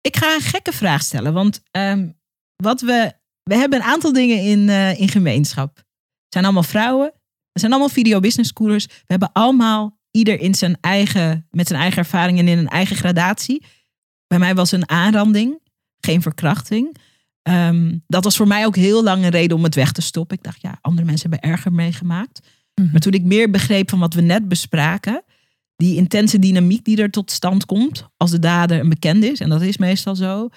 Ik 0.00 0.16
ga 0.16 0.34
een 0.34 0.40
gekke 0.40 0.72
vraag 0.72 1.02
stellen, 1.02 1.32
want 1.32 1.62
ehm, 1.70 2.08
wat 2.56 2.80
we 2.80 3.12
we 3.42 3.54
hebben 3.56 3.78
een 3.78 3.84
aantal 3.86 4.12
dingen 4.12 4.40
in, 4.42 4.68
eh, 4.68 5.00
in 5.00 5.08
gemeenschap. 5.08 5.76
Het 5.76 5.84
zijn 6.28 6.44
allemaal 6.44 6.62
vrouwen. 6.62 7.12
We 7.52 7.60
zijn 7.60 7.72
allemaal 7.72 7.90
video 7.90 8.20
business 8.20 8.50
schoolers. 8.50 8.86
We 8.86 8.92
hebben 9.06 9.32
allemaal 9.32 9.98
ieder 10.16 10.40
in 10.40 10.54
zijn 10.54 10.76
eigen, 10.80 11.46
met 11.50 11.66
zijn 11.66 11.80
eigen 11.80 11.98
ervaring 11.98 12.38
en 12.38 12.48
in 12.48 12.58
een 12.58 12.68
eigen 12.68 12.96
gradatie. 12.96 13.64
Bij 14.26 14.38
mij 14.38 14.54
was 14.54 14.72
een 14.72 14.88
aanranding, 14.88 15.58
geen 16.00 16.22
verkrachting. 16.22 16.96
Ehm, 17.42 17.98
dat 18.06 18.24
was 18.24 18.36
voor 18.36 18.46
mij 18.46 18.66
ook 18.66 18.76
heel 18.76 19.02
lang 19.02 19.24
een 19.24 19.30
reden 19.30 19.56
om 19.56 19.64
het 19.64 19.74
weg 19.74 19.92
te 19.92 20.02
stoppen. 20.02 20.36
Ik 20.36 20.42
dacht, 20.42 20.62
ja, 20.62 20.78
andere 20.80 21.06
mensen 21.06 21.30
hebben 21.30 21.50
erger 21.50 21.72
meegemaakt. 21.72 22.40
Mhm. 22.74 22.90
Maar 22.90 23.00
toen 23.00 23.12
ik 23.12 23.22
meer 23.22 23.50
begreep 23.50 23.90
van 23.90 23.98
wat 23.98 24.14
we 24.14 24.20
net 24.20 24.48
bespraken, 24.48 25.22
die 25.76 25.96
intense 25.96 26.38
dynamiek 26.38 26.84
die 26.84 26.96
er 26.96 27.10
tot 27.10 27.30
stand 27.30 27.66
komt 27.66 28.08
als 28.16 28.30
de 28.30 28.38
dader 28.38 28.80
een 28.80 28.88
bekende 28.88 29.26
is, 29.26 29.40
en 29.40 29.48
dat 29.48 29.62
is 29.62 29.76
meestal 29.76 30.16
zo, 30.16 30.48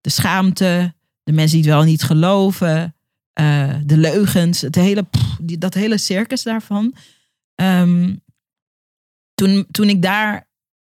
de 0.00 0.10
schaamte, 0.10 0.94
de 1.22 1.32
mensen 1.32 1.56
die 1.56 1.66
het 1.66 1.76
wel 1.76 1.84
niet 1.84 2.02
geloven, 2.02 2.94
uh, 3.40 3.74
de 3.84 3.96
leugens, 3.96 4.60
het 4.60 4.74
hele, 4.74 5.02
pff, 5.02 5.36
die, 5.40 5.58
dat 5.58 5.74
hele 5.74 5.98
circus 5.98 6.42
daarvan. 6.42 6.94
Um, 7.54 8.21
toen, 9.34 9.66
toen 9.70 9.88
ik 9.88 10.02
daar 10.02 10.48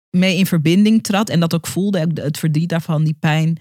mee 0.10 0.38
in 0.38 0.46
verbinding 0.46 1.04
trad 1.04 1.30
en 1.30 1.40
dat 1.40 1.54
ook 1.54 1.68
voelde, 1.68 2.08
het 2.14 2.38
verdriet 2.38 2.70
daarvan, 2.70 3.04
die 3.04 3.18
pijn, 3.20 3.58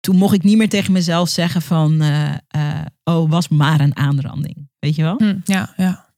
toen 0.00 0.16
mocht 0.16 0.34
ik 0.34 0.42
niet 0.42 0.56
meer 0.56 0.68
tegen 0.68 0.92
mezelf 0.92 1.28
zeggen 1.28 1.62
van, 1.62 2.02
uh, 2.02 2.34
uh, 2.56 2.80
oh, 3.04 3.30
was 3.30 3.48
maar 3.48 3.80
een 3.80 3.96
aanranding. 3.96 4.70
Weet 4.78 4.96
je 4.96 5.02
wel? 5.02 5.16
Hm, 5.16 5.38
ja, 5.44 5.72
ja. 5.76 6.10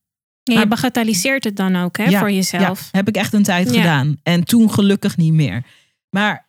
Ja, 0.42 0.60
je 0.60 0.66
bagatelliseert 0.66 1.44
het 1.44 1.56
dan 1.56 1.76
ook 1.76 1.96
hè, 1.96 2.04
ja, 2.04 2.18
voor 2.18 2.30
jezelf. 2.30 2.80
Ja, 2.80 2.88
heb 2.90 3.08
ik 3.08 3.16
echt 3.16 3.32
een 3.32 3.42
tijd 3.42 3.70
Ja. 3.70 3.80
gedaan. 3.80 4.16
En 4.22 4.44
toen 4.44 4.70
gelukkig 4.70 5.16
niet 5.16 5.32
meer. 5.32 5.66
Maar 6.10 6.48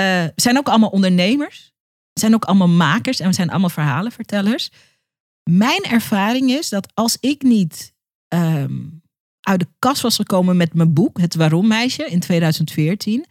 uh, 0.00 0.06
we 0.06 0.32
zijn 0.34 0.56
ook 0.56 0.68
allemaal 0.68 0.88
ondernemers. 0.88 1.74
Zijn 2.12 2.34
ook 2.34 2.44
allemaal 2.44 2.68
makers 2.68 3.20
en 3.20 3.28
we 3.28 3.34
zijn 3.34 3.50
allemaal 3.50 3.68
verhalenvertellers. 3.68 4.70
Mijn 5.50 5.82
ervaring 5.82 6.50
is 6.50 6.68
dat 6.68 6.94
als 6.94 7.16
ik 7.20 7.42
niet 7.42 7.94
um, 8.34 8.95
uit 9.48 9.60
de 9.60 9.68
kast 9.78 10.02
was 10.02 10.16
gekomen 10.16 10.56
met 10.56 10.74
mijn 10.74 10.92
boek, 10.92 11.20
Het 11.20 11.34
Waarom 11.34 11.66
Meisje, 11.66 12.04
in 12.04 12.20
2014, 12.20 13.24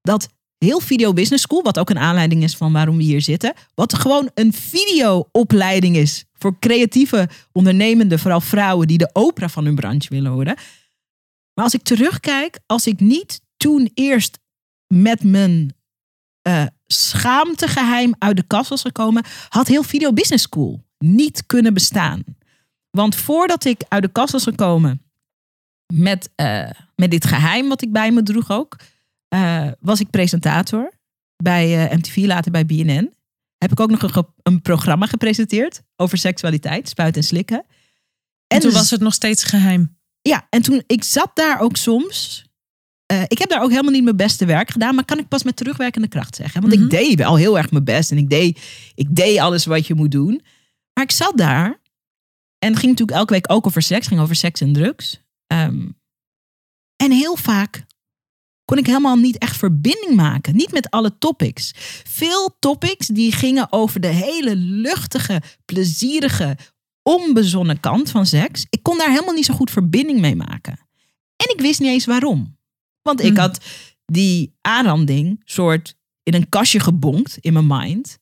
dat 0.00 0.28
heel 0.58 0.80
Video 0.80 1.12
Business 1.12 1.42
School, 1.42 1.62
wat 1.62 1.78
ook 1.78 1.90
een 1.90 1.98
aanleiding 1.98 2.42
is 2.42 2.56
van 2.56 2.72
waarom 2.72 2.96
we 2.96 3.02
hier 3.02 3.20
zitten, 3.20 3.54
wat 3.74 3.94
gewoon 3.94 4.30
een 4.34 4.52
videoopleiding 4.52 5.96
is 5.96 6.24
voor 6.32 6.58
creatieve, 6.58 7.28
ondernemende, 7.52 8.18
vooral 8.18 8.40
vrouwen 8.40 8.86
die 8.86 8.98
de 8.98 9.10
opera 9.12 9.48
van 9.48 9.64
hun 9.64 9.74
branche 9.74 10.08
willen 10.08 10.32
worden. 10.32 10.54
Maar 11.54 11.64
als 11.64 11.74
ik 11.74 11.82
terugkijk, 11.82 12.58
als 12.66 12.86
ik 12.86 13.00
niet 13.00 13.40
toen 13.56 13.90
eerst 13.94 14.38
met 14.86 15.24
mijn 15.24 15.74
uh, 16.48 16.64
schaamtegeheim 16.86 18.14
uit 18.18 18.36
de 18.36 18.46
kast 18.46 18.68
was 18.68 18.80
gekomen, 18.80 19.24
had 19.48 19.66
heel 19.66 19.82
Video 19.82 20.12
Business 20.12 20.44
School 20.44 20.84
niet 20.98 21.46
kunnen 21.46 21.74
bestaan. 21.74 22.24
Want 22.90 23.14
voordat 23.14 23.64
ik 23.64 23.82
uit 23.88 24.02
de 24.02 24.12
kast 24.12 24.32
was 24.32 24.42
gekomen 24.42 25.02
met, 25.92 26.30
uh, 26.36 26.70
met 26.94 27.10
dit 27.10 27.24
geheim 27.24 27.68
wat 27.68 27.82
ik 27.82 27.92
bij 27.92 28.12
me 28.12 28.22
droeg 28.22 28.50
ook, 28.50 28.76
uh, 29.34 29.68
was 29.80 30.00
ik 30.00 30.10
presentator 30.10 30.92
bij 31.36 31.90
uh, 31.90 31.96
MTV, 31.96 32.16
later 32.16 32.52
bij 32.52 32.66
BNN. 32.66 33.14
Heb 33.58 33.72
ik 33.72 33.80
ook 33.80 33.90
nog 33.90 34.02
een, 34.02 34.26
een, 34.42 34.62
programma 34.62 35.06
gepresenteerd 35.06 35.82
over 35.96 36.18
seksualiteit, 36.18 36.88
spuiten 36.88 37.20
en 37.20 37.28
slikken. 37.28 37.56
En, 37.56 37.66
en 38.46 38.60
toen 38.60 38.70
dus, 38.70 38.78
was 38.78 38.90
het 38.90 39.00
nog 39.00 39.14
steeds 39.14 39.44
geheim. 39.44 39.96
Ja, 40.22 40.46
en 40.50 40.62
toen 40.62 40.82
ik 40.86 41.04
zat 41.04 41.30
daar 41.34 41.60
ook 41.60 41.76
soms. 41.76 42.46
Uh, 43.12 43.22
ik 43.26 43.38
heb 43.38 43.48
daar 43.48 43.62
ook 43.62 43.70
helemaal 43.70 43.92
niet 43.92 44.04
mijn 44.04 44.16
beste 44.16 44.44
werk 44.44 44.70
gedaan, 44.70 44.94
maar 44.94 45.04
kan 45.04 45.18
ik 45.18 45.28
pas 45.28 45.42
met 45.42 45.56
terugwerkende 45.56 46.08
kracht 46.08 46.36
zeggen. 46.36 46.60
Want 46.60 46.72
mm 46.72 46.80
-hmm. 46.80 46.90
ik 46.90 46.98
deed 46.98 47.18
wel 47.18 47.36
heel 47.36 47.58
erg 47.58 47.70
mijn 47.70 47.84
best 47.84 48.10
en 48.10 48.16
ik 48.16 48.30
deed, 48.30 48.60
ik 48.94 49.16
deed 49.16 49.38
alles 49.38 49.64
wat 49.64 49.86
je 49.86 49.94
moet 49.94 50.10
doen. 50.10 50.42
Maar 50.92 51.04
ik 51.04 51.10
zat 51.10 51.36
daar 51.36 51.80
en 52.58 52.76
ging 52.76 52.90
natuurlijk 52.90 53.18
elke 53.18 53.32
week 53.32 53.52
ook 53.52 53.66
over 53.66 53.82
seks, 53.82 54.06
ging 54.06 54.20
over 54.20 54.36
seks 54.36 54.60
en 54.60 54.72
drugs. 54.72 55.20
Um, 55.52 56.00
en 56.96 57.10
heel 57.10 57.36
vaak 57.36 57.84
kon 58.64 58.78
ik 58.78 58.86
helemaal 58.86 59.16
niet 59.16 59.38
echt 59.38 59.56
verbinding 59.56 60.14
maken. 60.14 60.56
Niet 60.56 60.72
met 60.72 60.90
alle 60.90 61.18
topics. 61.18 61.72
Veel 62.08 62.56
topics 62.58 63.06
die 63.06 63.32
gingen 63.32 63.72
over 63.72 64.00
de 64.00 64.06
hele 64.08 64.56
luchtige, 64.56 65.42
plezierige, 65.64 66.56
onbezonnen 67.02 67.80
kant 67.80 68.10
van 68.10 68.26
seks. 68.26 68.66
Ik 68.70 68.82
kon 68.82 68.98
daar 68.98 69.10
helemaal 69.10 69.34
niet 69.34 69.44
zo 69.44 69.54
goed 69.54 69.70
verbinding 69.70 70.20
mee 70.20 70.36
maken. 70.36 70.72
En 71.36 71.50
ik 71.54 71.60
wist 71.60 71.80
niet 71.80 71.90
eens 71.90 72.06
waarom. 72.06 72.58
Want 73.02 73.20
ik 73.20 73.26
Hmm. 73.26 73.36
had 73.36 73.64
die 74.04 74.54
aanranding 74.60 75.40
soort 75.44 75.96
in 76.22 76.34
een 76.34 76.48
kastje 76.48 76.80
gebonkt 76.80 77.36
in 77.40 77.52
mijn 77.52 77.66
mind. 77.66 78.18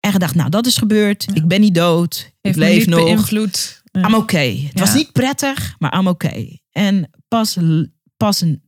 En 0.00 0.12
gedacht, 0.12 0.34
nou 0.34 0.50
dat 0.50 0.66
is 0.66 0.76
gebeurd. 0.76 1.26
Ik 1.36 1.48
ben 1.48 1.60
niet 1.60 1.74
dood. 1.74 2.16
ik 2.26 2.34
Heeft 2.40 2.56
leef 2.58 2.78
niet 2.86 2.94
nog. 2.94 3.04
beïnvloed. 3.04 3.79
I'm 3.90 4.14
okay. 4.14 4.66
Het 4.68 4.80
was 4.80 4.94
niet 4.94 5.12
prettig, 5.12 5.74
maar 5.78 5.98
I'm 5.98 6.06
okay. 6.06 6.62
En 6.70 7.10
pas, 7.28 7.58
pas, 8.16 8.40
een, 8.40 8.62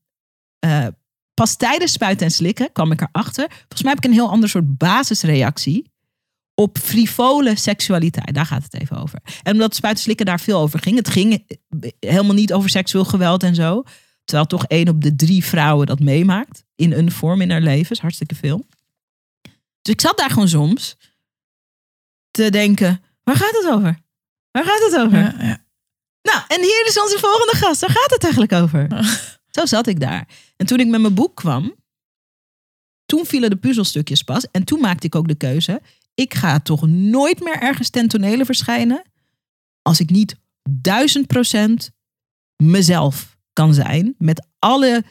eh, 0.58 0.86
pas 1.34 1.56
tijdens 1.56 1.92
spuiten 1.92 2.26
en 2.26 2.32
slikken 2.32 2.72
kwam 2.72 2.92
ik 2.92 3.00
erachter. 3.00 3.46
Volgens 3.48 3.82
mij 3.82 3.92
heb 3.92 4.04
ik 4.04 4.10
een 4.10 4.16
heel 4.16 4.30
ander 4.30 4.48
soort 4.48 4.76
basisreactie 4.76 5.90
op 6.54 6.78
frivole 6.78 7.56
seksualiteit. 7.56 8.34
Daar 8.34 8.46
gaat 8.46 8.62
het 8.62 8.80
even 8.80 8.96
over. 8.96 9.18
En 9.42 9.52
omdat 9.52 9.74
spuiten 9.74 9.98
en 9.98 10.04
slikken 10.04 10.26
daar 10.26 10.40
veel 10.40 10.58
over 10.58 10.78
ging. 10.78 10.96
Het 10.96 11.08
ging 11.08 11.46
helemaal 12.00 12.34
niet 12.34 12.52
over 12.52 12.70
seksueel 12.70 13.04
geweld 13.04 13.42
en 13.42 13.54
zo. 13.54 13.82
Terwijl 14.24 14.46
toch 14.46 14.66
één 14.66 14.88
op 14.88 15.02
de 15.02 15.16
drie 15.16 15.44
vrouwen 15.44 15.86
dat 15.86 16.00
meemaakt. 16.00 16.64
In 16.74 16.92
een 16.92 17.12
vorm 17.12 17.40
in 17.40 17.50
haar 17.50 17.60
leven. 17.60 17.90
Is 17.90 18.00
hartstikke 18.00 18.34
veel. 18.34 18.66
Dus 19.82 19.94
ik 19.94 20.00
zat 20.00 20.18
daar 20.18 20.30
gewoon 20.30 20.48
soms 20.48 20.96
te 22.30 22.50
denken. 22.50 23.00
Waar 23.22 23.36
gaat 23.36 23.62
het 23.62 23.72
over? 23.72 23.98
Waar 24.52 24.64
gaat 24.64 24.90
het 24.90 25.00
over? 25.00 25.18
Ja, 25.18 25.34
ja. 25.38 25.64
Nou, 26.22 26.42
en 26.48 26.60
hier 26.60 26.84
is 26.86 27.00
onze 27.00 27.18
volgende 27.18 27.56
gast. 27.56 27.80
Daar 27.80 27.90
gaat 27.90 28.10
het 28.10 28.22
eigenlijk 28.22 28.52
over. 28.52 28.88
Zo 29.56 29.66
zat 29.66 29.86
ik 29.86 30.00
daar. 30.00 30.28
En 30.56 30.66
toen 30.66 30.80
ik 30.80 30.86
met 30.86 31.00
mijn 31.00 31.14
boek 31.14 31.34
kwam, 31.34 31.74
toen 33.04 33.26
vielen 33.26 33.50
de 33.50 33.56
puzzelstukjes 33.56 34.22
pas. 34.22 34.50
En 34.50 34.64
toen 34.64 34.80
maakte 34.80 35.06
ik 35.06 35.14
ook 35.14 35.28
de 35.28 35.34
keuze. 35.34 35.80
Ik 36.14 36.34
ga 36.34 36.60
toch 36.60 36.86
nooit 36.86 37.40
meer 37.40 37.58
ergens 37.58 37.90
ten 37.90 38.08
tonele 38.08 38.44
verschijnen. 38.44 39.02
Als 39.82 40.00
ik 40.00 40.10
niet 40.10 40.36
duizend 40.70 41.26
procent 41.26 41.90
mezelf 42.62 43.36
kan 43.52 43.74
zijn. 43.74 44.14
Met 44.18 44.46
alle 44.58 45.04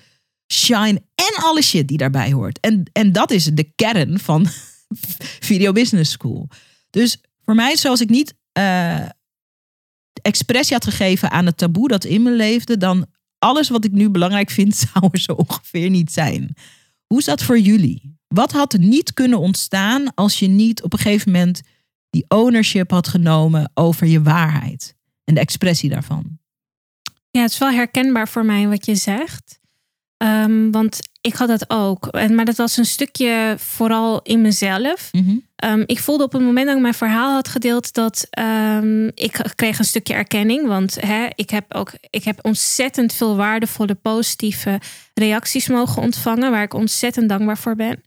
shine 0.53 1.01
en 1.15 1.43
alle 1.43 1.61
shit 1.61 1.87
die 1.87 1.97
daarbij 1.97 2.31
hoort. 2.31 2.59
En, 2.59 2.89
en 2.91 3.11
dat 3.11 3.31
is 3.31 3.43
de 3.45 3.71
kern 3.75 4.19
van 4.19 4.47
Video 5.49 5.71
Business 5.71 6.11
School. 6.11 6.49
Dus 6.89 7.21
voor 7.43 7.55
mij, 7.55 7.75
zoals 7.75 8.01
ik 8.01 8.09
niet 8.09 8.33
eh, 8.51 9.05
expressie 10.21 10.73
had 10.73 10.85
gegeven 10.85 11.31
aan 11.31 11.45
het 11.45 11.57
taboe 11.57 11.87
dat 11.87 12.03
in 12.03 12.23
me 12.23 12.31
leefde, 12.31 12.77
dan 12.77 13.05
alles 13.37 13.69
wat 13.69 13.85
ik 13.85 13.91
nu 13.91 14.09
belangrijk 14.09 14.49
vind, 14.49 14.75
zou 14.93 15.07
er 15.11 15.19
zo 15.19 15.31
ongeveer 15.31 15.89
niet 15.89 16.11
zijn. 16.11 16.55
Hoe 17.07 17.19
is 17.19 17.25
dat 17.25 17.43
voor 17.43 17.59
jullie? 17.59 18.19
Wat 18.27 18.51
had 18.51 18.73
niet 18.73 19.13
kunnen 19.13 19.39
ontstaan 19.39 20.13
als 20.13 20.39
je 20.39 20.47
niet 20.47 20.83
op 20.83 20.93
een 20.93 20.99
gegeven 20.99 21.31
moment 21.31 21.61
die 22.09 22.25
ownership 22.27 22.91
had 22.91 23.07
genomen 23.07 23.71
over 23.73 24.07
je 24.07 24.21
waarheid 24.21 24.95
en 25.23 25.33
de 25.33 25.39
expressie 25.39 25.89
daarvan? 25.89 26.39
Ja, 27.31 27.41
het 27.41 27.51
is 27.51 27.57
wel 27.57 27.71
herkenbaar 27.71 28.27
voor 28.27 28.45
mij 28.45 28.67
wat 28.67 28.85
je 28.85 28.95
zegt. 28.95 29.59
Ehm, 30.17 30.71
want 30.71 30.99
ik 31.21 31.33
had 31.35 31.47
dat 31.47 31.65
ook. 31.69 32.07
En- 32.07 32.35
Maar 32.35 32.45
dat 32.45 32.55
was 32.55 32.77
een 32.77 32.85
stukje 32.85 33.55
vooral 33.57 34.19
in 34.23 34.41
mezelf. 34.41 35.09
Ehm, 35.55 35.83
ik 35.85 35.99
voelde 35.99 36.23
op 36.23 36.31
het 36.31 36.41
moment 36.41 36.65
dat 36.65 36.75
ik 36.75 36.81
mijn 36.81 36.93
verhaal 36.93 37.33
had 37.33 37.47
gedeeld 37.47 37.93
dat 37.93 38.27
ehm, 38.29 39.05
ik 39.07 39.41
kreeg 39.55 39.79
een 39.79 39.85
stukje 39.85 40.13
erkenning. 40.13 40.67
Want 40.67 41.01
hè, 41.01 41.27
ik, 41.35 41.49
heb 41.49 41.73
ook, 41.75 41.91
ik 42.09 42.23
heb 42.23 42.39
ontzettend 42.41 43.13
veel 43.13 43.35
waardevolle, 43.35 43.95
positieve 43.95 44.79
reacties 45.13 45.67
mogen 45.67 46.01
ontvangen. 46.01 46.51
Waar 46.51 46.63
ik 46.63 46.73
ontzettend 46.73 47.29
dankbaar 47.29 47.57
voor 47.57 47.75
ben. 47.75 48.01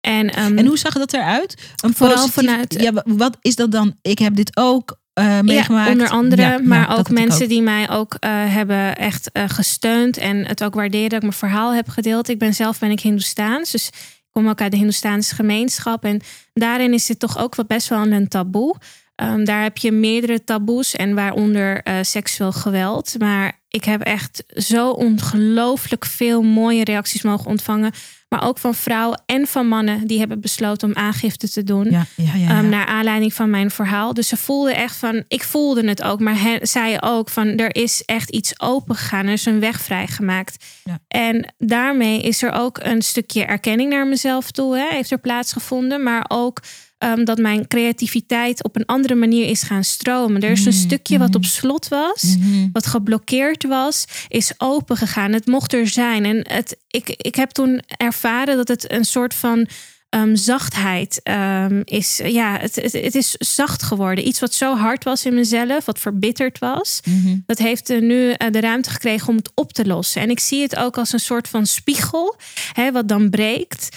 En, 0.00 0.30
ehm, 0.30 0.58
En 0.58 0.66
hoe 0.66 0.78
zag 0.78 0.94
dat 0.94 1.12
eruit? 1.12 1.56
Een 1.84 1.94
Vooral 1.94 2.16
positief- 2.16 2.34
vanuit- 2.34 2.76
Ja, 2.80 2.92
wa- 2.92 3.04
wat 3.06 3.36
is 3.40 3.56
dat 3.56 3.72
dan? 3.72 3.96
Ik 4.02 4.18
heb 4.18 4.34
dit 4.34 4.56
ook 4.56 4.99
eh, 5.12 5.40
meegemaakt. 5.40 5.86
Ja, 5.86 5.92
onder 5.92 6.08
andere, 6.08 6.42
Ja, 6.42 6.58
maar 6.62 6.98
ook 6.98 7.10
mensen 7.10 7.42
ook. 7.42 7.48
die 7.48 7.62
mij 7.62 7.90
ook 7.90 8.14
eh, 8.14 8.30
hebben 8.32 8.96
echt 8.96 9.32
eh, 9.32 9.44
gesteund 9.46 10.16
en 10.16 10.46
het 10.46 10.64
ook 10.64 10.74
waarderen 10.74 11.08
dat 11.08 11.16
ik 11.16 11.22
mijn 11.22 11.32
verhaal 11.32 11.74
heb 11.74 11.88
gedeeld. 11.88 12.28
Ik 12.28 12.38
ben 12.38 12.54
zelf 12.54 12.78
ben 12.78 12.90
ik 12.90 13.00
Hindoestaans, 13.00 13.70
dus 13.70 13.86
ik 13.86 14.28
kom 14.30 14.48
ook 14.48 14.60
uit 14.60 14.70
de 14.70 14.76
Hindoestaanse 14.76 15.34
gemeenschap 15.34 16.04
en 16.04 16.20
daarin 16.52 16.92
is 16.92 17.06
dit 17.06 17.18
toch 17.18 17.38
ook 17.38 17.54
wel 17.54 17.66
best 17.66 17.88
wel 17.88 18.06
een 18.06 18.28
taboe. 18.28 18.76
Ehm, 19.20 19.44
daar 19.44 19.62
heb 19.62 19.76
je 19.76 19.92
meerdere 19.92 20.44
taboes 20.44 20.96
en 20.96 21.14
waaronder 21.14 21.82
eh, 21.82 21.96
seksueel 22.02 22.52
geweld. 22.52 23.14
Maar 23.18 23.60
ik 23.68 23.84
heb 23.84 24.00
echt 24.00 24.42
zo 24.48 24.90
ongelooflijk 24.90 26.04
veel 26.04 26.42
mooie 26.42 26.84
reacties 26.84 27.22
mogen 27.22 27.46
ontvangen. 27.46 27.92
Maar 28.28 28.48
ook 28.48 28.58
van 28.58 28.74
vrouwen 28.74 29.22
en 29.26 29.46
van 29.46 29.68
mannen 29.68 30.06
die 30.06 30.18
hebben 30.18 30.40
besloten 30.40 30.88
om 30.88 30.94
aangifte 30.94 31.50
te 31.50 31.62
doen. 31.62 31.90
Ja, 31.90 32.06
ja, 32.16 32.34
ja. 32.34 32.48
Ehm, 32.48 32.68
naar 32.68 32.86
aanleiding 32.86 33.34
van 33.34 33.50
mijn 33.50 33.70
verhaal. 33.70 34.14
Dus 34.14 34.28
ze 34.28 34.36
voelden 34.36 34.74
echt 34.74 34.96
van, 34.96 35.24
ik 35.28 35.42
voelde 35.42 35.88
het 35.88 36.02
ook, 36.02 36.20
maar 36.20 36.58
zei 36.62 36.96
ook 37.00 37.28
van, 37.28 37.46
er 37.46 37.74
is 37.74 38.02
echt 38.04 38.30
iets 38.30 38.60
open 38.60 38.94
gegaan, 38.94 39.26
er 39.26 39.32
is 39.32 39.46
een 39.46 39.60
weg 39.60 39.80
vrijgemaakt. 39.80 40.64
En 41.08 41.54
daarmee 41.58 42.22
is 42.22 42.42
er 42.42 42.52
ook 42.52 42.78
een 42.82 43.02
stukje 43.02 43.44
erkenning 43.44 43.90
naar 43.90 44.06
mezelf 44.06 44.50
toe, 44.50 44.76
hè, 44.76 44.86
heeft 44.88 45.10
er 45.10 45.20
plaatsgevonden, 45.20 46.02
maar 46.02 46.24
ook 46.28 46.60
ehm, 47.00 47.24
dat 47.24 47.38
mijn 47.38 47.66
creativiteit 47.66 48.64
op 48.64 48.76
een 48.76 48.86
andere 48.86 49.14
manier 49.14 49.46
is 49.48 49.62
gaan 49.62 49.84
stromen. 49.84 50.42
Er 50.42 50.50
is 50.50 50.64
een 50.66 50.72
Mm, 50.72 50.78
stukje 50.78 51.18
wat 51.18 51.34
op 51.34 51.44
slot 51.44 51.88
was 51.88 52.36
Mhm. 52.38 52.68
wat 52.72 52.86
geblokkeerd 52.86 53.64
was, 53.64 54.04
is 54.28 54.52
open 54.58 54.96
gegaan. 54.96 55.32
Het 55.32 55.46
mocht 55.46 55.72
er 55.72 55.88
zijn. 55.88 56.24
En 56.24 56.44
het, 56.48 56.76
ik, 56.88 57.08
ik 57.08 57.34
heb 57.34 57.50
toen 57.50 57.82
ervaren 57.96 58.56
dat 58.56 58.68
het 58.68 58.92
een 58.92 59.04
soort 59.04 59.34
van 59.34 59.66
ehm, 60.08 60.34
zachtheid 60.36 61.20
ehm, 61.22 61.80
is. 61.84 62.20
Ja, 62.24 62.58
het, 62.60 62.74
het, 62.74 62.92
het 62.92 63.14
is 63.14 63.30
zacht 63.38 63.82
geworden. 63.82 64.26
Iets 64.26 64.40
wat 64.40 64.54
zo 64.54 64.76
hard 64.76 65.04
was 65.04 65.24
in 65.24 65.34
mezelf, 65.34 65.84
wat 65.84 65.98
verbitterd 65.98 66.58
was. 66.58 67.00
Mhm. 67.04 67.36
Dat 67.46 67.58
heeft 67.58 67.88
nu 67.88 68.30
eh, 68.30 68.50
de 68.50 68.60
ruimte 68.60 68.90
gekregen 68.90 69.28
om 69.28 69.36
het 69.36 69.50
op 69.54 69.72
te 69.72 69.86
lossen. 69.86 70.22
En 70.22 70.30
ik 70.30 70.40
zie 70.40 70.62
het 70.62 70.76
ook 70.76 70.98
als 70.98 71.12
een 71.12 71.20
soort 71.20 71.48
van 71.48 71.66
spiegel, 71.66 72.36
hè, 72.72 72.92
wat 72.92 73.08
dan 73.08 73.30
breekt. 73.30 73.88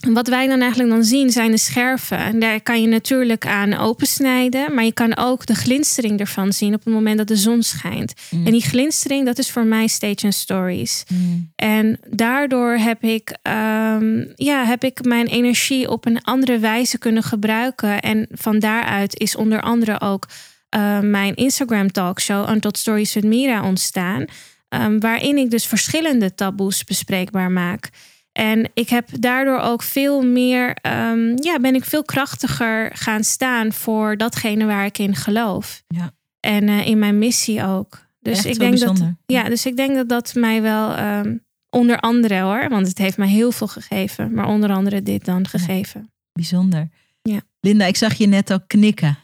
Wat 0.00 0.28
wij 0.28 0.46
dan 0.46 0.60
eigenlijk 0.60 0.90
dan 0.90 1.04
zien 1.04 1.30
zijn 1.30 1.50
de 1.50 1.58
scherven. 1.58 2.18
En 2.18 2.38
daar 2.38 2.60
kan 2.60 2.80
je 2.80 2.88
natuurlijk 2.88 3.46
aan 3.46 3.74
opensnijden. 3.74 4.74
Maar 4.74 4.84
je 4.84 4.92
kan 4.92 5.16
ook 5.16 5.46
de 5.46 5.54
glinstering 5.54 6.20
ervan 6.20 6.52
zien 6.52 6.74
op 6.74 6.84
het 6.84 6.94
moment 6.94 7.18
dat 7.18 7.28
de 7.28 7.36
zon 7.36 7.62
schijnt. 7.62 8.12
Mm. 8.30 8.46
En 8.46 8.52
die 8.52 8.62
glinstering, 8.62 9.26
dat 9.26 9.38
is 9.38 9.50
voor 9.50 9.64
mij 9.64 9.86
Stage 9.86 10.24
and 10.24 10.34
Stories. 10.34 11.04
Mm. 11.08 11.52
En 11.56 11.98
daardoor 12.10 12.72
heb 12.72 13.02
ik, 13.02 13.38
ehm, 13.42 14.24
ja, 14.34 14.64
heb 14.64 14.84
ik 14.84 15.04
mijn 15.04 15.26
energie 15.26 15.90
op 15.90 16.06
een 16.06 16.22
andere 16.22 16.58
wijze 16.58 16.98
kunnen 16.98 17.22
gebruiken. 17.22 18.00
En 18.00 18.26
van 18.30 18.58
daaruit 18.58 19.18
is 19.20 19.36
onder 19.36 19.60
andere 19.60 20.00
ook 20.00 20.26
eh, 20.68 21.00
mijn 21.00 21.34
Instagram 21.34 21.92
talkshow 21.92 22.50
Untold 22.50 22.78
Stories 22.78 23.14
with 23.14 23.24
Mira 23.24 23.64
ontstaan. 23.64 24.24
ehm, 24.68 24.98
waarin 24.98 25.36
ik 25.36 25.50
dus 25.50 25.66
verschillende 25.66 26.34
taboes 26.34 26.84
bespreekbaar 26.84 27.50
maak. 27.50 27.90
En 28.38 28.70
ik 28.74 28.88
heb 28.88 29.08
daardoor 29.20 29.58
ook 29.58 29.82
veel 29.82 30.22
meer, 30.22 30.74
ehm, 30.74 31.42
ja, 31.42 31.58
ben 31.60 31.74
ik 31.74 31.84
veel 31.84 32.04
krachtiger 32.04 32.90
gaan 32.96 33.24
staan 33.24 33.72
voor 33.72 34.16
datgene 34.16 34.66
waar 34.66 34.84
ik 34.84 34.98
in 34.98 35.14
geloof. 35.14 35.82
Ja. 35.86 36.10
En 36.40 36.68
eh, 36.68 36.86
in 36.86 36.98
mijn 36.98 37.18
missie 37.18 37.64
ook. 37.64 38.06
Dus 38.20 38.36
Echt 38.36 38.46
ik 38.46 38.58
denk 38.58 38.78
dat, 38.78 38.88
bijzonder. 38.88 39.16
ja, 39.26 39.42
dus 39.42 39.66
ik 39.66 39.76
denk 39.76 39.94
dat 39.94 40.08
dat 40.08 40.34
mij 40.34 40.62
wel 40.62 40.94
ehm, 40.94 41.36
Onder 41.70 42.00
andere 42.00 42.40
hoor, 42.40 42.68
want 42.68 42.86
het 42.86 42.98
heeft 42.98 43.16
mij 43.16 43.28
heel 43.28 43.52
veel 43.52 43.66
gegeven. 43.66 44.32
Maar 44.32 44.46
onder 44.46 44.70
andere 44.70 45.02
dit 45.02 45.24
dan 45.24 45.48
gegeven. 45.48 46.12
Bijzonder. 46.32 46.88
Ja. 47.22 47.40
Linda, 47.60 47.84
ik 47.84 47.96
zag 47.96 48.14
je 48.14 48.26
net 48.26 48.52
ook 48.52 48.62
knikken. 48.66 49.18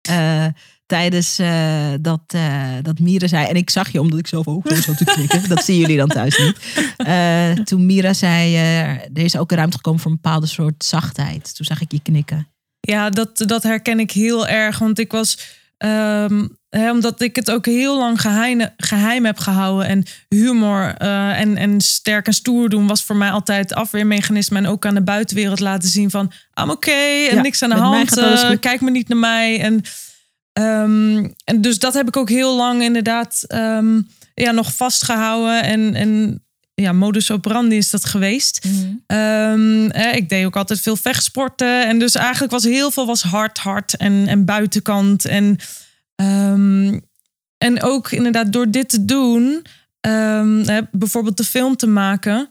eh, 0.00 0.46
tijdens 0.92 1.38
eh, 1.38 1.92
dat, 2.00 2.20
eh, 2.26 2.68
dat 2.82 2.98
Mira 2.98 3.26
zei. 3.26 3.46
En 3.46 3.56
ik 3.56 3.70
zag 3.70 3.92
je 3.92 4.00
omdat 4.00 4.18
ik 4.18 4.26
zelf 4.26 4.46
ook 4.46 4.68
zo 4.68 4.74
zat 4.74 4.96
te 4.96 5.04
knikken. 5.04 5.48
dat 5.48 5.64
zien 5.64 5.78
jullie 5.78 5.96
dan 5.96 6.08
thuis 6.08 6.38
niet. 6.38 6.58
Eh, 6.96 7.50
toen 7.50 7.86
Mira 7.86 8.12
zei, 8.12 8.56
er 9.14 9.22
is 9.24 9.36
ook 9.36 9.50
een 9.50 9.56
ruimte 9.56 9.76
gekomen 9.76 10.00
voor 10.00 10.10
een 10.10 10.18
bepaalde 10.22 10.46
soort 10.46 10.84
zachtheid. 10.84 11.56
Toen 11.56 11.66
zag 11.66 11.80
ik 11.80 11.92
je 11.92 12.00
knikken. 12.02 12.48
Ja, 12.80 13.10
dat, 13.10 13.38
dat 13.46 13.62
herken 13.62 14.00
ik 14.00 14.10
heel 14.10 14.46
erg. 14.46 14.78
Want 14.78 14.98
ik 14.98 15.12
was. 15.12 15.38
hè, 16.68 16.90
omdat 16.90 17.20
ik 17.20 17.36
het 17.36 17.50
ook 17.50 17.66
heel 17.66 17.98
lang 17.98 18.20
geheim, 18.20 18.68
geheim 18.76 19.24
heb 19.24 19.38
gehouden. 19.38 19.86
En 19.86 20.04
humor 20.28 20.94
en, 20.94 21.56
en 21.56 21.80
sterk 21.80 22.26
en 22.26 22.32
stoer 22.32 22.68
doen 22.68 22.86
was 22.86 23.04
voor 23.04 23.16
mij 23.16 23.30
altijd 23.30 23.74
afweermechanisme. 23.74 24.58
En 24.58 24.66
ook 24.66 24.86
aan 24.86 24.94
de 24.94 25.02
buitenwereld 25.02 25.60
laten 25.60 25.88
zien 25.88 26.10
van... 26.10 26.32
I'm 26.60 26.70
oké 26.70 26.90
en 26.90 27.36
Ja, 27.36 27.42
niks 27.42 27.62
aan 27.62 27.70
de 27.70 27.76
hand. 27.76 28.58
kijk 28.60 28.80
me 28.80 28.90
niet 28.90 29.08
naar 29.08 29.18
mij. 29.18 29.60
En, 29.60 29.82
ehm, 30.52 31.28
en 31.44 31.60
dus 31.60 31.78
dat 31.78 31.94
heb 31.94 32.08
ik 32.08 32.16
ook 32.16 32.28
heel 32.28 32.56
lang 32.56 32.82
inderdaad 32.82 33.44
ehm, 33.46 34.00
ja, 34.34 34.50
nog 34.50 34.74
vastgehouden. 34.74 35.62
En, 35.62 35.94
en 35.94 36.42
ja, 36.74 36.92
modus 36.92 37.30
operandi 37.30 37.76
is 37.76 37.90
dat 37.90 38.04
geweest. 38.04 38.66
Ehm, 39.06 39.86
eh, 39.86 40.14
ik 40.14 40.28
deed 40.28 40.44
ook 40.44 40.56
altijd 40.56 40.80
veel 40.80 40.96
vechtsporten. 40.96 41.86
En 41.88 41.98
dus 41.98 42.14
eigenlijk 42.14 42.52
was 42.52 42.64
heel 42.64 42.90
veel 42.90 43.06
was 43.06 43.22
hard, 43.22 43.58
hard 43.58 43.96
en, 43.96 44.26
en 44.26 44.44
buitenkant. 44.44 45.24
En, 45.24 45.56
ehm, 46.14 46.98
en 47.58 47.82
ook 47.82 48.10
inderdaad 48.10 48.52
door 48.52 48.70
dit 48.70 48.88
te 48.88 49.04
doen, 49.04 49.64
ehm, 50.00 50.60
eh, 50.60 50.78
bijvoorbeeld 50.90 51.36
de 51.36 51.44
film 51.44 51.76
te 51.76 51.86
maken, 51.86 52.48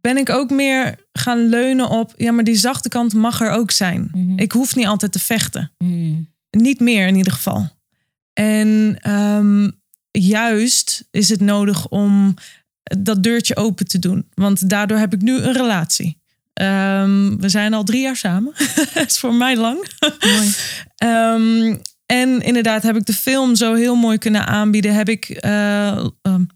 ben 0.00 0.16
ik 0.16 0.30
ook 0.30 0.50
meer 0.50 0.94
gaan 1.12 1.48
leunen 1.48 1.88
op, 1.88 2.12
ja, 2.16 2.32
maar 2.32 2.44
die 2.44 2.56
zachte 2.56 2.88
kant 2.88 3.14
mag 3.14 3.40
er 3.40 3.50
ook 3.50 3.70
zijn. 3.70 4.10
Mhm. 4.12 4.38
Ik 4.38 4.52
hoef 4.52 4.76
niet 4.76 4.86
altijd 4.86 5.12
te 5.12 5.18
vechten. 5.18 5.72
Niet 6.56 6.80
meer 6.80 7.06
in 7.06 7.16
ieder 7.16 7.32
geval. 7.32 7.68
En 8.32 8.96
ehm, 9.00 9.70
juist 10.10 11.08
is 11.10 11.28
het 11.28 11.40
nodig 11.40 11.88
om 11.88 12.34
dat 12.82 13.22
deurtje 13.22 13.56
open 13.56 13.86
te 13.86 13.98
doen. 13.98 14.26
Want 14.34 14.68
daardoor 14.68 14.98
heb 14.98 15.14
ik 15.14 15.22
nu 15.22 15.36
een 15.38 15.52
relatie. 15.52 16.20
Ehm, 16.52 17.36
we 17.36 17.48
zijn 17.48 17.74
al 17.74 17.84
drie 17.84 18.02
jaar 18.02 18.16
samen. 18.16 18.52
Dat 18.94 19.06
is 19.06 19.18
voor 19.18 19.34
mij 19.34 19.56
lang. 19.56 19.86
Mooi. 20.20 20.54
Ehm, 20.96 21.76
en 22.06 22.40
inderdaad 22.40 22.82
heb 22.82 22.96
ik 22.96 23.06
de 23.06 23.12
film 23.12 23.54
zo 23.54 23.74
heel 23.74 23.94
mooi 23.94 24.18
kunnen 24.18 24.46
aanbieden. 24.46 24.94
Heb 24.94 25.08
ik 25.08 25.28
eh, 25.28 26.04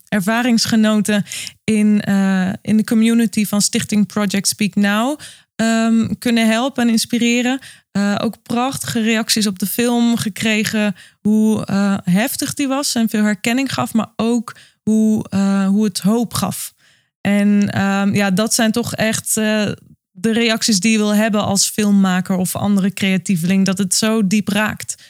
ervaringsgenoten 0.08 1.24
in, 1.64 2.00
eh, 2.00 2.52
in 2.62 2.76
de 2.76 2.84
community 2.84 3.46
van 3.46 3.60
Stichting 3.60 4.06
Project 4.06 4.48
Speak 4.48 4.74
Now 4.74 5.18
ehm, 5.60 6.14
kunnen 6.18 6.46
helpen 6.46 6.82
en 6.82 6.88
inspireren. 6.88 7.58
Eh, 7.92 8.14
ook 8.20 8.42
prachtige 8.42 9.00
reacties 9.00 9.46
op 9.46 9.58
de 9.58 9.66
film 9.66 10.16
gekregen. 10.16 10.96
Hoe 11.20 11.64
eh, 11.64 11.96
heftig 12.04 12.54
die 12.54 12.68
was 12.68 12.94
en 12.94 13.08
veel 13.08 13.24
herkenning 13.24 13.72
gaf. 13.72 13.92
Maar 13.92 14.12
ook 14.16 14.54
hoe, 14.82 15.28
eh, 15.28 15.66
hoe 15.66 15.84
het 15.84 16.00
hoop 16.00 16.34
gaf. 16.34 16.74
En 17.20 17.70
ehm, 17.70 18.14
ja, 18.14 18.30
dat 18.30 18.54
zijn 18.54 18.72
toch 18.72 18.94
echt 18.94 19.34
de 19.34 20.32
reacties 20.32 20.80
die 20.80 20.92
je 20.92 20.98
wil 20.98 21.14
hebben 21.14 21.44
als 21.44 21.70
filmmaker 21.70 22.36
of 22.36 22.56
andere 22.56 22.92
creatieveling. 22.92 23.66
Dat 23.66 23.78
het 23.78 23.94
zo 23.94 24.26
diep 24.26 24.48
raakt. 24.48 25.02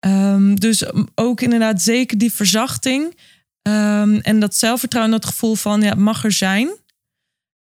Ehm, 0.00 0.54
dus 0.54 0.84
ook 1.14 1.40
inderdaad 1.40 1.82
zeker 1.82 2.18
die 2.18 2.32
verzachting. 2.32 3.16
en 4.22 4.40
dat 4.40 4.56
zelfvertrouwen, 4.56 5.12
dat 5.12 5.26
gevoel 5.26 5.54
van 5.54 5.80
ja, 5.80 5.88
het 5.88 5.98
mag 5.98 6.24
er 6.24 6.32
zijn. 6.32 6.68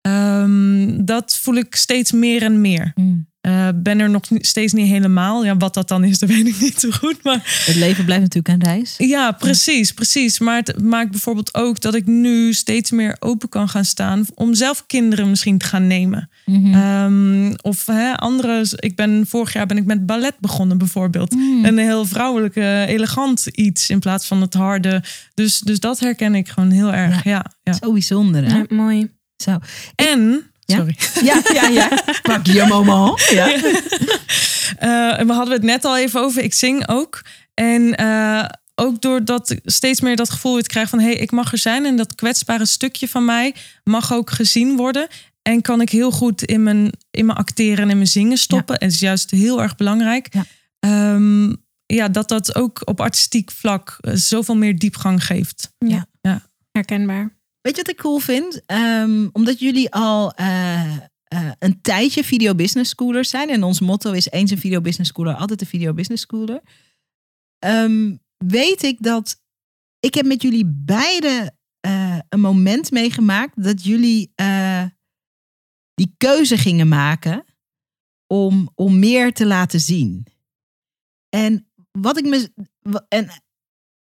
Ehm, 0.03 1.05
dat 1.05 1.37
voel 1.41 1.55
ik 1.55 1.75
steeds 1.75 2.11
meer 2.11 2.41
en 2.43 2.61
meer. 2.61 2.93
Eh, 3.41 3.67
ben 3.75 3.99
er 3.99 4.09
nog 4.09 4.23
steeds 4.31 4.73
niet 4.73 4.87
helemaal. 4.87 5.45
Ja, 5.45 5.57
wat 5.57 5.73
dat 5.73 5.87
dan 5.87 6.03
is, 6.03 6.19
dat 6.19 6.29
weet 6.29 6.47
ik 6.47 6.59
niet 6.59 6.79
zo 6.79 6.89
goed. 6.91 7.23
Maar 7.23 7.63
Het 7.65 7.75
leven 7.75 8.05
blijft 8.05 8.21
natuurlijk 8.23 8.63
een 8.63 8.69
reis. 8.69 8.95
ja, 8.97 9.31
precies, 9.31 9.91
precies. 9.91 10.39
Maar 10.39 10.57
het 10.57 10.81
maakt 10.81 11.11
bijvoorbeeld 11.11 11.53
ook 11.53 11.81
dat 11.81 11.95
ik 11.95 12.05
nu 12.05 12.53
steeds 12.53 12.91
meer 12.91 13.15
open 13.19 13.49
kan 13.49 13.69
gaan 13.69 13.85
staan 13.85 14.25
om 14.35 14.53
zelf 14.53 14.83
kinderen 14.87 15.29
misschien 15.29 15.57
te 15.57 15.65
gaan 15.65 15.87
nemen. 15.87 16.29
Ehm, 16.45 17.53
of 17.61 17.85
hè, 17.85 18.17
andere. 18.17 18.65
Ik 18.75 18.95
ben 18.95 19.27
vorig 19.27 19.53
jaar 19.53 19.65
ben 19.65 19.77
ik 19.77 19.85
met 19.85 20.05
ballet 20.05 20.35
begonnen 20.39 20.77
bijvoorbeeld. 20.77 21.33
Een 21.63 21.77
heel 21.77 22.05
vrouwelijke, 22.05 22.85
elegant 22.87 23.45
iets 23.45 23.89
in 23.89 23.99
plaats 23.99 24.27
van 24.27 24.41
het 24.41 24.53
harde. 24.53 25.03
Dus, 25.33 25.59
dus 25.59 25.79
dat 25.79 25.99
herken 25.99 26.35
ik 26.35 26.49
gewoon 26.49 26.71
heel 26.71 26.93
erg. 26.93 27.23
Ja, 27.23 27.45
ja. 27.63 27.73
Zo 27.73 27.91
bijzonder, 27.91 28.43
hè? 28.51 28.57
Ja, 28.57 28.65
mooi. 28.69 29.09
Zo. 29.43 29.59
En 29.95 30.51
Ja? 30.65 30.75
sorry. 30.75 30.95
Ja, 31.29 31.41
ja, 31.53 31.67
ja. 31.67 32.03
Pak 32.21 32.45
je 32.45 32.65
moment. 32.65 33.21
Ja. 33.29 33.47
Eh, 34.77 35.19
we 35.19 35.33
hadden 35.33 35.53
het 35.53 35.63
net 35.63 35.85
al 35.85 35.97
even 35.97 36.21
over. 36.21 36.43
Ik 36.43 36.53
zing 36.53 36.87
ook. 36.87 37.21
En 37.53 37.95
eh, 37.95 38.45
ook 38.75 39.01
doordat 39.01 39.49
ik 39.49 39.59
steeds 39.63 40.01
meer 40.01 40.15
dat 40.15 40.29
gevoel 40.29 40.53
weer 40.53 40.67
krijg 40.67 40.89
van... 40.89 40.99
hé, 40.99 41.05
hey, 41.05 41.15
ik 41.15 41.31
mag 41.31 41.51
er 41.51 41.57
zijn 41.57 41.85
en 41.85 41.95
dat 41.95 42.15
kwetsbare 42.15 42.65
stukje 42.65 43.07
van 43.07 43.25
mij 43.25 43.55
mag 43.83 44.13
ook 44.13 44.31
gezien 44.31 44.75
worden. 44.75 45.07
En 45.41 45.61
kan 45.61 45.81
ik 45.81 45.89
heel 45.89 46.11
goed 46.11 46.43
in 46.43 46.63
mijn, 46.63 46.91
in 47.11 47.25
mijn 47.25 47.37
acteren 47.37 47.83
en 47.83 47.89
in 47.89 47.95
mijn 47.95 48.07
zingen 48.07 48.37
stoppen. 48.37 48.77
En 48.77 48.87
dat 48.87 48.95
is 48.95 49.01
juist 49.01 49.31
heel 49.31 49.61
erg 49.61 49.75
belangrijk. 49.75 50.27
Ja. 50.33 50.45
Ehm, 50.79 51.53
ja, 51.85 52.09
dat 52.09 52.27
dat 52.27 52.55
ook 52.55 52.81
op 52.85 53.01
artistiek 53.01 53.51
vlak 53.51 53.97
eh, 53.99 54.13
zoveel 54.15 54.55
meer 54.55 54.77
diepgang 54.77 55.25
geeft. 55.25 55.73
Herkenbaar. 56.71 57.41
Weet 57.63 57.75
je 57.75 57.81
wat 57.81 57.89
ik 57.89 57.97
cool 57.97 58.19
vind? 58.19 58.65
Ehm, 58.65 59.29
omdat 59.31 59.59
jullie 59.59 59.91
al 59.91 60.33
eh, 60.33 60.97
eh, 61.23 61.51
een 61.59 61.81
tijdje 61.81 62.23
video 62.23 62.55
business 62.55 62.89
schoolers 62.89 63.29
zijn. 63.29 63.49
En 63.49 63.63
ons 63.63 63.79
motto 63.79 64.11
is 64.11 64.29
eens 64.29 64.51
een 64.51 64.57
video 64.57 64.81
business 64.81 65.09
schooler, 65.09 65.35
altijd 65.35 65.61
een 65.61 65.67
video 65.67 65.93
business 65.93 66.23
schooler. 66.23 66.61
Ehm, 67.59 68.15
weet 68.37 68.83
ik 68.83 68.97
dat 68.99 69.41
ik 69.99 70.13
heb 70.13 70.25
met 70.25 70.41
jullie 70.41 70.65
beiden 70.65 71.57
eh, 71.79 72.19
een 72.29 72.39
moment 72.39 72.91
meegemaakt 72.91 73.63
dat 73.63 73.83
jullie 73.83 74.31
die 75.93 76.13
keuze 76.17 76.57
gingen 76.57 76.87
maken 76.87 77.45
om, 78.27 78.69
om 78.75 78.99
meer 78.99 79.33
te 79.33 79.45
laten 79.45 79.79
zien. 79.79 80.25
En 81.29 81.71
wat 81.91 82.17
ik 82.17 82.25
me. 82.25 82.53
En 83.07 83.29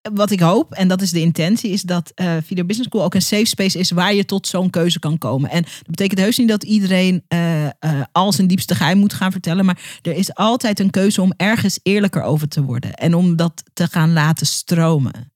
wat 0.02 0.30
ik 0.30 0.40
hoop, 0.40 0.72
en 0.72 0.88
dat 0.88 1.02
is 1.02 1.10
de 1.10 1.20
intentie, 1.20 1.70
is 1.70 1.82
dat 1.82 2.12
eh 2.14 2.36
Video 2.44 2.64
Business 2.64 2.90
School 2.90 3.04
ook 3.04 3.14
een 3.14 3.22
safe 3.22 3.46
space 3.46 3.78
is 3.78 3.90
waar 3.90 4.14
je 4.14 4.24
tot 4.24 4.46
zo'n 4.46 4.70
keuze 4.70 4.98
kan 4.98 5.18
komen. 5.18 5.50
En 5.50 5.62
dat 5.62 5.86
betekent 5.86 6.20
heus 6.20 6.38
niet 6.38 6.48
dat 6.48 6.64
iedereen 6.64 7.24
eh, 7.28 7.66
eh, 7.66 7.70
al 8.12 8.32
zijn 8.32 8.46
diepste 8.46 8.74
geheim 8.74 8.98
moet 8.98 9.12
gaan 9.12 9.32
vertellen, 9.32 9.64
maar 9.64 9.98
er 10.02 10.14
is 10.14 10.34
altijd 10.34 10.80
een 10.80 10.90
keuze 10.90 11.22
om 11.22 11.32
ergens 11.36 11.78
eerlijker 11.82 12.22
over 12.22 12.48
te 12.48 12.62
worden 12.62 12.94
en 12.94 13.14
om 13.14 13.36
dat 13.36 13.62
te 13.72 13.86
gaan 13.86 14.12
laten 14.12 14.46
stromen. 14.46 15.32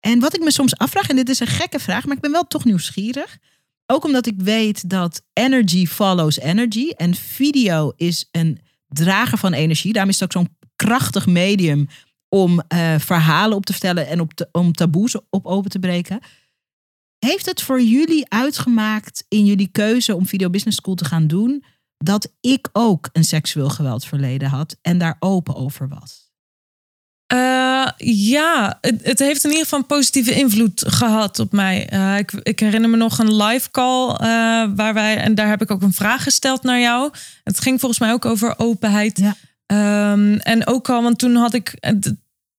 En 0.00 0.20
wat 0.20 0.34
ik 0.34 0.42
me 0.42 0.52
soms 0.52 0.76
afvraag, 0.76 1.08
en 1.08 1.16
dit 1.16 1.28
is 1.28 1.40
een 1.40 1.46
gekke 1.46 1.78
vraag, 1.78 2.06
maar 2.06 2.16
ik 2.16 2.22
ben 2.22 2.32
wel 2.32 2.46
toch 2.46 2.64
nieuwsgierig. 2.64 3.38
Ook 3.86 4.04
omdat 4.04 4.26
ik 4.26 4.34
weet 4.36 4.90
dat 4.90 5.22
energy 5.32 5.86
follows 5.86 6.38
energy. 6.38 6.90
En 6.90 7.14
video 7.14 7.92
is 7.96 8.28
een 8.32 8.60
drager 8.88 9.38
van 9.38 9.52
energie. 9.52 9.92
Daarom 9.92 10.10
is 10.10 10.20
het 10.20 10.36
ook 10.36 10.42
zo'n 10.42 10.56
krachtig 10.76 11.26
medium 11.26 11.88
om 12.42 12.62
eh, 12.68 12.98
verhalen 12.98 13.56
op 13.56 13.66
te 13.66 13.72
vertellen 13.72 14.06
en 14.06 14.20
op 14.20 14.34
te- 14.34 14.48
om 14.52 14.72
taboes 14.72 15.16
op 15.30 15.46
open 15.46 15.70
te 15.70 15.78
breken. 15.78 16.20
Heeft 17.18 17.46
het 17.46 17.62
voor 17.62 17.82
jullie 17.82 18.26
uitgemaakt 18.28 19.24
in 19.28 19.44
jullie 19.44 19.68
keuze 19.72 20.14
om 20.14 20.26
Video 20.26 20.50
Business 20.50 20.78
School 20.78 20.94
te 20.94 21.04
gaan 21.04 21.26
doen, 21.26 21.64
dat 21.98 22.32
ik 22.40 22.68
ook 22.72 23.08
een 23.12 23.24
seksueel 23.24 23.68
geweldverleden 23.68 24.48
had 24.48 24.76
en 24.82 24.98
daar 24.98 25.16
open 25.18 25.54
over 25.54 25.88
was? 25.88 26.24
Eh, 27.26 27.88
ja, 27.96 28.78
het, 28.80 29.04
het 29.04 29.18
heeft 29.18 29.44
in 29.44 29.50
ieder 29.50 29.64
geval 29.64 29.78
een 29.78 29.86
positieve 29.86 30.34
invloed 30.34 30.84
gehad 30.86 31.38
op 31.38 31.52
mij. 31.52 31.88
Eh, 31.88 32.18
ik, 32.18 32.32
ik 32.32 32.60
herinner 32.60 32.90
me 32.90 32.96
nog 32.96 33.18
een 33.18 33.36
live 33.36 33.70
call 33.70 34.16
waar 34.74 34.94
wij, 34.94 35.16
en 35.16 35.34
daar 35.34 35.48
heb 35.48 35.62
ik 35.62 35.70
ook 35.70 35.82
een 35.82 35.92
vraag 35.92 36.22
gesteld 36.22 36.62
naar 36.62 36.80
jou. 36.80 37.10
Het 37.44 37.60
ging 37.60 37.80
volgens 37.80 38.00
mij 38.00 38.12
ook 38.12 38.24
over 38.24 38.54
openheid. 38.58 39.18
Ja. 39.18 39.36
Ehm, 39.66 40.34
en 40.34 40.66
ook 40.66 40.88
al, 40.88 41.02
want 41.02 41.18
toen 41.18 41.34
had 41.34 41.54
ik, 41.54 41.76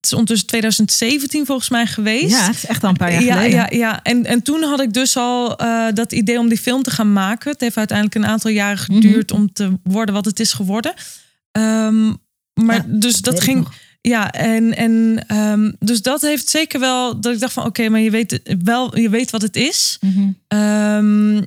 is 0.08 0.14
ondertussen 0.14 0.48
2017 0.48 1.46
volgens 1.46 1.70
mij 1.70 1.88
geweest. 1.88 2.30
Ja, 2.30 2.46
het 2.46 2.56
is 2.56 2.66
echt 2.66 2.84
al 2.84 2.90
een 2.90 2.96
paar 2.98 3.12
jaar 3.12 3.24
ja, 3.24 3.34
geleden. 3.34 3.58
ja, 3.58 3.68
ja. 3.70 4.00
En, 4.04 4.26
en 4.26 4.42
toen 4.42 4.64
had 4.64 4.82
ik 4.82 4.94
dus 4.94 5.18
al 5.18 5.58
eh, 5.58 5.86
dat 5.94 6.12
idee 6.12 6.40
om 6.40 6.48
die 6.48 6.58
film 6.58 6.84
te 6.84 6.92
gaan 6.92 7.14
maken. 7.14 7.52
Het 7.52 7.62
heeft 7.62 7.78
uiteindelijk 7.78 8.18
een 8.18 8.32
aantal 8.32 8.52
jaren 8.52 8.78
geduurd 8.78 9.32
om 9.32 9.54
te 9.54 9.72
worden 9.84 10.14
wat 10.14 10.26
het 10.26 10.40
is 10.40 10.54
geworden. 10.54 10.94
Ehm, 11.52 12.14
maar 12.54 12.76
Ja, 12.76 12.84
dus 12.88 13.22
dat 13.22 13.42
ging. 13.42 13.68
Ja, 14.02 14.32
en, 14.32 14.76
en 14.76 15.24
ehm, 15.28 15.72
dus 15.80 16.02
dat 16.02 16.22
heeft 16.22 16.50
zeker 16.50 16.80
wel 16.80 17.20
dat 17.20 17.34
ik 17.34 17.40
dacht 17.40 17.54
van 17.54 17.66
oké, 17.66 17.90
maar 17.90 18.00
je 18.00 18.12
weet 18.12 18.42
wel, 18.64 18.98
je 18.98 19.10
weet 19.10 19.32
wat 19.32 19.42
het 19.42 19.56
is. 19.56 19.98
Mhm. 20.02 20.30
Ehm, 20.48 21.42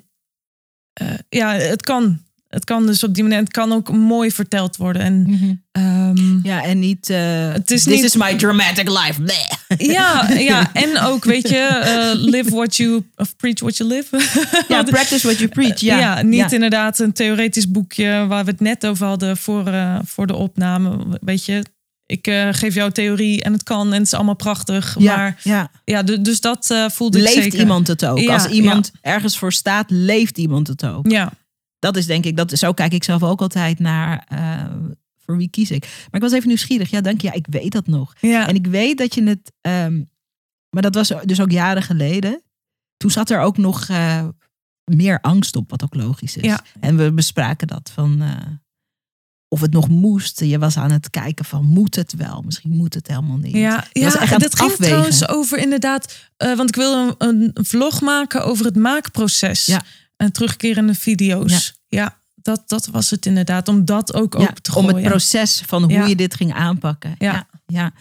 eh, 0.93 1.09
ja, 1.29 1.53
het 1.53 1.83
kan. 1.83 2.21
Het 2.51 2.65
kan 2.65 2.87
dus 2.87 3.05
op 3.05 3.15
die 3.15 3.23
manier, 3.23 3.39
het 3.39 3.51
kan 3.51 3.73
ook 3.73 3.93
mooi 3.93 4.31
verteld 4.31 4.77
worden. 4.77 5.03
En, 5.03 5.23
Mhm. 5.23 5.53
ehm, 5.73 6.39
Ja, 6.47 6.63
en 6.63 6.79
niet. 6.79 7.11
eh 7.11 7.53
Het 7.53 7.71
is 7.71 7.83
This 7.85 7.95
niet- 7.95 8.05
is 8.05 8.17
my 8.17 8.35
dramatic 8.37 8.89
life. 8.89 9.23
Bleh. 9.23 9.89
ja, 9.97 10.31
ja, 10.31 10.71
en 10.85 10.99
ook, 11.01 11.25
weet 11.25 11.49
je, 11.49 11.57
eh, 11.57 12.11
live 12.15 12.51
what 12.51 12.77
you, 12.77 13.05
of 13.17 13.37
preach 13.37 13.61
what 13.61 13.77
you 13.77 13.89
live. 13.89 14.17
Ja, 14.69 14.83
practice 14.83 15.27
what 15.27 15.39
you 15.39 15.49
preach. 15.51 15.81
Ja, 15.81 15.99
Ja, 15.99 16.23
niet 16.23 16.35
Ja. 16.41 16.51
inderdaad 16.51 16.99
een 16.99 17.13
theoretisch 17.13 17.71
boekje 17.71 18.27
waar 18.29 18.45
we 18.45 18.51
het 18.51 18.61
net 18.61 18.87
over 18.87 19.07
hadden 19.07 19.37
voor, 19.37 19.67
eh, 19.67 19.99
voor 20.05 20.27
de 20.27 20.35
opname. 20.37 20.99
Weet 21.21 21.45
je, 21.45 21.65
ik 22.07 22.29
geef 22.51 22.75
jou 22.75 22.91
theorie 22.93 23.43
en 23.43 23.53
het 23.53 23.63
kan 23.63 23.87
en 23.87 23.93
het 23.99 24.07
is 24.07 24.15
allemaal 24.15 24.35
prachtig. 24.37 24.97
Ja, 24.99 25.17
Maar 25.17 25.41
ja. 25.43 25.71
ja, 25.85 26.03
du- 26.03 26.21
dus 26.21 26.41
dat 26.41 26.71
eh 26.71 26.85
voelde 26.89 27.19
ik 27.19 27.25
Leeft 27.25 27.37
zeker. 27.43 27.59
iemand 27.59 27.87
het 27.87 28.05
ook? 28.07 28.19
Ja, 28.19 28.33
Als 28.35 28.47
iemand 28.47 28.91
ergens 29.01 29.39
voor 29.39 29.53
staat, 29.53 29.91
leeft 29.91 30.39
iemand 30.39 30.67
het 30.67 30.85
ook? 30.87 31.11
Ja, 31.11 31.33
Dat 31.81 31.97
is 31.97 32.07
denk 32.07 32.25
ik, 32.25 32.37
dat, 32.37 32.51
zo 32.51 32.73
kijk 32.73 32.93
ik 32.93 33.05
zelf 33.05 33.23
ook 33.23 33.41
altijd 33.41 33.79
naar 33.79 34.25
eh, 34.29 34.75
voor 35.25 35.37
wie 35.37 35.51
kies 35.51 35.71
ik. 35.71 35.81
Maar 35.83 36.21
ik 36.21 36.21
was 36.21 36.33
even 36.33 36.49
nieuwsgierig. 36.49 36.91
Ja, 36.91 37.01
dank 37.01 37.21
je. 37.21 37.27
Ja, 37.27 37.33
ik 37.33 37.47
weet 37.51 37.73
dat 37.73 37.87
nog. 37.87 38.15
ja. 38.21 38.49
En 38.49 38.55
ik 38.55 38.67
weet 38.67 38.99
dat 38.99 39.15
je 39.15 39.23
het, 39.23 39.53
ehm, 39.61 40.03
maar 40.71 40.83
dat 40.83 40.95
was 40.95 41.13
dus 41.25 41.41
ook 41.41 41.51
jaren 41.51 41.83
geleden. 41.83 42.43
Toen 42.97 43.11
zat 43.11 43.31
er 43.31 43.41
ook 43.41 43.57
nog 43.57 43.89
eh, 43.89 44.29
meer 44.85 45.21
angst 45.21 45.57
op, 45.57 45.71
wat 45.71 45.83
ook 45.83 45.95
logisch 45.95 46.37
is. 46.37 46.45
Ja. 46.45 46.65
En 46.81 46.97
we 46.97 47.13
bespraken 47.13 47.67
dat 47.67 47.91
van 47.95 48.23
eh, 48.23 48.37
of 49.49 49.61
het 49.61 49.73
nog 49.73 49.89
moest. 49.89 50.41
Je 50.41 50.59
was 50.59 50.77
aan 50.77 50.91
het 50.91 51.11
kijken 51.11 51.45
van 51.45 51.65
moet 51.65 51.95
het 51.95 52.13
wel? 52.13 52.43
Misschien 52.45 52.77
moet 52.77 52.95
het 52.95 53.07
helemaal 53.07 53.37
niet. 53.37 53.55
Ja, 53.55 53.85
Je 53.93 54.01
ja 54.01 54.21
echt 54.21 54.41
dat 54.41 54.59
ging 54.59 54.73
trouwens 54.73 55.29
over 55.29 55.59
inderdaad, 55.59 56.31
want 56.37 56.69
ik 56.69 56.75
wil 56.75 57.15
een, 57.19 57.51
een 57.55 57.65
vlog 57.65 58.01
maken 58.01 58.45
over 58.45 58.65
het 58.65 58.77
maakproces 58.77 59.67
Ja. 59.67 59.83
En 60.21 60.33
terugkerende 60.33 60.95
video's. 60.95 61.81
Ja, 61.89 62.19
dat, 62.35 62.63
dat 62.67 62.87
was 62.87 63.11
het 63.11 63.27
inderdaad, 63.27 63.69
om 63.69 63.85
dat 63.85 64.15
ook 64.15 64.35
Ja, 64.35 64.41
open 64.41 64.63
te 64.63 64.75
om 64.75 64.83
gooien. 64.85 64.99
het 64.99 65.09
proces 65.09 65.63
van 65.67 65.83
hoe 65.83 65.93
Ja. 65.93 66.07
je 66.07 66.17
dit 66.17 66.35
ging 66.35 66.53
aanpakken. 66.53 67.15
Ja. 67.19 67.33
ja. 67.33 67.47
ja. 67.67 67.93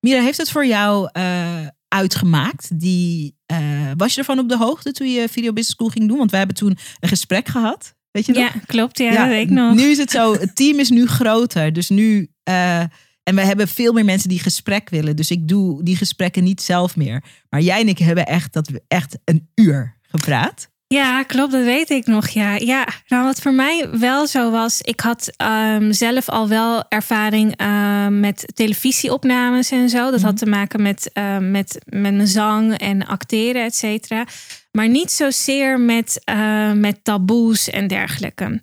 Mira, 0.00 0.22
heeft 0.22 0.38
het 0.38 0.50
voor 0.50 0.66
jou 0.66 1.08
eh, 1.12 1.66
uitgemaakt? 1.88 2.80
Die, 2.80 3.36
eh, 3.46 3.58
was 3.96 4.12
je 4.14 4.18
ervan 4.20 4.38
op 4.38 4.48
de 4.48 4.56
hoogte 4.56 4.92
toen 4.92 5.10
je 5.12 5.28
Video 5.28 5.52
Business 5.52 5.70
School 5.70 5.88
ging 5.88 6.08
doen? 6.08 6.18
Want 6.18 6.30
wij 6.30 6.38
hebben 6.38 6.56
toen 6.56 6.78
een 7.00 7.08
gesprek 7.08 7.48
gehad. 7.48 7.94
Weet 8.10 8.26
je 8.26 8.32
nog? 8.32 8.42
Ja, 8.42 8.60
klopt. 8.66 8.98
Ja, 8.98 9.10
dat 9.14 9.26
weet 9.28 9.46
ik 9.48 9.54
nog. 9.54 9.74
Nu 9.74 9.82
is 9.90 9.98
het 9.98 10.10
zo, 10.10 10.32
het 10.32 10.56
team 10.56 10.78
is 10.78 10.90
nu 10.90 11.06
groter. 11.06 11.72
Dus 11.72 11.88
nu, 11.88 12.30
eh, 12.42 12.80
en 13.22 13.34
we 13.34 13.40
hebben 13.40 13.68
veel 13.68 13.92
meer 13.92 14.04
mensen 14.04 14.28
die 14.28 14.38
gesprek 14.38 14.90
willen. 14.90 15.16
Dus 15.16 15.30
ik 15.30 15.48
doe 15.48 15.82
die 15.82 15.96
gesprekken 15.96 16.44
niet 16.44 16.62
zelf 16.62 16.96
meer. 16.96 17.24
Maar 17.50 17.60
jij 17.60 17.80
en 17.80 17.88
ik 17.88 17.98
hebben 17.98 18.26
echt, 18.26 18.52
dat 18.52 18.68
we 18.68 18.82
echt 18.88 19.18
een 19.24 19.48
uur 19.54 19.96
gepraat. 20.02 20.70
Ja, 20.88 21.22
klopt, 21.22 21.52
dat 21.52 21.64
weet 21.64 21.90
ik 21.90 22.06
nog. 22.06 22.28
Ja, 22.28 22.54
ja. 22.54 22.88
Nou, 23.08 23.24
wat 23.24 23.40
voor 23.40 23.52
mij 23.52 23.88
wel 23.92 24.26
zo 24.26 24.50
was, 24.50 24.80
ik 24.80 25.00
had 25.00 25.30
ehm, 25.36 25.92
zelf 25.92 26.28
al 26.28 26.48
wel 26.48 26.84
ervaring 26.88 27.56
ehm, 27.56 28.20
met 28.20 28.44
televisieopnames 28.54 29.70
en 29.70 29.88
zo. 29.88 30.10
Dat 30.10 30.22
had 30.22 30.36
te 30.36 30.46
maken 30.46 30.82
met, 30.82 31.10
ehm, 31.12 31.50
met, 31.50 31.78
met 31.84 32.14
mijn 32.14 32.26
zang 32.26 32.78
en 32.78 33.06
acteren, 33.06 33.64
et 33.64 33.74
cetera. 33.74 34.24
Maar 34.72 34.88
niet 34.88 35.10
zozeer 35.10 35.80
met, 35.80 36.20
ehm, 36.24 36.80
met 36.80 37.04
taboes 37.04 37.70
en 37.70 37.86
dergelijke. 37.86 38.60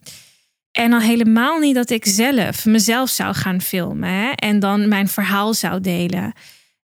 En 0.71 0.93
al 0.93 0.99
helemaal 0.99 1.59
niet 1.59 1.75
dat 1.75 1.89
ik 1.89 2.05
zelf 2.05 2.65
mezelf 2.65 3.09
zou 3.09 3.33
gaan 3.33 3.61
filmen 3.61 4.09
hè, 4.09 4.29
en 4.29 4.59
dan 4.59 4.87
mijn 4.87 5.07
verhaal 5.07 5.53
zou 5.53 5.81
delen. 5.81 6.33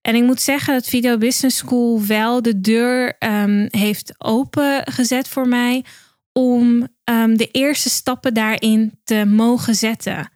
En 0.02 0.16
ik 0.16 0.24
moet 0.24 0.42
zeggen 0.42 0.74
dat 0.74 0.88
Video 0.88 1.18
Business 1.18 1.58
School 1.58 2.06
wel 2.06 2.42
de 2.42 2.62
deur 2.62 3.16
ehm, 3.18 3.68
heeft 3.70 4.14
opengezet 4.18 5.28
voor 5.28 5.48
mij 5.48 5.86
om 6.32 6.88
ehm, 7.04 7.36
de 7.36 7.52
eerste 7.52 7.90
stappen 7.90 8.34
daarin 8.34 9.00
te 9.04 9.26
mogen 9.26 9.76
zetten. 9.76 10.32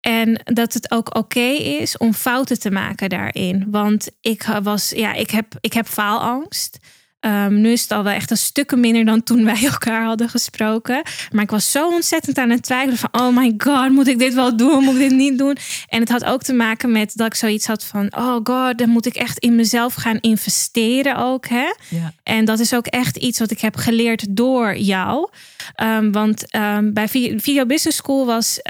En 0.00 0.40
dat 0.44 0.72
het 0.72 0.90
ook 0.90 1.16
oké 1.16 1.48
is 1.80 1.96
om 1.96 2.14
fouten 2.14 2.58
te 2.58 2.70
maken 2.70 3.08
daarin. 3.08 3.70
Want 3.70 4.08
ik 4.20 4.42
was, 4.62 4.90
ja, 4.90 5.12
ik 5.12 5.30
heb, 5.30 5.54
ik 5.60 5.72
heb 5.72 5.86
faalangst. 5.86 6.78
Ehm, 7.26 7.60
nu 7.60 7.70
is 7.72 7.82
het 7.82 7.90
al 7.92 8.02
wel 8.02 8.12
echt 8.12 8.30
een 8.30 8.36
stukken 8.36 8.80
minder 8.80 9.04
dan 9.04 9.22
toen 9.22 9.44
wij 9.44 9.64
elkaar 9.72 10.04
hadden 10.04 10.28
gesproken. 10.28 11.02
Maar 11.30 11.42
ik 11.42 11.50
was 11.50 11.70
zo 11.70 11.88
ontzettend 11.88 12.38
aan 12.38 12.50
het 12.50 12.62
twijfelen 12.62 12.98
van... 12.98 13.08
oh 13.12 13.36
my 13.36 13.54
god, 13.58 13.90
moet 13.90 14.06
ik 14.08 14.18
dit 14.18 14.34
wel 14.34 14.56
doen? 14.56 14.84
Moet 14.84 14.94
ik 14.94 15.00
dit 15.00 15.12
niet 15.12 15.38
doen? 15.38 15.56
En 15.88 16.00
het 16.00 16.08
had 16.08 16.24
ook 16.24 16.42
te 16.42 16.52
maken 16.52 16.92
met 16.92 17.12
dat 17.16 17.26
ik 17.26 17.34
zoiets 17.34 17.66
had 17.66 17.84
van... 17.84 18.16
oh 18.16 18.36
god, 18.44 18.78
dan 18.78 18.88
moet 18.88 19.06
ik 19.06 19.14
echt 19.14 19.38
in 19.38 19.54
mezelf 19.54 19.94
gaan 19.94 20.18
investeren 20.20 21.16
ook. 21.16 21.46
Hè? 21.46 21.72
Ja. 21.88 22.12
En 22.22 22.44
dat 22.44 22.58
is 22.58 22.74
ook 22.74 22.86
echt 22.86 23.16
iets 23.16 23.38
wat 23.38 23.50
ik 23.50 23.60
heb 23.60 23.76
geleerd 23.76 24.36
door 24.36 24.76
jou. 24.76 25.28
Ehm, 25.74 26.10
want 26.10 26.50
ehm, 26.50 26.92
bij 26.92 27.08
Vi- 27.08 27.34
Video 27.40 27.66
Business 27.66 27.96
School 27.98 28.26
was... 28.26 28.60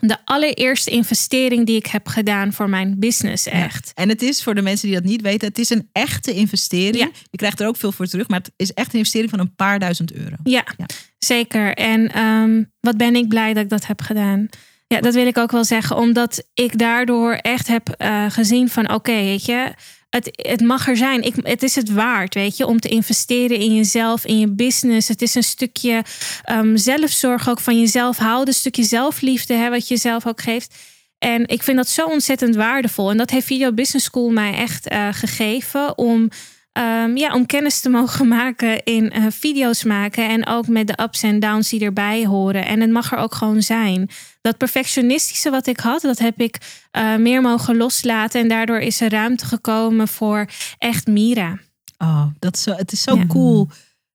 de 0.00 0.16
allereerste 0.24 0.90
investering 0.90 1.66
die 1.66 1.76
ik 1.76 1.86
heb 1.86 2.08
gedaan 2.08 2.52
voor 2.52 2.68
mijn 2.68 2.98
business, 2.98 3.46
echt. 3.46 3.90
En 3.94 4.08
het 4.08 4.22
is 4.22 4.42
voor 4.42 4.54
de 4.54 4.62
mensen 4.62 4.86
die 4.88 4.96
dat 4.96 5.06
niet 5.06 5.22
weten, 5.22 5.48
het 5.48 5.58
is 5.58 5.70
een 5.70 5.88
echte 5.92 6.34
investering. 6.34 6.96
Ja. 6.96 7.10
Je 7.30 7.36
krijgt 7.36 7.60
er 7.60 7.66
ook 7.66 7.76
veel 7.76 7.92
voor 7.92 8.06
terug, 8.06 8.28
maar 8.28 8.38
het 8.38 8.52
is 8.56 8.72
echt 8.72 8.92
een 8.92 8.98
investering 8.98 9.30
van 9.30 9.38
een 9.40 9.54
paar 9.54 9.78
duizend 9.78 10.12
euro. 10.12 10.36
Ja, 10.44 10.64
Ja. 10.76 10.86
zeker. 11.18 11.74
En 11.74 12.12
ehm, 12.12 12.62
wat 12.80 12.96
ben 12.96 13.16
ik 13.16 13.28
blij 13.28 13.52
dat 13.54 13.62
ik 13.62 13.68
dat 13.70 13.86
heb 13.86 14.00
gedaan. 14.00 14.48
Ja, 14.86 15.00
dat 15.00 15.14
wil 15.14 15.26
ik 15.26 15.38
ook 15.38 15.50
wel 15.50 15.64
zeggen. 15.64 15.96
Omdat 15.96 16.44
ik 16.54 16.78
daardoor 16.78 17.32
echt 17.32 17.66
heb 17.66 17.88
eh, 17.88 18.24
gezien 18.28 18.68
van... 18.68 18.92
oké, 18.92 19.12
weet 19.12 19.44
je, 19.44 19.72
het, 20.10 20.30
het 20.32 20.60
mag 20.60 20.88
er 20.88 20.96
zijn. 20.96 21.22
Ik, 21.22 21.34
het 21.42 21.62
is 21.62 21.74
het 21.74 21.92
waard, 21.92 22.34
weet 22.34 22.56
je, 22.56 22.66
om 22.66 22.80
te 22.80 22.88
investeren 22.88 23.58
in 23.58 23.74
jezelf, 23.74 24.24
in 24.24 24.38
je 24.38 24.48
business. 24.48 25.08
Het 25.08 25.22
is 25.22 25.34
een 25.34 25.42
stukje 25.42 26.04
ehm, 26.44 26.76
zelfzorg 26.76 27.48
ook 27.48 27.60
van 27.60 27.80
jezelf 27.80 28.16
houden. 28.16 28.48
Een 28.48 28.54
stukje 28.54 28.82
zelfliefde, 28.82 29.54
hè, 29.54 29.70
wat 29.70 29.88
je 29.88 29.96
zelf 29.96 30.26
ook 30.26 30.40
geeft. 30.40 30.74
En 31.18 31.48
ik 31.48 31.62
vind 31.62 31.76
dat 31.76 31.88
zo 31.88 32.06
ontzettend 32.06 32.54
waardevol. 32.54 33.10
En 33.10 33.16
dat 33.16 33.30
heeft 33.30 33.46
Video 33.46 33.72
Business 33.72 34.04
School 34.06 34.30
mij 34.30 34.54
echt 34.54 34.88
eh, 34.88 35.08
gegeven 35.10 35.98
om... 35.98 36.28
ehm, 36.72 37.16
ja, 37.16 37.34
om 37.34 37.46
kennis 37.46 37.80
te 37.80 37.88
mogen 37.98 38.28
maken 38.28 38.84
in 38.84 39.10
eh, 39.10 39.24
video's 39.30 39.84
maken. 39.84 40.28
En 40.28 40.46
ook 40.46 40.68
met 40.68 40.86
de 40.86 41.02
ups 41.02 41.22
en 41.22 41.40
downs 41.40 41.68
die 41.68 41.84
erbij 41.84 42.26
horen. 42.26 42.66
En 42.66 42.80
het 42.80 42.90
mag 42.90 43.12
er 43.12 43.18
ook 43.18 43.34
gewoon 43.34 43.62
zijn. 43.62 44.10
Dat 44.40 44.56
perfectionistische 44.56 45.50
wat 45.50 45.66
ik 45.66 45.80
had, 45.80 46.02
dat 46.02 46.18
heb 46.18 46.40
ik 46.40 46.56
eh, 46.90 47.16
meer 47.16 47.42
mogen 47.42 47.76
loslaten. 47.76 48.40
En 48.40 48.48
daardoor 48.48 48.78
is 48.78 49.00
er 49.00 49.10
ruimte 49.10 49.46
gekomen 49.46 50.08
voor 50.08 50.46
echt 50.78 51.06
Mira. 51.06 51.58
Oh, 51.98 52.26
dat 52.38 52.56
is 52.56 52.62
zo, 52.62 52.72
het 52.72 52.92
is 52.92 53.02
zo 53.02 53.16
Ja. 53.16 53.26
cool. 53.26 53.68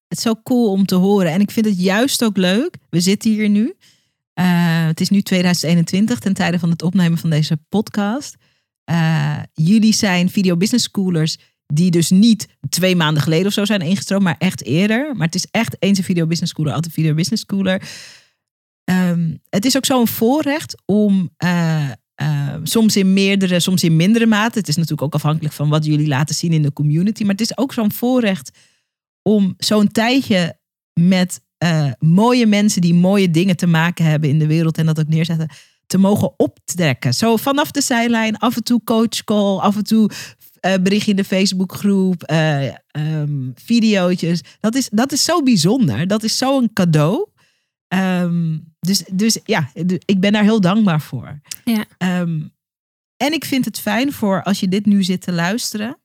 Het 0.07 0.17
is 0.17 0.23
zo 0.23 0.33
cool 0.43 0.71
om 0.71 0.85
te 0.85 0.95
horen. 0.95 1.31
En 1.31 1.41
ik 1.41 1.51
vind 1.51 1.65
het 1.65 1.79
juist 1.81 2.23
ook 2.23 2.37
leuk. 2.37 2.75
We 2.89 2.99
zitten 2.99 3.31
hier 3.31 3.49
nu. 3.49 3.73
Eh, 4.33 4.85
het 4.85 5.01
is 5.01 5.09
nu 5.09 5.21
2021 5.21 6.19
ten 6.19 6.33
tijde 6.33 6.59
van 6.59 6.69
het 6.69 6.81
opnemen 6.81 7.17
van 7.17 7.29
deze 7.29 7.57
podcast. 7.69 8.35
Eh, 8.83 9.37
jullie 9.53 9.93
zijn 9.93 10.29
video 10.29 10.57
business 10.57 10.83
schoolers 10.85 11.37
die 11.73 11.91
dus 11.91 12.09
niet 12.09 12.47
twee 12.69 12.95
maanden 12.95 13.23
geleden 13.23 13.47
of 13.47 13.53
zo 13.53 13.65
zijn 13.65 13.81
ingestroomd, 13.81 14.23
maar 14.23 14.35
echt 14.37 14.63
eerder. 14.63 15.15
Maar 15.15 15.25
het 15.25 15.35
is 15.35 15.47
echt 15.51 15.75
eens 15.79 15.97
een 15.97 16.03
video 16.03 16.25
business 16.27 16.51
schooler, 16.51 16.73
altijd 16.73 16.93
video 16.93 17.13
business 17.13 17.43
schooler. 17.43 17.81
Ehm, 18.85 19.35
het 19.49 19.65
is 19.65 19.77
ook 19.77 19.85
zo'n 19.85 20.07
voorrecht 20.07 20.81
om 20.85 21.29
eh, 21.37 21.89
eh, 22.15 22.55
soms 22.63 22.95
in 22.95 23.13
meerdere, 23.13 23.59
soms 23.59 23.83
in 23.83 23.95
mindere 23.95 24.25
mate. 24.25 24.59
Het 24.59 24.67
is 24.67 24.75
natuurlijk 24.75 25.01
ook 25.01 25.13
afhankelijk 25.13 25.53
van 25.53 25.69
wat 25.69 25.85
jullie 25.85 26.07
laten 26.07 26.35
zien 26.35 26.53
in 26.53 26.61
de 26.61 26.73
community. 26.73 27.21
Maar 27.21 27.31
het 27.31 27.41
is 27.41 27.57
ook 27.57 27.73
zo'n 27.73 27.91
voorrecht 27.91 28.57
om 29.21 29.53
zo'n 29.57 29.87
tijdje 29.87 30.57
met 30.93 31.41
eh, 31.57 31.91
mooie 31.99 32.45
mensen 32.45 32.81
die 32.81 32.93
mooie 32.93 33.31
dingen 33.31 33.55
te 33.55 33.67
maken 33.67 34.05
hebben 34.05 34.29
in 34.29 34.39
de 34.39 34.47
wereld 34.47 34.77
en 34.77 34.85
dat 34.85 34.99
ook 34.99 35.07
neerzetten, 35.07 35.49
te 35.87 35.97
mogen 35.97 36.33
optrekken. 36.39 37.13
Zo 37.13 37.35
vanaf 37.35 37.71
de 37.71 37.81
zijlijn, 37.81 38.37
af 38.37 38.55
en 38.55 38.63
toe 38.63 38.83
coachcall, 38.83 39.57
af 39.57 39.75
en 39.75 39.83
toe 39.83 40.09
bericht 40.81 41.07
in 41.07 41.15
de 41.15 41.23
Facebookgroep, 41.23 42.23
eh 42.23 42.67
ehm, 42.67 43.51
videootjes. 43.55 44.41
Dat 44.59 44.75
is, 44.75 44.89
dat 44.89 45.11
is 45.11 45.23
zo 45.23 45.43
bijzonder. 45.43 46.07
Dat 46.07 46.23
is 46.23 46.37
zo'n 46.37 46.73
cadeau. 46.73 47.27
Ehm, 47.87 48.57
dus, 48.79 49.03
dus 49.11 49.39
ja, 49.43 49.71
ik 50.05 50.19
ben 50.19 50.31
daar 50.31 50.43
heel 50.43 50.61
dankbaar 50.61 51.01
voor. 51.01 51.41
Ja. 51.63 51.85
Ehm, 51.97 52.41
en 53.17 53.33
ik 53.33 53.45
vind 53.45 53.65
het 53.65 53.79
fijn 53.79 54.13
voor 54.13 54.43
als 54.43 54.59
je 54.59 54.67
dit 54.67 54.85
nu 54.85 55.03
zit 55.03 55.21
te 55.21 55.31
luisteren. 55.31 55.99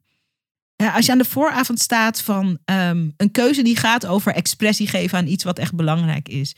Ja, 0.77 0.93
als 0.93 1.07
je 1.07 1.13
aan 1.13 1.19
de 1.19 1.25
vooravond 1.25 1.81
staat 1.81 2.21
van 2.21 2.59
ehm, 2.65 3.11
een 3.17 3.31
keuze 3.31 3.63
die 3.63 3.77
gaat 3.77 4.07
over 4.07 4.35
expressie 4.35 4.87
geven 4.87 5.19
aan 5.19 5.27
iets 5.27 5.45
wat 5.45 5.59
echt 5.59 5.75
belangrijk 5.75 6.29
is. 6.29 6.55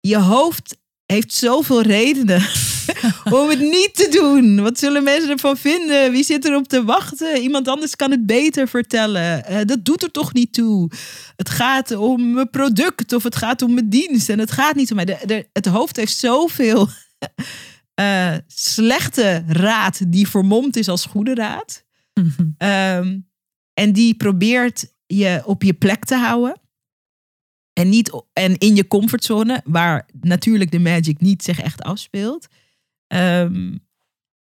Je 0.00 0.18
hoofd 0.18 0.78
heeft 1.12 1.34
zoveel 1.34 1.82
redenen 1.82 2.42
om 3.38 3.48
het 3.48 3.60
niet 3.60 3.90
te 3.94 4.08
doen. 4.10 4.62
Wat 4.62 4.78
zullen 4.78 5.04
mensen 5.04 5.30
ervan 5.30 5.56
vinden? 5.56 6.12
Wie 6.12 6.24
zit 6.24 6.44
erop 6.44 6.68
te 6.68 6.84
wachten? 6.84 7.40
Iemand 7.40 7.68
anders 7.68 7.96
kan 7.96 8.10
het 8.10 8.26
beter 8.26 8.68
vertellen. 8.68 9.44
Eh, 9.44 9.60
dat 9.64 9.84
doet 9.84 10.02
er 10.02 10.10
toch 10.10 10.32
niet 10.32 10.52
toe. 10.52 10.90
Het 11.36 11.50
gaat 11.50 11.90
om 11.96 12.32
mijn 12.32 12.50
product 12.50 13.12
of 13.12 13.22
het 13.22 13.36
gaat 13.36 13.62
om 13.62 13.74
mijn 13.74 13.88
dienst. 13.88 14.28
En 14.28 14.38
het 14.38 14.50
gaat 14.50 14.74
niet 14.74 14.90
om 14.90 14.96
mij. 14.96 15.04
De, 15.04 15.18
de, 15.24 15.48
het 15.52 15.66
hoofd 15.66 15.96
heeft 15.96 16.16
zoveel 16.16 16.88
eh, 17.94 18.34
slechte 18.46 19.44
raad 19.46 20.12
die 20.12 20.28
vermomd 20.28 20.76
is 20.76 20.88
als 20.88 21.04
goede 21.04 21.34
raad. 21.34 21.84
Ehm, 22.58 23.18
en 23.74 23.92
die 23.92 24.14
probeert 24.14 24.92
je 25.06 25.42
op 25.44 25.62
je 25.62 25.74
plek 25.74 26.04
te 26.04 26.16
houden. 26.16 26.60
En, 27.78 27.88
niet, 27.88 28.22
en 28.32 28.58
in 28.58 28.74
je 28.76 28.86
comfortzone, 28.86 29.62
waar 29.64 30.08
natuurlijk 30.20 30.70
de 30.70 30.78
magic 30.78 31.20
niet 31.20 31.42
zich 31.42 31.60
echt 31.60 31.82
afspeelt. 31.82 32.48
Ehm, 33.06 33.76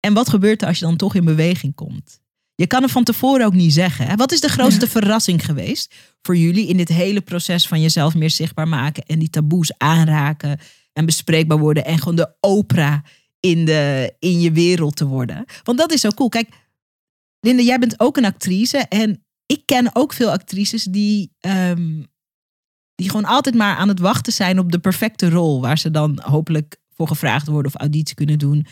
en 0.00 0.14
wat 0.14 0.28
gebeurt 0.28 0.62
er 0.62 0.68
als 0.68 0.78
je 0.78 0.84
dan 0.84 0.96
toch 0.96 1.14
in 1.14 1.24
beweging 1.24 1.74
komt? 1.74 2.20
Je 2.54 2.66
kan 2.66 2.82
het 2.82 2.90
van 2.90 3.04
tevoren 3.04 3.46
ook 3.46 3.54
niet 3.54 3.72
zeggen. 3.72 4.06
Hè? 4.06 4.14
Wat 4.14 4.32
is 4.32 4.40
de 4.40 4.48
grootste 4.48 4.88
verrassing 4.88 5.44
geweest 5.44 5.94
voor 6.22 6.36
jullie 6.36 6.66
in 6.66 6.76
dit 6.76 6.88
hele 6.88 7.20
proces 7.20 7.66
van 7.66 7.80
jezelf 7.80 8.14
meer 8.14 8.30
zichtbaar 8.30 8.68
maken 8.68 9.02
en 9.02 9.18
die 9.18 9.30
taboes 9.30 9.78
aanraken 9.78 10.58
en 10.92 11.06
bespreekbaar 11.06 11.58
worden 11.58 11.84
en 11.84 11.98
gewoon 11.98 12.16
de 12.16 12.34
opera 12.40 13.02
in, 13.40 13.64
de, 13.64 14.14
in 14.18 14.40
je 14.40 14.52
wereld 14.52 14.96
te 14.96 15.06
worden? 15.06 15.44
Want 15.62 15.78
dat 15.78 15.92
is 15.92 16.00
zo 16.00 16.10
cool. 16.10 16.28
Kijk, 16.28 16.48
Linda, 17.40 17.62
jij 17.62 17.78
bent 17.78 18.00
ook 18.00 18.16
een 18.16 18.24
actrice 18.24 18.78
en 18.78 19.24
ik 19.46 19.62
ken 19.64 19.90
ook 19.92 20.12
veel 20.12 20.30
actrices 20.30 20.84
die, 20.84 21.32
ehm, 21.40 22.02
die 22.96 23.10
gewoon 23.10 23.24
altijd 23.24 23.54
maar 23.54 23.76
aan 23.76 23.88
het 23.88 24.00
wachten 24.00 24.32
zijn 24.32 24.58
op 24.58 24.72
de 24.72 24.78
perfecte 24.78 25.30
rol 25.30 25.60
waar 25.60 25.78
ze 25.78 25.90
dan 25.90 26.20
hopelijk 26.22 26.76
voor 26.94 27.08
gevraagd 27.08 27.46
worden 27.46 27.72
of 27.74 27.80
auditie 27.80 28.14
kunnen 28.14 28.38
doen. 28.38 28.66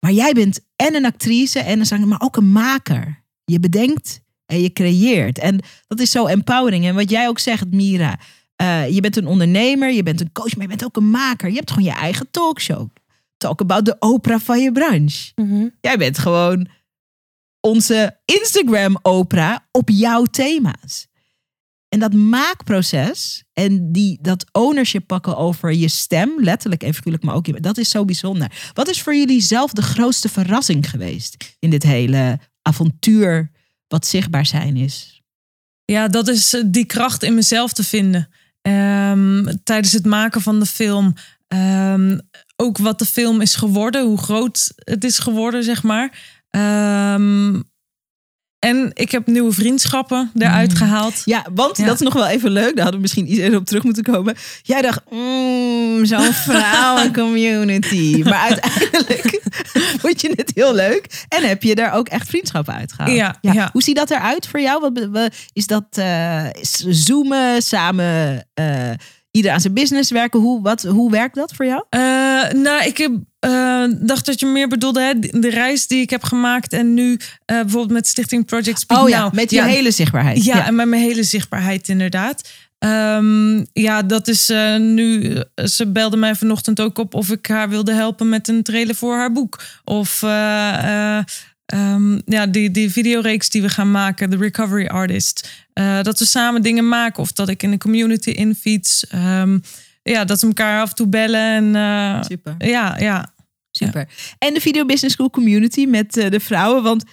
Maar 0.00 0.12
jij 0.12 0.32
bent 0.32 0.60
en 0.76 0.94
een 0.94 1.04
actrice 1.04 1.58
en 1.58 1.78
een 1.78 1.86
zanger, 1.86 2.08
maar 2.08 2.20
ook 2.20 2.36
een 2.36 2.52
maker. 2.52 3.24
Je 3.44 3.60
bedenkt 3.60 4.22
en 4.46 4.60
je 4.60 4.72
creëert. 4.72 5.38
En 5.38 5.60
dat 5.86 6.00
is 6.00 6.10
zo 6.10 6.26
empowering. 6.26 6.84
En 6.84 6.94
wat 6.94 7.10
jij 7.10 7.28
ook 7.28 7.38
zegt, 7.38 7.70
Mira. 7.70 8.18
Uh, 8.62 8.88
je 8.88 9.00
bent 9.00 9.16
een 9.16 9.26
ondernemer, 9.26 9.92
je 9.92 10.02
bent 10.02 10.20
een 10.20 10.32
coach, 10.32 10.52
maar 10.52 10.62
je 10.62 10.68
bent 10.68 10.84
ook 10.84 10.96
een 10.96 11.10
maker. 11.10 11.48
Je 11.48 11.54
hebt 11.56 11.70
gewoon 11.70 11.88
je 11.88 11.94
eigen 11.94 12.30
talkshow. 12.30 12.88
Talk 13.36 13.60
about 13.60 13.84
de 13.84 13.96
opera 13.98 14.38
van 14.38 14.60
je 14.60 14.72
branche. 14.72 15.32
Mhm. 15.34 15.68
Jij 15.80 15.96
bent 15.96 16.18
gewoon 16.18 16.68
onze 17.60 18.18
Instagram-opera 18.24 19.66
op 19.70 19.88
jouw 19.88 20.24
thema's. 20.24 21.06
En 21.92 21.98
dat 21.98 22.12
maakproces 22.14 23.44
en 23.52 23.92
die, 23.92 24.18
dat 24.22 24.44
ownership 24.52 25.06
pakken 25.06 25.36
over 25.36 25.72
je 25.72 25.88
stem, 25.88 26.32
letterlijk 26.36 26.82
en 26.82 26.94
figuurlijk, 26.94 27.24
maar 27.24 27.34
ook 27.34 27.62
dat 27.62 27.78
is 27.78 27.88
zo 27.88 28.04
bijzonder. 28.04 28.70
Wat 28.72 28.88
is 28.88 29.02
voor 29.02 29.14
jullie 29.16 29.40
zelf 29.40 29.72
de 29.72 29.82
grootste 29.82 30.28
verrassing 30.28 30.90
geweest 30.90 31.56
in 31.58 31.70
dit 31.70 31.82
hele 31.82 32.38
avontuur 32.62 33.50
wat 33.88 34.06
zichtbaar 34.06 34.46
zijn 34.46 34.76
is? 34.76 35.22
Ja, 35.84 36.08
dat 36.08 36.28
is 36.28 36.54
eh, 36.54 36.62
die 36.66 36.84
kracht 36.84 37.22
in 37.22 37.34
mezelf 37.34 37.72
te 37.72 37.84
vinden. 37.84 38.28
Ehm, 38.62 39.54
tijdens 39.64 39.92
het 39.92 40.06
maken 40.06 40.40
van 40.40 40.58
de 40.58 40.66
film. 40.66 41.14
Ehm, 41.48 42.18
ook 42.56 42.78
wat 42.78 42.98
de 42.98 43.06
film 43.06 43.40
is 43.40 43.54
geworden, 43.54 44.04
hoe 44.04 44.18
groot 44.18 44.72
het 44.76 45.04
is 45.04 45.18
geworden, 45.18 45.64
zeg 45.64 45.82
maar. 45.82 46.18
Ehm, 46.50 47.60
en 48.62 48.90
ik 48.94 49.10
heb 49.10 49.26
nieuwe 49.26 49.52
vriendschappen 49.52 50.30
eruit 50.38 50.70
Mm. 50.70 50.76
gehaald. 50.76 51.22
Ja, 51.24 51.46
want 51.54 51.76
Ja. 51.76 51.84
dat 51.84 51.94
is 51.94 52.00
nog 52.00 52.12
wel 52.14 52.26
even 52.26 52.50
leuk. 52.50 52.64
Daar 52.74 52.82
hadden 52.82 52.94
we 52.94 53.00
misschien 53.00 53.30
iets 53.30 53.38
eerder 53.40 53.58
op 53.58 53.64
terug 53.66 53.82
moeten 53.82 54.02
komen. 54.02 54.34
Jij 54.62 54.82
dacht, 54.82 55.00
mm, 55.10 56.04
zo'n 56.04 56.32
vrouwencommunity. 56.46 58.22
Maar 58.24 58.38
uiteindelijk 58.50 59.40
vond 60.02 60.20
je 60.20 60.32
het 60.36 60.50
heel 60.54 60.74
leuk. 60.74 61.24
En 61.28 61.48
heb 61.48 61.62
je 61.62 61.74
daar 61.74 61.92
ook 61.94 62.08
echt 62.08 62.28
vriendschappen 62.28 62.74
uitgehaald. 62.74 63.16
Ja, 63.16 63.36
ja. 63.40 63.68
Hoe 63.72 63.82
ziet 63.82 63.96
dat 63.96 64.10
eruit 64.10 64.46
voor 64.46 64.60
jou? 64.60 64.80
Wat, 65.10 65.28
is 65.52 65.66
dat 65.66 65.84
eh, 65.90 66.44
zoomen, 66.88 67.62
samen 67.62 68.44
eh, 68.54 68.90
ieder 69.30 69.50
aan 69.52 69.60
zijn 69.60 69.74
business 69.74 70.10
werken? 70.10 70.40
Hoe, 70.40 70.62
wat, 70.62 70.82
hoe 70.82 71.10
werkt 71.10 71.34
dat 71.34 71.52
voor 71.54 71.66
jou? 71.66 71.84
Eh, 71.90 72.00
nou, 72.52 72.84
ik 72.84 72.98
heb, 72.98 73.12
eh, 73.38 73.84
dacht 74.00 74.26
dat 74.26 74.40
je 74.40 74.46
meer 74.46 74.68
bedoelde 74.68 75.00
hè, 75.00 75.40
de 75.40 75.50
reis 75.50 75.86
die 75.86 76.00
ik 76.00 76.10
heb 76.10 76.22
gemaakt. 76.22 76.72
En 76.72 76.94
nu 76.94 77.18
eh, 77.44 77.56
bijvoorbeeld 77.60 77.92
met 77.92 78.06
Stichting 78.06 78.44
Project 78.44 78.80
Speak 78.80 79.02
Oh 79.02 79.08
ja, 79.08 79.22
Now. 79.22 79.32
met 79.32 79.50
je 79.50 79.62
hele 79.62 79.90
zichtbaarheid. 79.90 80.44
Ja, 80.44 80.66
en 80.66 80.74
met 80.74 80.88
mijn 80.88 81.02
hele 81.02 81.22
zichtbaarheid 81.22 81.88
inderdaad. 81.88 82.48
Ehm, 82.78 83.64
ja, 83.72 84.02
dat 84.02 84.28
is 84.28 84.50
eh, 84.50 84.76
nu. 84.76 85.34
Ze 85.64 85.86
belde 85.86 86.16
mij 86.16 86.34
vanochtend 86.34 86.80
ook 86.80 86.98
op 86.98 87.14
of 87.14 87.30
ik 87.30 87.46
haar 87.46 87.68
wilde 87.68 87.92
helpen 87.92 88.28
met 88.28 88.48
een 88.48 88.62
trailer 88.62 88.94
voor 88.94 89.16
haar 89.16 89.32
boek. 89.32 89.62
Of 89.84 90.22
eh, 90.22 91.16
eh, 91.18 91.24
ehm, 91.66 92.18
ja, 92.24 92.46
die, 92.46 92.70
die 92.70 92.90
videoreeks 92.90 93.50
die 93.50 93.62
we 93.62 93.68
gaan 93.68 93.90
maken, 93.90 94.30
The 94.30 94.36
Recovery 94.36 94.86
Artist. 94.86 95.48
Eh, 95.72 96.02
dat 96.02 96.18
we 96.18 96.24
samen 96.26 96.62
dingen 96.62 96.88
maken 96.88 97.22
of 97.22 97.32
dat 97.32 97.48
ik 97.48 97.62
in 97.62 97.70
de 97.70 97.78
community 97.78 98.30
infiets. 98.30 99.06
Ehm, 99.06 99.58
ja, 100.02 100.24
dat 100.24 100.40
we 100.40 100.46
elkaar 100.46 100.80
af 100.80 100.88
en 100.88 100.94
toe 100.94 101.06
bellen. 101.06 101.40
En, 101.40 101.76
eh, 101.76 102.22
Super. 102.22 102.54
ja, 102.58 102.98
ja. 102.98 103.34
Super. 103.70 104.08
En 104.38 104.54
de 104.54 104.60
Video 104.60 104.84
Business 104.84 105.14
School 105.14 105.30
community 105.30 105.86
met 105.86 106.16
eh, 106.16 106.30
de 106.30 106.40
vrouwen. 106.40 106.82
Want 106.82 107.04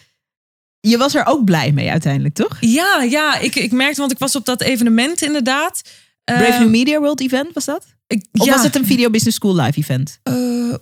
je 0.80 0.98
was 0.98 1.16
er 1.16 1.26
ook 1.26 1.44
blij 1.44 1.72
mee 1.72 1.90
uiteindelijk, 1.90 2.36
toch? 2.36 2.58
Ja, 2.60 3.02
ja 3.02 3.40
ik, 3.40 3.56
ik 3.56 3.72
merkte, 3.72 4.00
want 4.00 4.12
ik 4.12 4.18
was 4.18 4.36
op 4.36 4.46
dat 4.46 4.62
evenement 4.62 5.22
inderdaad. 5.22 5.82
Brave 6.24 6.60
New 6.60 6.70
Media 6.70 7.00
World 7.00 7.22
Event 7.22 7.54
was 7.54 7.66
dat? 7.66 7.86
Ik- 8.10 8.26
Of 8.32 8.46
ja. 8.46 8.54
was 8.54 8.64
het 8.64 8.76
een 8.76 8.86
Video 8.86 9.10
Business 9.10 9.38
School 9.38 9.56
live 9.56 9.80
event? 9.80 10.20
Eh, 10.24 10.34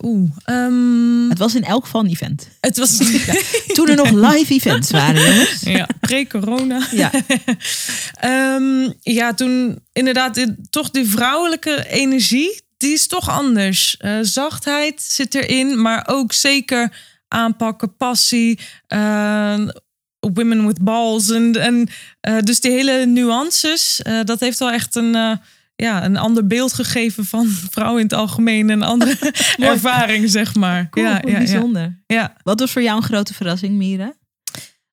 Oeh. 0.02 0.30
ehm, 0.44 1.28
Het 1.28 1.38
was 1.38 1.54
in 1.54 1.64
elk 1.64 1.84
geval 1.84 2.00
een 2.04 2.10
event. 2.10 2.48
het 2.60 2.76
was. 2.78 2.96
Toen 3.74 3.88
er 3.88 3.96
nog 3.96 4.10
live 4.10 4.54
events 4.54 4.90
waren, 4.90 5.22
jongens. 5.24 5.60
ja, 5.60 5.88
pre-corona. 6.00 6.80
Ja. 6.90 7.10
Ehm, 8.20 8.90
ja, 9.00 9.34
toen 9.34 9.78
inderdaad 9.92 10.46
toch 10.70 10.90
die 10.90 11.06
vrouwelijke 11.08 11.86
energie, 11.88 12.60
die 12.76 12.92
is 12.92 13.06
toch 13.06 13.28
anders. 13.30 13.96
Eh, 13.96 14.18
zachtheid 14.22 15.02
zit 15.02 15.34
erin, 15.34 15.80
maar 15.82 16.04
ook 16.08 16.32
zeker 16.32 16.92
aanpakken, 17.28 17.96
passie, 17.96 18.58
eh, 18.86 19.58
women 20.20 20.66
with 20.66 20.80
balls. 20.84 21.30
En, 21.30 21.52
en 21.52 21.88
dus 22.44 22.60
die 22.60 22.70
hele 22.70 23.06
nuances, 23.06 24.02
eh, 24.02 24.20
dat 24.24 24.40
heeft 24.40 24.58
wel 24.58 24.70
echt 24.70 24.94
een, 24.96 25.14
eh, 25.14 25.32
ja, 25.82 26.04
een 26.04 26.16
ander 26.16 26.46
beeld 26.46 26.72
gegeven 26.72 27.24
van 27.24 27.46
vrouwen 27.70 28.00
in 28.00 28.06
het 28.06 28.14
algemeen. 28.14 28.68
Een 28.68 28.82
andere 28.82 29.16
ervaring, 29.58 30.30
zeg 30.30 30.54
maar. 30.54 30.88
Cool, 30.88 31.06
ja, 31.06 31.12
ja, 31.12 31.30
ja, 31.30 31.36
bijzonder. 31.38 32.02
ja. 32.06 32.34
Wat 32.42 32.60
was 32.60 32.72
voor 32.72 32.82
jou 32.82 32.96
een 32.96 33.02
grote 33.02 33.34
verrassing, 33.34 33.74
Mira? 33.74 34.12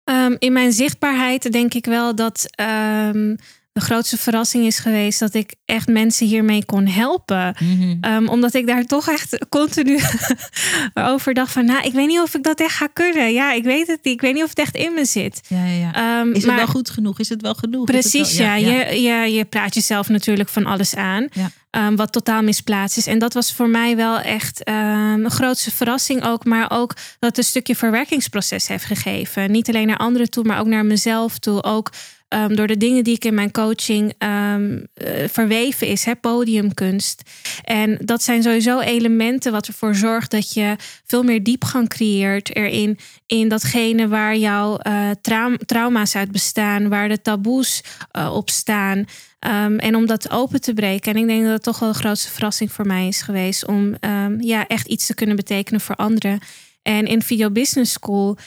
Ehm, 0.03 0.35
in 0.39 0.53
mijn 0.53 0.71
zichtbaarheid 0.71 1.51
denk 1.51 1.73
ik 1.73 1.85
wel 1.85 2.15
dat 2.15 2.45
ehm, 2.49 3.35
de 3.75 3.81
grootste 3.81 4.17
verrassing 4.17 4.65
is 4.65 4.79
geweest 4.79 5.19
dat 5.19 5.33
ik 5.33 5.53
echt 5.65 5.87
mensen 5.87 6.27
hiermee 6.27 6.65
kon 6.65 6.87
helpen. 6.87 7.55
Ehm, 8.01 8.27
omdat 8.27 8.53
ik 8.53 8.67
daar 8.67 8.83
toch 8.85 9.07
echt 9.09 9.45
continu 9.49 9.99
over 10.93 11.33
dacht 11.33 11.51
van, 11.51 11.65
nou, 11.65 11.83
ik 11.85 11.93
weet 11.93 12.07
niet 12.07 12.19
of 12.19 12.35
ik 12.35 12.43
dat 12.43 12.59
echt 12.59 12.75
ga 12.75 12.87
kunnen. 12.87 13.33
Ja, 13.33 13.51
ik 13.53 13.63
weet 13.63 13.87
het 13.87 13.99
niet. 14.03 14.13
Ik 14.13 14.21
weet 14.21 14.33
niet 14.33 14.43
of 14.43 14.49
het 14.49 14.59
echt 14.59 14.75
in 14.75 14.93
me 14.93 15.05
zit. 15.05 15.41
Ja, 15.47 15.65
ja, 15.65 15.71
ja. 15.91 15.93
Ehm, 16.19 16.29
Is 16.29 16.37
het 16.37 16.45
maar- 16.45 16.55
wel 16.55 16.67
goed 16.67 16.89
genoeg? 16.89 17.19
Is 17.19 17.29
het 17.29 17.41
wel 17.41 17.53
genoeg? 17.53 17.85
Precies, 17.85 18.37
wel- 18.37 18.47
ja. 18.47 18.55
Je, 18.55 19.01
je, 19.01 19.33
je 19.33 19.45
praat 19.45 19.73
jezelf 19.73 20.09
natuurlijk 20.09 20.49
van 20.49 20.65
alles 20.65 20.95
aan. 20.95 21.27
Ehm, 21.69 21.95
wat 21.95 22.11
totaal 22.11 22.41
misplaatst 22.43 22.97
is. 22.97 23.07
En 23.07 23.19
dat 23.19 23.33
was 23.33 23.53
voor 23.53 23.69
mij 23.69 23.95
wel 23.95 24.19
echt 24.19 24.61
een 24.63 25.29
grootste 25.31 25.71
verrassing 25.71 26.23
ook. 26.23 26.45
Maar 26.45 26.71
ook 26.71 26.93
dat 26.95 27.29
het 27.29 27.37
een 27.37 27.43
stukje 27.43 27.75
verwerkingsproces 27.75 28.67
heeft 28.67 28.85
gegeven. 28.85 29.51
Niet 29.51 29.69
alleen 29.69 29.87
naar 29.87 29.97
anderen 29.97 30.29
toe, 30.29 30.43
maar 30.43 30.59
ook 30.59 30.67
naar 30.67 30.85
mezelf 30.85 31.39
toe. 31.39 31.63
Ook 31.63 31.91
ehm, 32.35 32.55
door 32.55 32.67
de 32.67 32.77
dingen 32.77 33.03
die 33.03 33.15
ik 33.15 33.25
in 33.25 33.33
mijn 33.33 33.51
coaching 33.51 34.13
eh, 34.17 34.55
verweven 35.27 35.87
is. 35.87 36.03
Hè, 36.05 36.15
podiumkunst. 36.15 37.21
En 37.63 37.97
dat 38.01 38.23
zijn 38.23 38.43
sowieso 38.43 38.79
elementen 38.79 39.51
wat 39.51 39.67
ervoor 39.67 39.95
zorgt 39.95 40.31
dat 40.31 40.53
je 40.53 40.75
veel 41.05 41.23
meer 41.23 41.43
diepgang 41.43 41.89
creëert 41.89 42.55
erin. 42.55 42.97
In 43.25 43.47
datgene 43.47 44.07
waar 44.07 44.37
jouw 44.37 44.77
eh, 44.77 45.09
traum- 45.21 45.57
trauma's 45.65 46.15
uit 46.15 46.31
bestaan. 46.31 46.89
Waar 46.89 47.09
de 47.09 47.21
taboes 47.21 47.83
eh, 48.11 48.33
op 48.33 48.49
staan. 48.49 49.05
Ehm, 49.39 49.77
en 49.77 49.95
om 49.95 50.05
dat 50.05 50.29
open 50.29 50.61
te 50.61 50.73
breken. 50.73 51.13
En 51.13 51.19
ik 51.19 51.27
denk 51.27 51.43
dat 51.43 51.51
het 51.51 51.63
toch 51.63 51.79
wel 51.79 51.91
de 51.91 51.99
grootste 51.99 52.31
verrassing 52.31 52.71
voor 52.71 52.85
mij 52.85 53.07
is 53.07 53.21
geweest. 53.21 53.65
Om 53.65 53.95
ja, 54.39 54.67
echt 54.67 54.87
iets 54.87 55.05
te 55.05 55.13
kunnen 55.13 55.35
betekenen 55.35 55.81
voor 55.81 55.95
anderen. 55.95 56.39
En 56.81 57.05
in 57.05 57.21
Video 57.21 57.51
Business 57.51 57.91
School. 57.91 58.37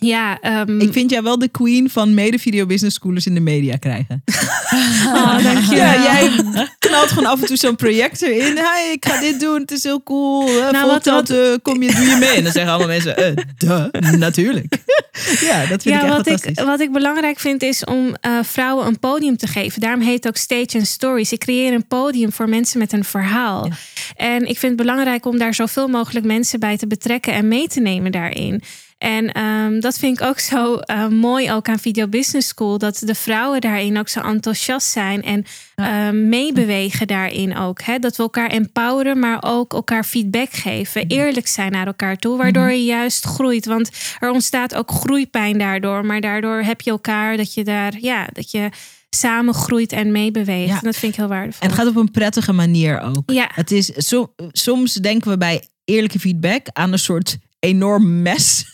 Ja, 0.00 0.38
ehm, 0.40 0.80
Ik 0.80 0.92
vind 0.92 1.10
jij 1.10 1.22
wel 1.22 1.38
de 1.38 1.48
queen 1.48 1.90
van 1.90 2.14
mede 2.14 2.38
video 2.38 2.66
business 2.66 2.96
schoolers 2.96 3.26
in 3.26 3.34
de 3.34 3.40
media 3.40 3.76
krijgen. 3.76 4.22
oh, 5.14 5.42
dankjewel. 5.44 5.76
Ja, 5.76 6.02
jij 6.02 6.30
knalt 6.78 7.08
gewoon 7.08 7.30
af 7.30 7.40
en 7.40 7.46
toe 7.46 7.56
zo'n 7.56 7.76
project 7.76 8.22
erin. 8.22 8.56
Hey, 8.56 8.92
ik 8.92 9.04
ga 9.06 9.20
dit 9.20 9.40
doen, 9.40 9.60
het 9.60 9.70
is 9.70 9.82
heel 9.82 10.02
cool. 10.02 10.48
Uh, 10.48 10.70
Nou, 10.70 10.86
wat- 10.86 11.04
wat, 11.04 11.34
kom 11.62 11.82
je, 11.82 11.94
doe 11.94 12.04
je 12.04 12.16
mee? 12.20 12.28
En 12.36 12.42
dan 12.42 12.52
zeggen 12.52 12.70
allemaal 12.72 12.88
mensen, 12.88 13.16
eh, 13.16 13.44
duh, 13.56 13.84
natuurlijk. 14.18 14.74
ja, 15.48 15.58
dat 15.66 15.82
vind 15.82 15.84
ik 15.84 15.92
ja, 15.92 16.00
echt 16.00 16.08
wat 16.16 16.26
fantastisch. 16.26 16.50
ik, 16.58 16.64
wat 16.64 16.80
ik 16.80 16.92
belangrijk 16.92 17.38
vind 17.38 17.62
is 17.62 17.84
om 17.84 18.14
eh, 18.20 18.38
vrouwen 18.42 18.86
een 18.86 18.98
podium 18.98 19.36
te 19.36 19.46
geven. 19.46 19.80
Daarom 19.80 20.00
heet 20.00 20.24
het 20.24 20.28
ook 20.28 20.36
Stage 20.36 20.78
and 20.78 20.86
Stories. 20.86 21.32
Ik 21.32 21.38
creëer 21.40 21.72
een 21.72 21.86
podium 21.86 22.32
voor 22.32 22.48
mensen 22.48 22.78
met 22.78 22.92
een 22.92 23.04
verhaal. 23.04 23.66
Ja. 23.66 23.72
En 24.16 24.40
ik 24.40 24.58
vind 24.58 24.72
het 24.72 24.76
belangrijk 24.86 25.26
om 25.26 25.38
daar 25.38 25.54
zoveel 25.54 25.88
mogelijk 25.88 26.26
mensen 26.26 26.60
bij 26.60 26.76
te 26.76 26.86
betrekken 26.86 27.32
en 27.32 27.48
mee 27.48 27.68
te 27.68 27.80
nemen 27.80 28.12
daarin. 28.12 28.62
En 29.00 29.32
ehm, 29.32 29.80
dat 29.80 29.98
vind 29.98 30.20
ik 30.20 30.26
ook 30.26 30.38
zo 30.38 30.76
eh, 30.76 31.06
mooi 31.06 31.52
ook 31.52 31.68
aan 31.68 31.78
Video 31.78 32.08
Business 32.08 32.48
School. 32.48 32.78
Dat 32.78 33.02
de 33.04 33.14
vrouwen 33.14 33.60
daarin 33.60 33.98
ook 33.98 34.08
zo 34.08 34.20
enthousiast 34.20 34.86
zijn 34.86 35.22
en 35.22 35.44
ehm, 35.74 36.28
meebewegen 36.28 37.06
daarin 37.06 37.56
ook. 37.56 37.82
Hè? 37.82 37.98
Dat 37.98 38.16
we 38.16 38.22
elkaar 38.22 38.50
empoweren, 38.50 39.18
maar 39.18 39.38
ook 39.40 39.72
elkaar 39.72 40.04
feedback 40.04 40.52
geven. 40.52 41.06
Eerlijk 41.06 41.46
zijn 41.46 41.72
naar 41.72 41.86
elkaar 41.86 42.16
toe, 42.16 42.36
waardoor 42.36 42.70
je 42.70 42.84
juist 42.84 43.24
groeit. 43.24 43.66
Want 43.66 43.90
er 44.18 44.30
ontstaat 44.30 44.74
ook 44.74 44.90
groeipijn 44.90 45.58
daardoor. 45.58 46.06
Maar 46.06 46.20
daardoor 46.20 46.62
heb 46.62 46.80
je 46.80 46.90
elkaar 46.90 47.36
dat 47.36 47.54
je 47.54 47.64
daar, 47.64 47.94
ja, 48.00 48.28
dat 48.32 48.50
je 48.50 48.68
samen 49.10 49.54
groeit 49.54 49.92
en 49.92 50.12
meebeweegt. 50.12 50.68
Ja. 50.68 50.78
En 50.78 50.84
dat 50.84 50.96
vind 50.96 51.12
ik 51.12 51.18
heel 51.18 51.28
waardevol. 51.28 51.60
En 51.60 51.68
het 51.68 51.78
gaat 51.78 51.88
op 51.88 51.96
een 51.96 52.10
prettige 52.10 52.52
manier 52.52 53.00
ook. 53.00 53.22
Ja, 53.26 53.50
Het 53.54 53.70
is, 53.70 53.92
so- 53.96 54.34
soms 54.52 54.94
denken 54.94 55.30
we 55.30 55.38
bij 55.38 55.64
eerlijke 55.84 56.18
feedback 56.18 56.66
aan 56.72 56.92
een 56.92 56.98
soort 56.98 57.38
enorm 57.60 58.22
mes. 58.22 58.64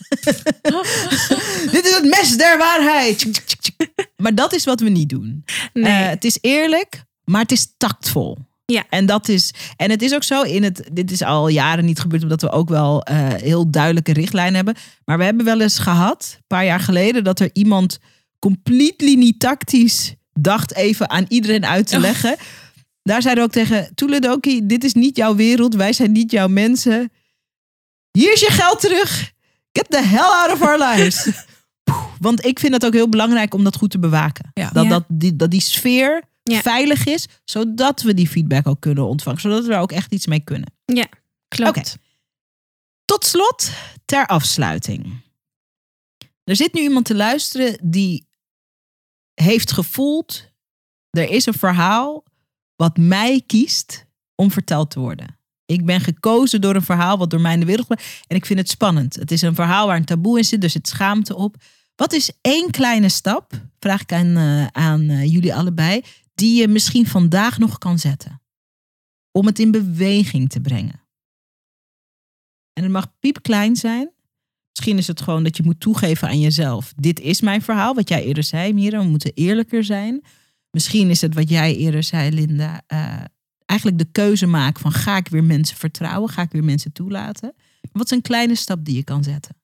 Dit 1.71 1.85
is 1.85 1.93
het 1.95 2.05
mes 2.05 2.37
der 2.37 2.57
waarheid. 2.57 3.43
Maar 4.15 4.35
dat 4.35 4.53
is 4.53 4.63
wat 4.65 4.79
we 4.79 4.89
niet 4.89 5.09
doen. 5.09 5.45
nee. 5.73 5.83
Eh, 6.03 6.09
het 6.09 6.23
is 6.23 6.37
eerlijk, 6.41 7.03
maar 7.23 7.41
het 7.41 7.51
is 7.51 7.73
tactvol. 7.77 8.37
Ja. 8.65 8.83
En 8.89 9.05
dat 9.05 9.27
is, 9.29 9.53
en 9.75 9.89
het 9.89 10.01
is 10.01 10.13
ook 10.13 10.23
zo 10.23 10.41
in 10.41 10.63
het, 10.63 10.89
dit 10.93 11.11
is 11.11 11.21
al 11.21 11.47
jaren 11.47 11.85
niet 11.85 11.99
gebeurd, 11.99 12.23
omdat 12.23 12.41
we 12.41 12.49
ook 12.49 12.69
wel 12.69 13.01
eh, 13.03 13.27
heel 13.33 13.71
duidelijke 13.71 14.13
richtlijnen 14.13 14.55
hebben. 14.55 14.75
Maar 15.05 15.17
we 15.17 15.23
hebben 15.23 15.45
wel 15.45 15.61
eens 15.61 15.79
gehad, 15.79 16.33
een 16.37 16.43
paar 16.47 16.65
jaar 16.65 16.79
geleden, 16.79 17.23
dat 17.23 17.39
er 17.39 17.49
iemand 17.53 17.99
completely 18.39 19.15
niet 19.15 19.39
tactisch 19.39 20.13
dacht 20.33 20.75
even 20.75 21.09
aan 21.09 21.25
iedereen 21.27 21.65
uit 21.65 21.87
te 21.87 21.95
Oh. 21.95 22.01
leggen. 22.01 22.35
Daar 23.03 23.21
zeiden 23.21 23.43
we 23.43 23.49
ook 23.49 23.55
tegen 23.55 23.91
Toeledoki, 23.95 24.65
dit 24.65 24.83
is 24.83 24.93
niet 24.93 25.17
jouw 25.17 25.35
wereld, 25.35 25.75
wij 25.75 25.93
zijn 25.93 26.11
niet 26.11 26.31
jouw 26.31 26.47
mensen. 26.47 27.11
Hier 28.17 28.33
is 28.33 28.39
je 28.39 28.49
geld 28.51 28.79
terug. 28.79 29.33
Get 29.71 29.89
the 29.89 30.01
hell 30.01 30.19
out 30.43 30.51
of 30.51 30.61
our 30.61 30.77
lives. 30.77 31.29
Want 32.19 32.45
ik 32.45 32.59
vind 32.59 32.73
het 32.73 32.85
ook 32.85 32.93
heel 32.93 33.09
belangrijk 33.09 33.53
om 33.53 33.63
dat 33.63 33.75
goed 33.75 33.91
te 33.91 33.99
bewaken. 33.99 34.51
Ja. 34.53 34.69
Dat, 34.69 34.83
Ja. 34.83 34.89
dat, 34.89 35.03
die, 35.07 35.35
dat 35.35 35.51
die 35.51 35.61
sfeer 35.61 36.23
Ja. 36.43 36.61
veilig 36.61 37.05
is, 37.05 37.27
zodat 37.43 38.01
we 38.01 38.13
die 38.13 38.27
feedback 38.27 38.67
ook 38.67 38.79
kunnen 38.81 39.07
ontvangen. 39.07 39.41
Zodat 39.41 39.65
we 39.65 39.73
er 39.73 39.79
ook 39.79 39.91
echt 39.91 40.13
iets 40.13 40.27
mee 40.27 40.39
kunnen. 40.39 40.73
klopt. 41.47 41.77
Oké. 41.77 41.89
Tot 43.05 43.25
slot, 43.25 43.69
ter 44.05 44.25
afsluiting. 44.25 45.21
Er 46.43 46.55
zit 46.55 46.73
nu 46.73 46.81
iemand 46.81 47.05
te 47.05 47.15
luisteren 47.15 47.77
die 47.83 48.27
heeft 49.33 49.71
gevoeld, 49.71 50.51
er 51.09 51.29
is 51.29 51.45
een 51.45 51.53
verhaal 51.53 52.23
wat 52.75 52.97
mij 52.97 53.41
kiest 53.45 54.05
om 54.35 54.51
verteld 54.51 54.89
te 54.91 54.99
worden. 54.99 55.36
Ik 55.67 55.85
ben 55.85 56.01
gekozen 56.01 56.61
door 56.61 56.75
een 56.75 56.81
verhaal 56.81 57.17
wat 57.17 57.29
door 57.29 57.41
mij 57.41 57.53
in 57.53 57.59
de 57.59 57.65
wereld. 57.65 57.89
En 58.27 58.35
ik 58.35 58.45
vind 58.45 58.59
het 58.59 58.69
spannend. 58.69 59.15
Het 59.15 59.31
is 59.31 59.41
een 59.41 59.55
verhaal 59.55 59.87
waar 59.87 59.95
een 59.97 60.05
taboe 60.05 60.37
in 60.37 60.43
zit, 60.43 60.63
er 60.63 60.69
zit 60.69 60.87
schaamte 60.87 61.35
op. 61.35 61.55
Wat 61.95 62.13
is 62.13 62.31
één 62.41 62.71
kleine 62.71 63.09
stap, 63.09 63.51
vraag 63.79 64.01
ik 64.01 64.13
aan, 64.13 64.35
eh, 64.37 64.67
aan 64.67 65.09
eh, 65.09 65.31
jullie 65.31 65.55
allebei, 65.55 66.01
die 66.35 66.59
je 66.59 66.67
misschien 66.67 67.07
vandaag 67.07 67.57
nog 67.57 67.77
kan 67.77 67.99
zetten? 67.99 68.41
Om 69.31 69.45
het 69.45 69.59
in 69.59 69.71
beweging 69.71 70.49
te 70.49 70.61
brengen. 70.61 71.01
En 72.73 72.83
het 72.83 72.91
mag 72.91 73.19
piepklein 73.19 73.75
zijn. 73.75 74.11
Misschien 74.73 74.97
is 74.97 75.07
het 75.07 75.21
gewoon 75.21 75.43
dat 75.43 75.57
je 75.57 75.63
moet 75.63 75.79
toegeven 75.79 76.27
aan 76.27 76.39
jezelf. 76.39 76.93
Dit 76.95 77.19
is 77.19 77.41
mijn 77.41 77.61
verhaal, 77.61 77.93
wat 77.93 78.09
jij 78.09 78.23
eerder 78.23 78.43
zei, 78.43 78.73
Mira. 78.73 78.99
We 78.99 79.07
moeten 79.07 79.31
eerlijker 79.33 79.83
zijn. 79.83 80.23
Misschien 80.71 81.09
is 81.09 81.21
het 81.21 81.33
wat 81.33 81.49
jij 81.49 81.75
eerder 81.75 82.03
zei, 82.03 82.31
Linda. 82.31 82.81
eh, 82.87 83.23
eigenlijk 83.67 83.99
de 83.99 84.07
keuze 84.11 84.45
maken 84.45 84.81
van 84.81 84.91
ga 84.91 85.17
ik 85.17 85.27
weer 85.27 85.43
mensen 85.43 85.77
vertrouwen? 85.77 86.29
Ga 86.29 86.41
ik 86.41 86.51
weer 86.51 86.63
mensen 86.63 86.91
toelaten? 86.91 87.53
Wat 87.91 88.05
is 88.05 88.11
een 88.11 88.21
kleine 88.21 88.55
stap 88.55 88.85
die 88.85 88.95
je 88.95 89.03
kan 89.03 89.23
zetten? 89.23 89.55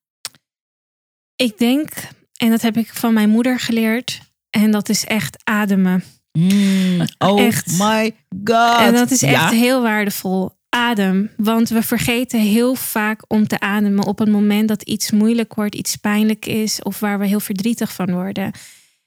Ik 1.36 1.58
denk, 1.58 1.90
en 2.38 2.50
dat 2.50 2.62
heb 2.62 2.78
ik 2.78 2.94
van 2.94 3.14
mijn 3.14 3.30
moeder 3.30 3.60
geleerd, 3.60 4.22
en 4.50 4.72
dat 4.72 4.90
is 4.90 5.06
echt 5.06 5.38
ademen. 5.44 6.04
Mm, 6.32 7.02
oh 7.18 7.42
Echt. 7.42 7.78
my 7.78 8.16
god. 8.44 8.80
En 8.80 8.94
dat 8.94 9.12
is 9.12 9.22
echt 9.22 9.34
Ja. 9.34 9.50
heel 9.50 9.82
waardevol. 9.82 10.52
Adem. 10.70 11.30
Want 11.38 11.70
we 11.70 11.82
vergeten 11.84 12.40
heel 12.40 12.76
vaak 12.76 13.22
om 13.28 13.48
te 13.48 13.60
ademen 13.60 14.06
op 14.06 14.20
het 14.20 14.30
moment 14.30 14.68
dat 14.68 14.82
iets 14.82 15.12
moeilijk 15.12 15.54
wordt, 15.54 15.76
iets 15.76 15.96
pijnlijk 15.96 16.46
is 16.46 16.82
of 16.82 17.00
waar 17.00 17.20
we 17.20 17.26
heel 17.28 17.40
verdrietig 17.40 17.94
van 17.94 18.12
worden. 18.12 18.52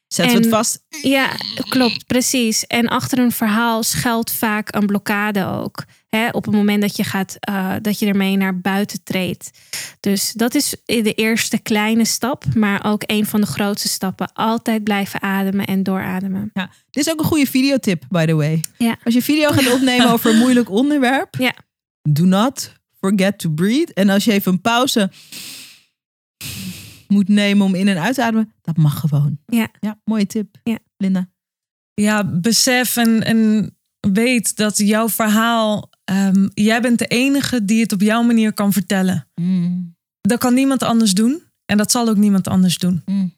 Zetten 0.09 0.37
we 0.37 0.43
het 0.43 0.55
vast. 0.55 0.85
Ja, 1.03 1.31
klopt, 1.69 2.07
precies. 2.07 2.67
En 2.67 2.89
achter 2.89 3.19
een 3.19 3.33
verhaal 3.33 3.83
schuilt 3.83 4.31
vaak 4.33 4.75
een 4.75 4.87
blokkade 4.87 5.45
ook. 5.45 5.85
Hè, 6.09 6.29
op 6.29 6.45
het 6.45 6.55
moment 6.55 6.81
dat 6.81 6.97
je, 6.97 7.05
gaat, 7.05 7.37
eh, 7.41 7.75
dat 7.83 7.99
je 7.99 8.07
ermee 8.07 8.37
naar 8.37 8.61
buiten 8.61 9.03
treedt. 9.03 9.51
Dus 10.01 10.33
dat 10.33 10.55
is 10.55 10.75
de 10.85 11.13
eerste 11.15 11.59
kleine 11.59 12.05
stap, 12.05 12.45
maar 12.55 12.85
ook 12.85 13.03
een 13.07 13.27
van 13.27 13.41
de 13.41 13.47
grootste 13.47 13.89
stappen. 13.89 14.33
Altijd 14.33 14.85
blijven 14.85 15.23
ademen 15.23 15.67
en 15.67 15.83
doorademen. 15.83 16.51
Ja. 16.53 16.71
Dit 16.91 17.07
is 17.07 17.13
ook 17.13 17.19
een 17.19 17.25
goede 17.27 17.47
videotip, 17.47 18.05
by 18.09 18.25
the 18.27 18.35
way. 18.35 18.61
Ja. 18.79 18.97
Als 19.05 19.15
je 19.15 19.23
video 19.23 19.51
gaat 19.51 19.73
opnemen 19.73 20.11
over 20.11 20.31
een 20.31 20.39
moeilijk 20.39 20.71
onderwerp, 20.71 21.35
Ja. 21.39 21.55
do 22.03 22.25
not 22.25 22.73
forget 23.01 23.39
to 23.39 23.51
breathe. 23.51 23.95
En 23.95 24.09
als 24.09 24.25
je 24.25 24.33
even 24.33 24.53
een 24.53 24.61
pauze 24.61 25.11
moet 27.09 27.29
nemen 27.29 27.67
om 27.67 27.75
in 27.75 27.89
en 27.89 27.99
uit 27.99 28.15
te 28.15 28.23
ademen, 28.25 28.53
dat 28.63 28.77
mag 28.77 29.01
gewoon. 29.01 29.39
Ja. 29.47 29.69
Ja, 29.81 30.01
mooie 30.05 30.27
tip. 30.27 30.57
Ja. 30.63 30.79
Linda. 30.97 31.29
Ja, 31.95 32.25
besef 32.25 32.97
en, 32.97 33.23
en 33.25 33.71
weet 34.01 34.57
dat 34.57 34.79
jouw 34.79 35.09
verhaal, 35.09 35.91
ehm, 36.05 36.49
jij 36.55 36.81
bent 36.83 36.99
de 36.99 37.07
enige 37.07 37.65
die 37.65 37.81
het 37.83 37.93
op 37.93 38.01
jouw 38.01 38.23
manier 38.23 38.53
kan 38.53 38.73
vertellen. 38.73 39.29
Mm, 39.35 39.95
Dat 40.21 40.39
kan 40.39 40.55
niemand 40.55 40.83
anders 40.83 41.13
doen 41.15 41.43
en 41.65 41.77
dat 41.77 41.91
zal 41.91 42.09
ook 42.09 42.17
niemand 42.17 42.49
anders 42.49 42.79
doen. 42.79 43.03
mm. 43.05 43.35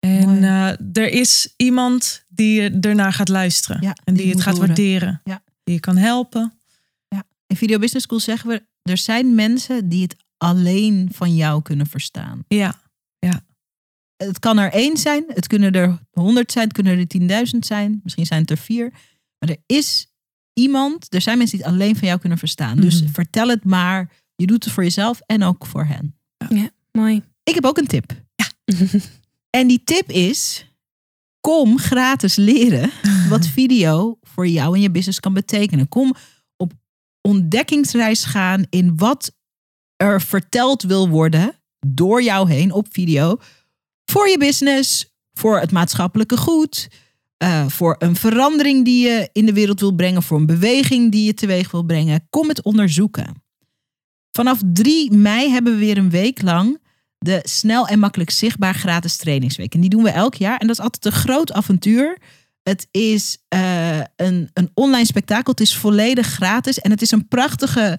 En 0.00 0.44
eh, 0.44 0.68
er 1.02 1.08
is 1.12 1.54
iemand 1.56 2.24
die 2.28 2.60
je 2.62 2.78
ernaar 2.80 3.12
gaat 3.12 3.28
luisteren 3.28 3.82
Ja, 3.82 3.96
en 4.04 4.14
die, 4.14 4.22
die 4.22 4.32
het 4.32 4.42
gaat 4.42 4.52
horen. 4.54 4.66
waarderen. 4.68 5.20
Ja. 5.24 5.42
Die 5.64 5.74
je 5.74 5.80
kan 5.80 5.96
helpen. 5.96 6.50
In 7.48 7.56
Video 7.56 7.78
Business 7.78 8.04
School 8.06 8.20
zeggen 8.20 8.48
we, 8.50 8.62
er 8.82 8.98
zijn 8.98 9.34
mensen 9.34 9.88
die 9.88 10.02
het 10.02 10.16
alleen 10.36 11.08
van 11.12 11.34
jou 11.34 11.62
kunnen 11.62 11.86
verstaan. 11.86 12.44
Ja, 12.48 12.84
Het 14.16 14.38
kan 14.38 14.58
er 14.58 14.72
één 14.72 14.96
zijn, 14.96 15.24
het 15.28 15.46
kunnen 15.46 15.72
er 15.72 15.98
honderd 16.10 16.52
zijn, 16.52 16.64
het 16.64 16.72
kunnen 16.72 16.98
er 16.98 17.06
tienduizend 17.06 17.66
zijn, 17.66 18.00
misschien 18.02 18.26
zijn 18.26 18.40
het 18.40 18.50
er 18.50 18.56
vier. 18.58 18.90
Maar 19.38 19.50
er 19.50 19.62
is 19.66 20.06
iemand, 20.52 21.14
er 21.14 21.20
zijn 21.20 21.38
mensen 21.38 21.56
die 21.56 21.66
het 21.66 21.74
alleen 21.74 21.96
van 21.96 22.08
jou 22.08 22.20
kunnen 22.20 22.38
verstaan. 22.38 22.76
Dus 22.80 23.02
Mhm. 23.02 23.12
vertel 23.12 23.48
het 23.48 23.64
maar. 23.64 24.12
Je 24.34 24.46
doet 24.46 24.64
het 24.64 24.72
voor 24.72 24.82
jezelf 24.82 25.20
en 25.26 25.42
ook 25.42 25.66
voor 25.66 25.84
hen. 25.84 26.16
Mooi. 26.92 27.22
Ik 27.42 27.54
heb 27.54 27.64
ook 27.64 27.78
een 27.78 27.86
tip. 27.86 28.12
En 29.50 29.66
die 29.66 29.84
tip 29.84 30.10
is: 30.10 30.66
kom 31.40 31.78
gratis 31.78 32.36
leren 32.36 32.90
wat 33.28 33.46
video 33.58 34.18
voor 34.22 34.48
jou 34.48 34.74
en 34.74 34.80
je 34.80 34.90
business 34.90 35.20
kan 35.20 35.32
betekenen. 35.34 35.88
Kom 35.88 36.14
op 36.56 36.72
ontdekkingsreis 37.20 38.24
gaan 38.24 38.64
in 38.70 38.96
wat 38.96 39.34
er 39.96 40.22
verteld 40.22 40.82
wil 40.82 41.08
worden 41.08 41.52
door 41.86 42.22
jou 42.22 42.50
heen 42.50 42.72
op 42.72 42.86
video 42.90 43.38
voor 44.04 44.28
je 44.28 44.38
business, 44.38 45.14
voor 45.32 45.60
het 45.60 45.72
maatschappelijke 45.72 46.36
goed, 46.36 46.88
eh, 47.36 47.68
voor 47.68 47.96
een 47.98 48.16
verandering 48.16 48.84
die 48.84 49.08
je 49.08 49.28
in 49.32 49.46
de 49.46 49.52
wereld 49.52 49.80
wil 49.80 49.92
brengen, 49.92 50.22
voor 50.22 50.38
een 50.38 50.46
beweging 50.46 51.12
die 51.12 51.24
je 51.24 51.34
teweeg 51.34 51.70
wil 51.70 51.82
brengen. 51.82 52.26
Kom 52.30 52.48
het 52.48 52.62
onderzoeken. 52.62 53.42
Vanaf 54.30 54.60
3 54.72 55.12
mei 55.12 55.50
hebben 55.50 55.72
we 55.72 55.78
weer 55.78 55.98
een 55.98 56.10
week 56.10 56.42
lang 56.42 56.78
de 57.18 57.40
snel 57.42 57.86
en 57.86 57.98
makkelijk 57.98 58.30
zichtbaar 58.30 58.74
gratis 58.74 59.16
trainingsweek. 59.16 59.74
En 59.74 59.80
die 59.80 59.90
doen 59.90 60.02
we 60.02 60.10
elk 60.10 60.34
jaar. 60.34 60.58
En 60.58 60.66
dat 60.66 60.78
is 60.78 60.82
altijd 60.82 61.04
een 61.04 61.20
groot 61.20 61.52
avontuur. 61.52 62.18
Het 62.62 62.88
is 62.90 63.38
eh, 63.48 63.98
een, 64.16 64.50
een 64.52 64.70
online 64.74 65.06
spektakel. 65.06 65.50
Het 65.50 65.60
is 65.60 65.76
volledig 65.76 66.26
gratis. 66.26 66.80
En 66.80 66.90
het 66.90 67.02
is 67.02 67.10
een 67.10 67.28
prachtige 67.28 67.98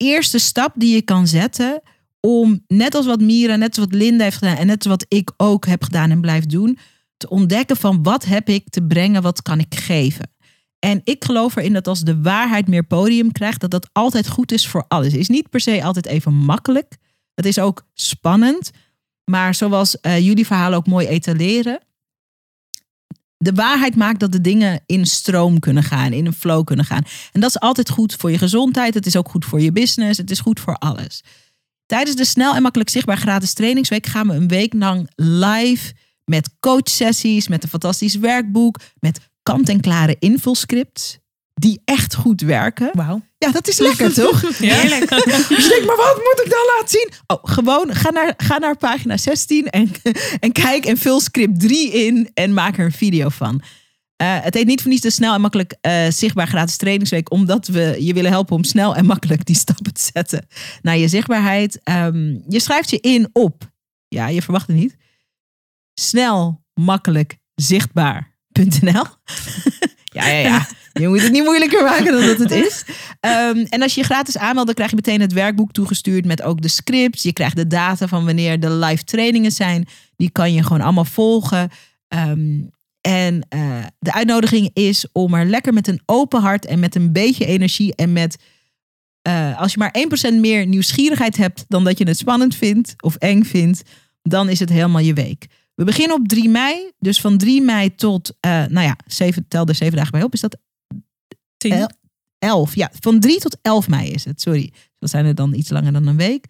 eerste 0.00 0.38
stap 0.38 0.72
die 0.76 0.94
je 0.94 1.02
kan 1.02 1.26
zetten. 1.26 1.82
Om 2.20 2.64
net 2.66 2.94
als 2.94 3.06
wat 3.06 3.20
Mira, 3.20 3.56
net 3.56 3.78
als 3.78 3.86
wat 3.86 3.94
Linda 3.94 4.24
heeft 4.24 4.36
gedaan. 4.36 4.56
En 4.56 4.66
net 4.66 4.78
als 4.78 4.86
wat 4.86 5.04
ik 5.08 5.32
ook 5.36 5.66
heb 5.66 5.82
gedaan 5.82 6.10
en 6.10 6.20
blijf 6.20 6.46
doen. 6.46 6.78
Te 7.16 7.28
ontdekken 7.28 7.76
van 7.76 8.02
wat 8.02 8.24
heb 8.24 8.48
ik 8.48 8.70
te 8.70 8.82
brengen, 8.82 9.22
wat 9.22 9.42
kan 9.42 9.58
ik 9.58 9.74
geven. 9.74 10.30
En 10.78 11.00
ik 11.04 11.24
geloof 11.24 11.56
erin 11.56 11.72
dat 11.72 11.86
als 11.86 12.00
de 12.00 12.20
waarheid 12.20 12.68
meer 12.68 12.86
podium 12.86 13.32
krijgt, 13.32 13.60
dat 13.60 13.70
dat 13.70 13.88
altijd 13.92 14.28
goed 14.28 14.52
is 14.52 14.68
voor 14.68 14.84
alles. 14.88 15.14
Is 15.14 15.28
niet 15.28 15.50
per 15.50 15.60
se 15.60 15.84
altijd 15.84 16.06
even 16.06 16.34
makkelijk. 16.34 16.96
Het 17.34 17.46
is 17.46 17.58
ook 17.58 17.82
spannend. 17.94 18.70
Maar 19.24 19.54
zoals 19.54 20.00
eh, 20.00 20.18
jullie 20.18 20.46
verhalen 20.46 20.78
ook 20.78 20.86
mooi 20.86 21.06
etaleren. 21.06 21.80
De 23.42 23.52
waarheid 23.52 23.96
maakt 23.96 24.20
dat 24.20 24.32
de 24.32 24.40
dingen 24.40 24.80
in 24.86 25.06
stroom 25.06 25.58
kunnen 25.58 25.82
gaan, 25.82 26.12
in 26.12 26.26
een 26.26 26.32
flow 26.32 26.64
kunnen 26.64 26.84
gaan. 26.84 27.02
En 27.32 27.40
dat 27.40 27.50
is 27.50 27.60
altijd 27.60 27.90
goed 27.90 28.14
voor 28.14 28.30
je 28.30 28.38
gezondheid. 28.38 28.94
Het 28.94 29.06
is 29.06 29.16
ook 29.16 29.28
goed 29.28 29.44
voor 29.44 29.60
je 29.60 29.72
business. 29.72 30.18
Het 30.18 30.30
is 30.30 30.40
goed 30.40 30.60
voor 30.60 30.74
alles. 30.74 31.22
Tijdens 31.86 32.16
de 32.16 32.24
snel 32.24 32.54
en 32.54 32.62
makkelijk 32.62 32.90
zichtbaar 32.90 33.16
gratis 33.16 33.52
trainingsweek 33.52 34.06
gaan 34.06 34.26
we 34.26 34.34
een 34.34 34.48
week 34.48 34.72
lang 34.72 35.10
live 35.16 35.92
met 36.24 36.50
coachsessies, 36.60 37.48
met 37.48 37.62
een 37.62 37.68
fantastisch 37.68 38.16
werkboek, 38.16 38.76
met 38.98 39.20
kant-en-klare 39.42 40.16
invulscripts 40.18 41.18
die 41.60 41.80
echt 41.84 42.14
goed 42.14 42.40
werken. 42.40 42.90
wauw. 42.92 43.22
Ja, 43.38 43.50
dat 43.50 43.68
is 43.68 43.78
lekker 43.78 44.14
toch? 44.22 44.58
Heerlijk. 44.58 45.08
Dus 45.48 45.68
maar 45.86 45.96
wat 45.96 46.16
moet 46.16 46.42
ik 46.44 46.50
dan 46.50 46.66
laten 46.76 46.88
zien? 46.88 47.10
Oh, 47.26 47.38
gewoon 47.42 47.94
ga 47.94 48.10
naar, 48.10 48.34
ga 48.36 48.58
naar 48.58 48.76
pagina 48.76 49.16
16 49.16 49.66
en, 49.66 49.92
en 50.40 50.52
kijk 50.52 50.84
en 50.84 50.96
vul 50.96 51.20
script 51.20 51.60
3 51.60 51.92
in 51.92 52.30
en 52.34 52.54
maak 52.54 52.78
er 52.78 52.84
een 52.84 52.92
video 52.92 53.28
van. 53.28 53.62
Eh, 54.16 54.36
het 54.40 54.54
heet 54.54 54.66
niet 54.66 54.80
voor 54.80 54.90
niets 54.90 55.02
de 55.02 55.10
snel 55.10 55.34
en 55.34 55.40
makkelijk 55.40 55.76
eh, 55.80 56.06
zichtbaar 56.08 56.46
gratis 56.46 56.76
trainingsweek, 56.76 57.32
omdat 57.32 57.66
we 57.66 57.96
je 57.98 58.14
willen 58.14 58.30
helpen 58.30 58.56
om 58.56 58.64
snel 58.64 58.96
en 58.96 59.04
makkelijk 59.04 59.46
die 59.46 59.56
stappen 59.56 59.94
te 59.94 60.10
zetten 60.12 60.46
naar 60.82 60.96
je 60.96 61.08
zichtbaarheid. 61.08 61.80
Ehm, 61.82 62.38
je 62.48 62.60
schrijft 62.60 62.90
je 62.90 63.00
in 63.00 63.28
op, 63.32 63.70
ja, 64.08 64.28
je 64.28 64.42
verwacht 64.42 64.66
het 64.66 64.76
niet, 64.76 64.96
snel, 65.94 66.64
makkelijk, 66.74 67.38
zichtbaar.nl. 67.54 69.04
ja, 70.04 70.26
ja, 70.26 70.38
ja. 70.38 70.66
Je 70.92 71.08
moet 71.08 71.22
het 71.22 71.32
niet 71.32 71.44
moeilijker 71.44 71.84
maken 71.84 72.12
dan 72.12 72.26
dat 72.26 72.38
het 72.38 72.50
is. 72.50 72.84
Ehm, 73.20 73.64
en 73.68 73.82
als 73.82 73.94
je 73.94 74.00
je 74.00 74.06
gratis 74.06 74.38
aanmeldt, 74.38 74.66
dan 74.66 74.74
krijg 74.74 74.90
je 74.90 74.96
meteen 74.96 75.20
het 75.20 75.32
werkboek 75.32 75.72
toegestuurd 75.72 76.24
met 76.24 76.42
ook 76.42 76.62
de 76.62 76.68
scripts. 76.68 77.22
Je 77.22 77.32
krijgt 77.32 77.56
de 77.56 77.66
data 77.66 78.08
van 78.08 78.24
wanneer 78.24 78.60
de 78.60 78.70
live 78.70 79.04
trainingen 79.04 79.52
zijn. 79.52 79.88
Die 80.16 80.30
kan 80.30 80.52
je 80.52 80.62
gewoon 80.62 80.80
allemaal 80.80 81.04
volgen. 81.04 81.70
Ehm, 82.08 82.60
en 83.00 83.46
uh, 83.54 83.84
de 83.98 84.12
uitnodiging 84.12 84.70
is 84.72 85.06
om 85.12 85.34
er 85.34 85.46
lekker 85.46 85.72
met 85.72 85.88
een 85.88 86.00
open 86.06 86.40
hart 86.40 86.66
en 86.66 86.80
met 86.80 86.94
een 86.94 87.12
beetje 87.12 87.46
energie 87.46 87.94
en 87.94 88.12
met 88.12 88.36
uh, 89.28 89.60
als 89.60 89.72
je 89.72 89.78
maar 89.78 89.94
1% 90.32 90.34
meer 90.34 90.66
nieuwsgierigheid 90.66 91.36
hebt 91.36 91.64
dan 91.68 91.84
dat 91.84 91.98
je 91.98 92.04
het 92.04 92.18
spannend 92.18 92.56
vindt 92.56 92.94
of 93.02 93.16
eng 93.16 93.42
vindt, 93.42 93.82
dan 94.22 94.48
is 94.48 94.58
het 94.58 94.68
helemaal 94.68 95.00
je 95.00 95.14
week. 95.14 95.46
We 95.74 95.84
beginnen 95.84 96.16
op 96.16 96.28
3 96.28 96.48
mei, 96.48 96.90
dus 96.98 97.20
van 97.20 97.38
3 97.38 97.62
mei 97.62 97.94
tot, 97.94 98.32
uh, 98.46 98.50
nou 98.50 98.86
ja, 98.86 98.96
7, 99.06 99.44
tel 99.48 99.66
er 99.66 99.74
7 99.74 99.96
dagen 99.96 100.12
bij 100.12 100.22
op. 100.22 100.32
Is 100.32 100.40
dat 100.40 100.58
10? 101.60 101.88
11, 102.38 102.74
ja, 102.74 102.90
van 103.00 103.20
3 103.20 103.38
tot 103.38 103.58
11 103.62 103.88
mei 103.88 104.10
is 104.10 104.24
het, 104.24 104.40
sorry. 104.40 104.72
Dat 104.98 105.10
zijn 105.10 105.24
er 105.24 105.34
dan 105.34 105.54
iets 105.54 105.70
langer 105.70 105.92
dan 105.92 106.06
een 106.06 106.16
week. 106.16 106.46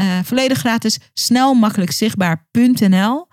Uh, 0.00 0.18
volledig 0.22 0.58
gratis, 0.58 0.98
snel, 1.12 1.54
makkelijk 1.54 1.90
zichtbaar.nl. 1.90 3.26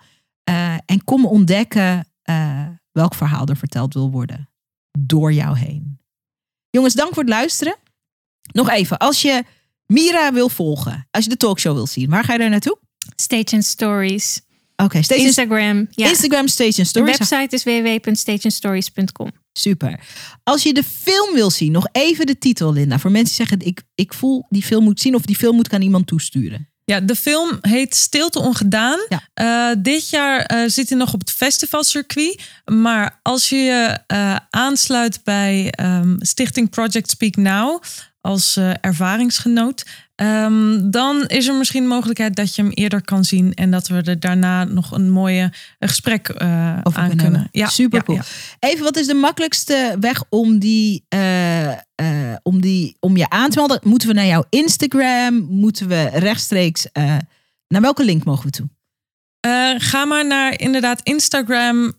Uh, 0.50 0.74
en 0.86 1.04
kom 1.04 1.26
ontdekken 1.26 2.06
uh, 2.24 2.66
welk 2.92 3.14
verhaal 3.14 3.46
er 3.46 3.56
verteld 3.56 3.94
wil 3.94 4.10
worden 4.10 4.50
door 4.98 5.32
jou 5.32 5.58
heen. 5.58 6.00
Jongens, 6.70 6.94
dank 6.94 7.14
voor 7.14 7.22
het 7.22 7.32
luisteren. 7.32 7.76
Nog 8.52 8.70
even, 8.70 8.98
als 8.98 9.22
je 9.22 9.44
Mira 9.86 10.32
wil 10.32 10.48
volgen, 10.48 11.08
als 11.10 11.24
je 11.24 11.30
de 11.30 11.36
talkshow 11.36 11.74
wil 11.74 11.86
zien, 11.86 12.10
waar 12.10 12.24
ga 12.24 12.32
je 12.32 12.38
daar 12.38 12.50
naartoe? 12.50 12.78
Stage 13.16 13.62
Stories. 13.62 14.40
Oké, 14.76 14.98
okay, 14.98 15.18
Instagram. 15.18 15.86
Ja. 15.90 16.08
Instagram 16.08 16.48
Stage 16.48 16.84
Stories. 16.84 17.18
De 17.18 17.26
website 17.26 17.54
is 17.54 17.64
www.stageandstories.com. 17.64 19.41
Super. 19.52 20.00
Als 20.42 20.62
je 20.62 20.74
de 20.74 20.84
film 20.84 21.34
wil 21.34 21.50
zien, 21.50 21.72
nog 21.72 21.88
even 21.92 22.26
de 22.26 22.38
titel, 22.38 22.72
Linda. 22.72 22.98
Voor 22.98 23.10
mensen 23.10 23.36
die 23.36 23.46
zeggen, 23.46 23.66
ik, 23.66 23.82
ik 23.94 24.14
voel 24.14 24.46
die 24.48 24.62
film 24.62 24.84
moet 24.84 25.00
zien 25.00 25.14
of 25.14 25.22
die 25.22 25.36
film 25.36 25.56
moet 25.56 25.66
ik 25.66 25.72
aan 25.72 25.82
iemand 25.82 26.06
toesturen. 26.06 26.70
Ja, 26.84 27.00
de 27.00 27.16
film 27.16 27.58
heet 27.60 27.94
Stilte 27.94 28.38
Ongedaan. 28.38 28.98
Ja. 29.08 29.70
Uh, 29.72 29.76
dit 29.82 30.10
jaar 30.10 30.54
uh, 30.54 30.68
zit 30.68 30.88
hij 30.88 30.98
nog 30.98 31.12
op 31.12 31.20
het 31.20 31.30
festivalcircuit. 31.30 32.42
Maar 32.64 33.20
als 33.22 33.48
je 33.48 33.56
je 33.56 33.98
uh, 34.12 34.36
aansluit 34.50 35.20
bij 35.24 35.74
um, 35.80 36.16
Stichting 36.18 36.70
Project 36.70 37.10
Speak 37.10 37.36
Now 37.36 37.82
als 38.20 38.56
ervaringsgenoot, 38.80 39.84
um, 40.22 40.90
dan 40.90 41.24
is 41.26 41.48
er 41.48 41.54
misschien 41.54 41.82
de 41.82 41.88
mogelijkheid 41.88 42.36
dat 42.36 42.54
je 42.54 42.62
hem 42.62 42.70
eerder 42.70 43.04
kan 43.04 43.24
zien 43.24 43.54
en 43.54 43.70
dat 43.70 43.88
we 43.88 44.02
er 44.02 44.20
daarna 44.20 44.64
nog 44.64 44.92
een 44.92 45.10
mooie 45.10 45.52
gesprek 45.78 46.28
Over 46.82 47.00
aan 47.00 47.16
kunnen. 47.16 47.48
Ja, 47.52 47.68
super 47.68 48.04
cool. 48.04 48.16
Ja, 48.16 48.24
ja. 48.60 48.68
Even, 48.68 48.84
wat 48.84 48.96
is 48.96 49.06
de 49.06 49.14
makkelijkste 49.14 49.96
weg 50.00 50.24
om 50.28 50.58
die 50.58 51.04
uh, 51.14 51.72
om, 52.42 52.60
die, 52.60 52.96
om 53.00 53.16
je 53.16 53.28
aan 53.28 53.50
te 53.50 53.58
melden, 53.58 53.80
moeten 53.82 54.08
we 54.08 54.14
naar 54.14 54.26
jouw 54.26 54.44
Instagram? 54.48 55.34
Moeten 55.34 55.88
we 55.88 56.08
rechtstreeks. 56.12 56.86
Uh, 56.92 57.16
naar 57.68 57.80
welke 57.80 58.04
link 58.04 58.24
mogen 58.24 58.44
we 58.44 58.50
toe? 58.50 58.68
Uh, 59.46 59.74
ga 59.76 60.04
maar 60.04 60.26
naar 60.26 60.60
inderdaad 60.60 61.00
Instagram, 61.02 61.92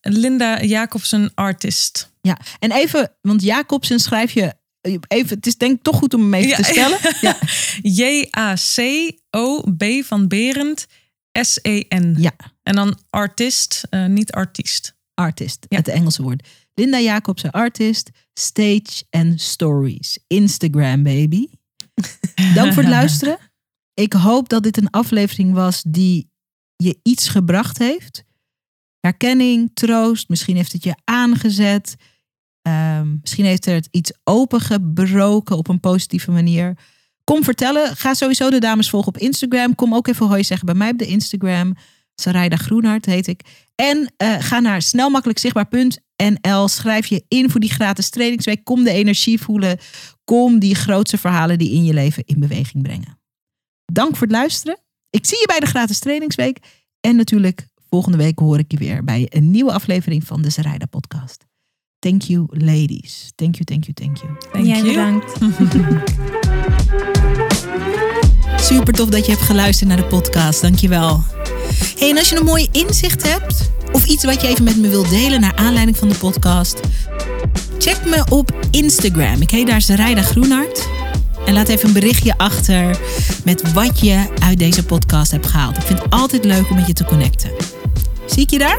Linda 0.00 0.62
Jacobsen 0.62 1.30
Artist. 1.34 2.12
Ja, 2.20 2.38
en 2.58 2.72
even, 2.72 3.12
want 3.20 3.42
Jacobsen 3.42 3.98
schrijf 3.98 4.32
je. 4.32 4.54
Even, 5.08 5.36
het 5.36 5.46
is 5.46 5.56
denk 5.56 5.76
ik 5.76 5.82
toch 5.82 5.96
goed 5.96 6.14
om 6.14 6.20
hem 6.20 6.34
even 6.34 6.48
ja. 6.48 6.56
te 6.56 6.64
stellen. 6.64 6.98
Ja. 7.20 7.38
J-A-C-O-B 7.82 9.84
van 10.04 10.28
Berend 10.28 10.86
S-E-N. 11.40 12.14
Ja. 12.18 12.32
En 12.62 12.74
dan 12.74 12.98
artist, 13.10 13.86
niet 13.90 14.32
artiest. 14.32 14.94
Artist, 15.14 15.66
ja. 15.68 15.76
het 15.76 15.88
Engelse 15.88 16.22
woord. 16.22 16.48
Linda 16.74 17.00
Jacobsen, 17.00 17.50
artist, 17.50 18.10
stage 18.34 19.04
and 19.10 19.40
stories. 19.40 20.18
Instagram, 20.26 21.02
baby. 21.02 21.46
Dank 22.54 22.72
voor 22.72 22.82
het 22.82 22.92
luisteren. 22.92 23.38
Ik 23.94 24.12
hoop 24.12 24.48
dat 24.48 24.62
dit 24.62 24.76
een 24.76 24.90
aflevering 24.90 25.52
was 25.52 25.82
die 25.86 26.30
je 26.76 26.98
iets 27.02 27.28
gebracht 27.28 27.78
heeft. 27.78 28.24
Herkenning, 29.00 29.70
troost, 29.74 30.28
misschien 30.28 30.56
heeft 30.56 30.72
het 30.72 30.84
je 30.84 30.94
aangezet. 31.04 31.96
Um, 32.66 33.18
misschien 33.20 33.44
heeft 33.44 33.64
het 33.64 33.88
iets 33.90 34.12
opengebroken 34.24 35.56
op 35.56 35.68
een 35.68 35.80
positieve 35.80 36.30
manier. 36.30 36.76
Kom 37.24 37.44
vertellen. 37.44 37.96
Ga 37.96 38.14
sowieso 38.14 38.50
de 38.50 38.58
dames 38.58 38.90
volgen 38.90 39.08
op 39.08 39.18
Instagram. 39.18 39.74
Kom 39.74 39.94
ook 39.94 40.06
even 40.06 40.26
hoi 40.26 40.44
zeggen 40.44 40.66
bij 40.66 40.74
mij 40.74 40.90
op 40.90 40.98
de 40.98 41.06
Instagram. 41.06 41.74
Sarayda 42.14 42.56
Groenhart 42.56 43.06
heet 43.06 43.26
ik. 43.26 43.40
En 43.74 44.12
uh, 44.22 44.36
ga 44.38 44.60
naar 44.60 44.82
snelmakkelijkzichtbaar.nl. 44.82 46.68
Schrijf 46.68 47.06
je 47.06 47.24
in 47.28 47.50
voor 47.50 47.60
die 47.60 47.70
gratis 47.70 48.10
trainingsweek. 48.10 48.64
Kom 48.64 48.84
de 48.84 48.90
energie 48.90 49.40
voelen. 49.40 49.78
Kom 50.24 50.58
die 50.58 50.74
grootste 50.74 51.18
verhalen 51.18 51.58
die 51.58 51.70
in 51.70 51.84
je 51.84 51.92
leven 51.92 52.24
in 52.24 52.40
beweging 52.40 52.82
brengen. 52.82 53.20
Dank 53.92 54.16
voor 54.16 54.26
het 54.26 54.36
luisteren. 54.36 54.78
Ik 55.10 55.26
zie 55.26 55.38
je 55.38 55.46
bij 55.46 55.60
de 55.60 55.66
gratis 55.66 55.98
trainingsweek. 55.98 56.58
En 57.00 57.16
natuurlijk 57.16 57.68
volgende 57.88 58.18
week 58.18 58.38
hoor 58.38 58.58
ik 58.58 58.70
je 58.70 58.78
weer 58.78 59.04
bij 59.04 59.26
een 59.28 59.50
nieuwe 59.50 59.72
aflevering 59.72 60.24
van 60.24 60.42
de 60.42 60.50
Sarayda 60.50 60.86
podcast. 60.86 61.46
Thank 61.98 62.22
you 62.22 62.46
ladies. 62.50 63.32
Thank 63.34 63.54
you, 63.54 63.64
thank 63.64 63.84
you, 63.84 63.94
thank 63.94 64.16
you. 64.16 64.36
Thank 64.52 64.66
Jij 64.66 64.82
bedankt. 64.82 65.32
Super 68.68 68.92
tof 68.92 69.08
dat 69.08 69.26
je 69.26 69.32
hebt 69.32 69.44
geluisterd 69.44 69.88
naar 69.88 69.96
de 69.96 70.04
podcast. 70.04 70.60
Dankjewel. 70.60 71.22
Hey, 71.98 72.10
en 72.10 72.18
als 72.18 72.28
je 72.28 72.36
een 72.36 72.44
mooi 72.44 72.68
inzicht 72.72 73.32
hebt 73.32 73.70
of 73.92 74.06
iets 74.06 74.24
wat 74.24 74.40
je 74.40 74.48
even 74.48 74.64
met 74.64 74.76
me 74.76 74.88
wilt 74.88 75.10
delen 75.10 75.40
naar 75.40 75.54
aanleiding 75.56 75.96
van 75.96 76.08
de 76.08 76.14
podcast, 76.14 76.80
check 77.78 78.04
me 78.04 78.24
op 78.28 78.66
Instagram. 78.70 79.40
Ik 79.40 79.50
heet 79.50 79.66
daar 79.66 79.82
Zerijda 79.82 80.22
Groenhart. 80.22 80.88
En 81.46 81.52
laat 81.54 81.68
even 81.68 81.86
een 81.88 81.94
berichtje 81.94 82.38
achter 82.38 82.98
met 83.44 83.72
wat 83.72 84.00
je 84.00 84.24
uit 84.38 84.58
deze 84.58 84.84
podcast 84.84 85.30
hebt 85.30 85.46
gehaald. 85.46 85.76
Ik 85.76 85.82
vind 85.82 86.02
het 86.02 86.10
altijd 86.12 86.44
leuk 86.44 86.70
om 86.70 86.76
met 86.76 86.86
je 86.86 86.92
te 86.92 87.04
connecten. 87.04 87.50
Zie 88.26 88.42
ik 88.42 88.50
je 88.50 88.58
daar? 88.58 88.78